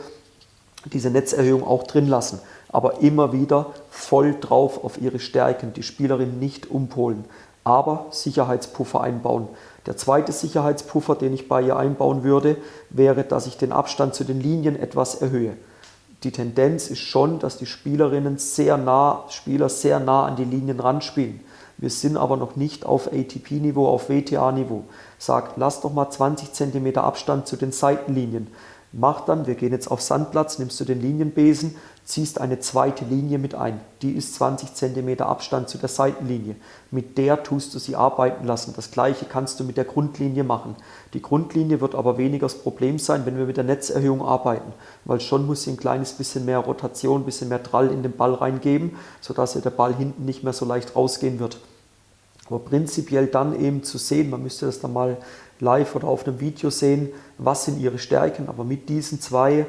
[0.92, 6.38] diese Netzerhöhung auch drin lassen, aber immer wieder voll drauf auf ihre Stärken, die Spielerin
[6.38, 7.24] nicht umpolen,
[7.62, 9.48] aber Sicherheitspuffer einbauen.
[9.86, 12.56] Der zweite Sicherheitspuffer, den ich bei ihr einbauen würde,
[12.90, 15.56] wäre, dass ich den Abstand zu den Linien etwas erhöhe.
[16.22, 20.80] Die Tendenz ist schon, dass die Spielerinnen sehr nah, Spieler sehr nah an die Linien
[20.80, 21.40] ranspielen.
[21.76, 24.84] Wir sind aber noch nicht auf ATP-Niveau, auf WTA-Niveau.
[25.18, 28.48] Sagt, lass doch mal 20 cm Abstand zu den Seitenlinien.
[28.96, 31.74] Mach dann, wir gehen jetzt auf Sandplatz, nimmst du den Linienbesen,
[32.04, 33.80] ziehst eine zweite Linie mit ein.
[34.02, 36.54] Die ist 20 cm Abstand zu der Seitenlinie.
[36.92, 38.72] Mit der tust du sie arbeiten lassen.
[38.76, 40.76] Das gleiche kannst du mit der Grundlinie machen.
[41.12, 44.72] Die Grundlinie wird aber weniger das Problem sein, wenn wir mit der Netzerhöhung arbeiten,
[45.04, 48.16] weil schon muss sie ein kleines bisschen mehr Rotation, ein bisschen mehr Drall in den
[48.16, 51.58] Ball reingeben, sodass ja der Ball hinten nicht mehr so leicht rausgehen wird.
[52.48, 55.16] Aber prinzipiell dann eben zu sehen, man müsste das dann mal
[55.60, 57.08] live oder auf einem Video sehen,
[57.38, 59.66] was sind ihre Stärken, aber mit diesen zwei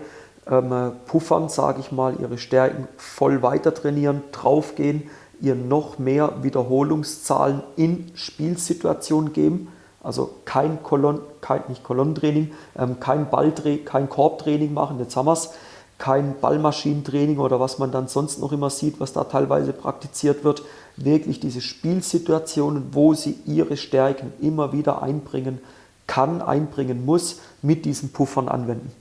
[0.50, 5.10] ähm, Puffern, sage ich mal, ihre Stärken voll weiter trainieren, draufgehen,
[5.42, 9.70] ihr noch mehr Wiederholungszahlen in Spielsituationen geben.
[10.04, 15.34] Also kein Kolon, kein, nicht Kolonnentraining, ähm, kein Balltraining, kein Korbtraining machen, jetzt haben wir
[15.34, 15.52] es,
[15.98, 20.64] kein Ballmaschinentraining oder was man dann sonst noch immer sieht, was da teilweise praktiziert wird.
[20.98, 25.60] Wirklich diese Spielsituationen, wo sie ihre Stärken immer wieder einbringen
[26.08, 28.92] kann, einbringen muss, mit diesen Puffern anwenden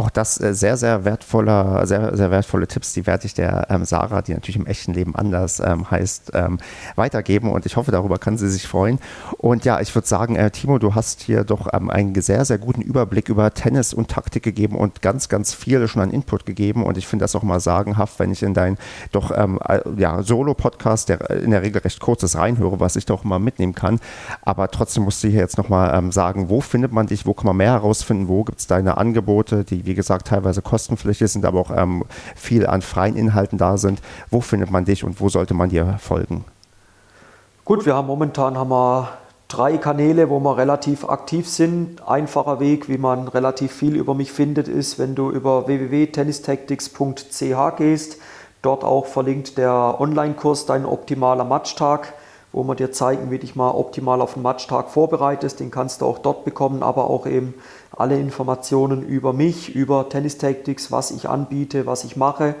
[0.00, 3.84] auch das äh, sehr, sehr wertvoller, sehr, sehr wertvolle Tipps, die werde ich der ähm,
[3.84, 6.58] Sarah, die natürlich im echten Leben anders ähm, heißt, ähm,
[6.96, 8.98] weitergeben und ich hoffe, darüber kann sie sich freuen.
[9.36, 12.56] Und ja, ich würde sagen, äh, Timo, du hast hier doch ähm, einen sehr, sehr
[12.56, 16.82] guten Überblick über Tennis und Taktik gegeben und ganz, ganz viel schon an Input gegeben
[16.82, 18.78] und ich finde das auch mal sagenhaft, wenn ich in dein
[19.12, 23.22] doch ähm, äh, ja, Solo-Podcast, der in der Regel recht kurzes reinhöre, was ich doch
[23.22, 24.00] mal mitnehmen kann.
[24.40, 27.44] Aber trotzdem musst du hier jetzt nochmal ähm, sagen, wo findet man dich, wo kann
[27.44, 31.58] man mehr herausfinden, wo gibt es deine Angebote, die wie gesagt, teilweise kostenpflichtig sind, aber
[31.58, 32.04] auch ähm,
[32.36, 34.00] viel an freien Inhalten da sind.
[34.30, 36.44] Wo findet man dich und wo sollte man dir folgen?
[37.64, 39.08] Gut, wir haben momentan haben wir
[39.48, 42.08] drei Kanäle, wo wir relativ aktiv sind.
[42.08, 48.18] Einfacher Weg, wie man relativ viel über mich findet, ist, wenn du über www.tennistactics.ch gehst.
[48.62, 52.12] Dort auch verlinkt der Online-Kurs Dein optimaler Matchtag,
[52.52, 55.58] wo wir dir zeigen, wie dich mal optimal auf den Matchtag vorbereitest.
[55.58, 57.54] Den kannst du auch dort bekommen, aber auch eben
[58.00, 62.54] alle Informationen über mich, über Tennis Tactics, was ich anbiete, was ich mache.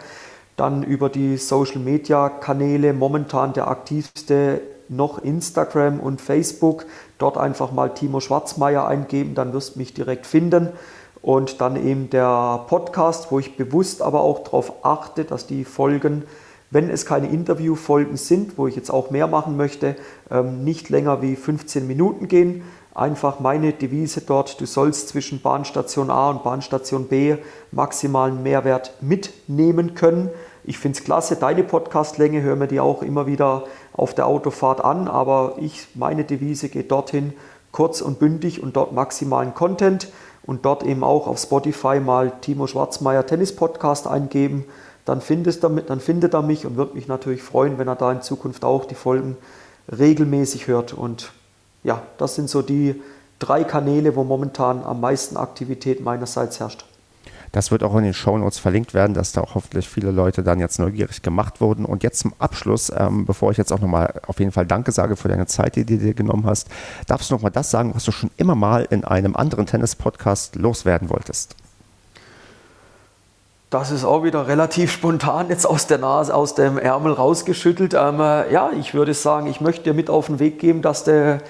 [0.56, 4.60] Dann über die Social Media Kanäle, momentan der aktivste
[4.90, 6.84] noch Instagram und Facebook.
[7.16, 10.68] Dort einfach mal Timo Schwarzmeier eingeben, dann wirst du mich direkt finden.
[11.22, 16.24] Und dann eben der Podcast, wo ich bewusst aber auch darauf achte, dass die Folgen,
[16.70, 19.96] wenn es keine Interviewfolgen sind, wo ich jetzt auch mehr machen möchte,
[20.30, 22.62] ähm, nicht länger wie 15 Minuten gehen
[23.00, 27.36] einfach meine Devise dort, du sollst zwischen Bahnstation A und Bahnstation B
[27.72, 30.30] maximalen Mehrwert mitnehmen können.
[30.64, 33.64] Ich finde es klasse, deine Podcastlänge, höre mir die auch immer wieder
[33.94, 37.32] auf der Autofahrt an, aber ich, meine Devise geht dorthin,
[37.72, 40.08] kurz und bündig und dort maximalen Content
[40.44, 44.66] und dort eben auch auf Spotify mal Timo Schwarzmeier Tennis Podcast eingeben.
[45.06, 48.12] Dann, findest damit, dann findet er mich und wird mich natürlich freuen, wenn er da
[48.12, 49.36] in Zukunft auch die Folgen
[49.90, 50.92] regelmäßig hört.
[50.92, 51.32] Und
[51.82, 53.00] ja, das sind so die
[53.38, 56.84] drei Kanäle, wo momentan am meisten Aktivität meinerseits herrscht.
[57.52, 60.60] Das wird auch in den Shownotes verlinkt werden, dass da auch hoffentlich viele Leute dann
[60.60, 61.84] jetzt neugierig gemacht wurden.
[61.84, 65.16] Und jetzt zum Abschluss, ähm, bevor ich jetzt auch nochmal auf jeden Fall Danke sage
[65.16, 66.68] für deine Zeit, die du dir genommen hast,
[67.08, 71.10] darfst du nochmal das sagen, was du schon immer mal in einem anderen Tennis-Podcast loswerden
[71.10, 71.56] wolltest?
[73.70, 77.94] Das ist auch wieder relativ spontan jetzt aus der Nase, aus dem Ärmel rausgeschüttelt.
[77.94, 81.02] Ähm, äh, ja, ich würde sagen, ich möchte dir mit auf den Weg geben, dass
[81.02, 81.40] der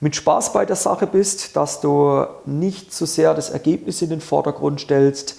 [0.00, 4.10] mit Spaß bei der Sache bist, dass du nicht zu so sehr das Ergebnis in
[4.10, 5.36] den Vordergrund stellst,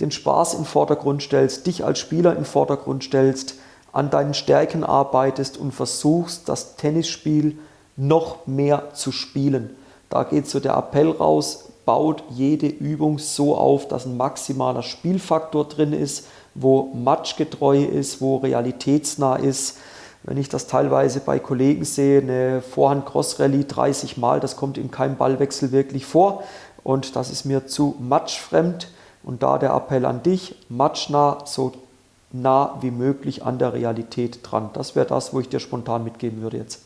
[0.00, 3.54] den Spaß in den Vordergrund stellst, dich als Spieler in den Vordergrund stellst,
[3.92, 7.58] an deinen Stärken arbeitest und versuchst, das Tennisspiel
[7.96, 9.76] noch mehr zu spielen.
[10.08, 15.66] Da geht so der Appell raus, baut jede Übung so auf, dass ein maximaler Spielfaktor
[15.68, 19.78] drin ist, wo matchgetreu ist, wo realitätsnah ist,
[20.24, 25.16] wenn ich das teilweise bei Kollegen sehe, eine Vorhand-Cross-Rallye 30 Mal, das kommt in keinem
[25.16, 26.44] Ballwechsel wirklich vor
[26.84, 28.88] und das ist mir zu matchfremd.
[29.24, 31.72] Und da der Appell an dich, matchnah, so
[32.32, 34.70] nah wie möglich an der Realität dran.
[34.72, 36.80] Das wäre das, wo ich dir spontan mitgeben würde jetzt.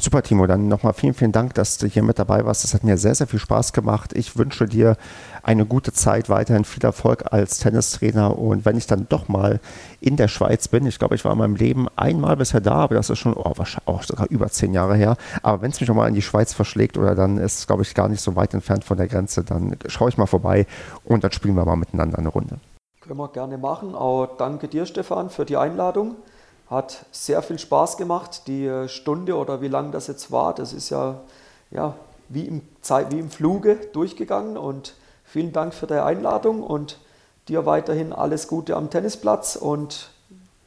[0.00, 0.46] Super, Timo.
[0.46, 2.62] Dann nochmal vielen, vielen Dank, dass du hier mit dabei warst.
[2.62, 4.12] Das hat mir sehr, sehr viel Spaß gemacht.
[4.14, 4.96] Ich wünsche dir
[5.42, 8.38] eine gute Zeit, weiterhin viel Erfolg als Tennistrainer.
[8.38, 9.60] Und wenn ich dann doch mal
[10.00, 12.94] in der Schweiz bin, ich glaube, ich war in meinem Leben einmal bisher da, aber
[12.94, 15.16] das ist schon oh, wahrscheinlich auch sogar über zehn Jahre her.
[15.42, 18.08] Aber wenn es mich nochmal in die Schweiz verschlägt oder dann ist, glaube ich, gar
[18.08, 20.66] nicht so weit entfernt von der Grenze, dann schaue ich mal vorbei
[21.04, 22.60] und dann spielen wir mal miteinander eine Runde.
[23.00, 23.94] Können wir gerne machen.
[23.94, 26.16] Auch danke dir, Stefan, für die Einladung.
[26.70, 30.54] Hat sehr viel Spaß gemacht, die äh, Stunde oder wie lange das jetzt war.
[30.54, 31.20] Das ist ja,
[31.70, 31.94] ja
[32.28, 34.56] wie, im Zeit, wie im Fluge durchgegangen.
[34.56, 36.98] Und vielen Dank für die Einladung und
[37.48, 39.56] dir weiterhin alles Gute am Tennisplatz.
[39.56, 40.10] Und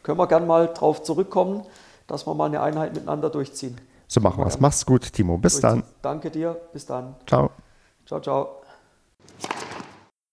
[0.03, 1.65] können wir gerne mal darauf zurückkommen,
[2.07, 3.79] dass wir mal eine Einheit miteinander durchziehen.
[4.07, 4.59] So machen wir es.
[4.59, 5.37] Mach's gut, Timo.
[5.37, 5.83] Bis dann.
[6.01, 6.57] Danke dir.
[6.73, 7.15] Bis dann.
[7.25, 7.51] Ciao.
[8.05, 8.60] Ciao, ciao.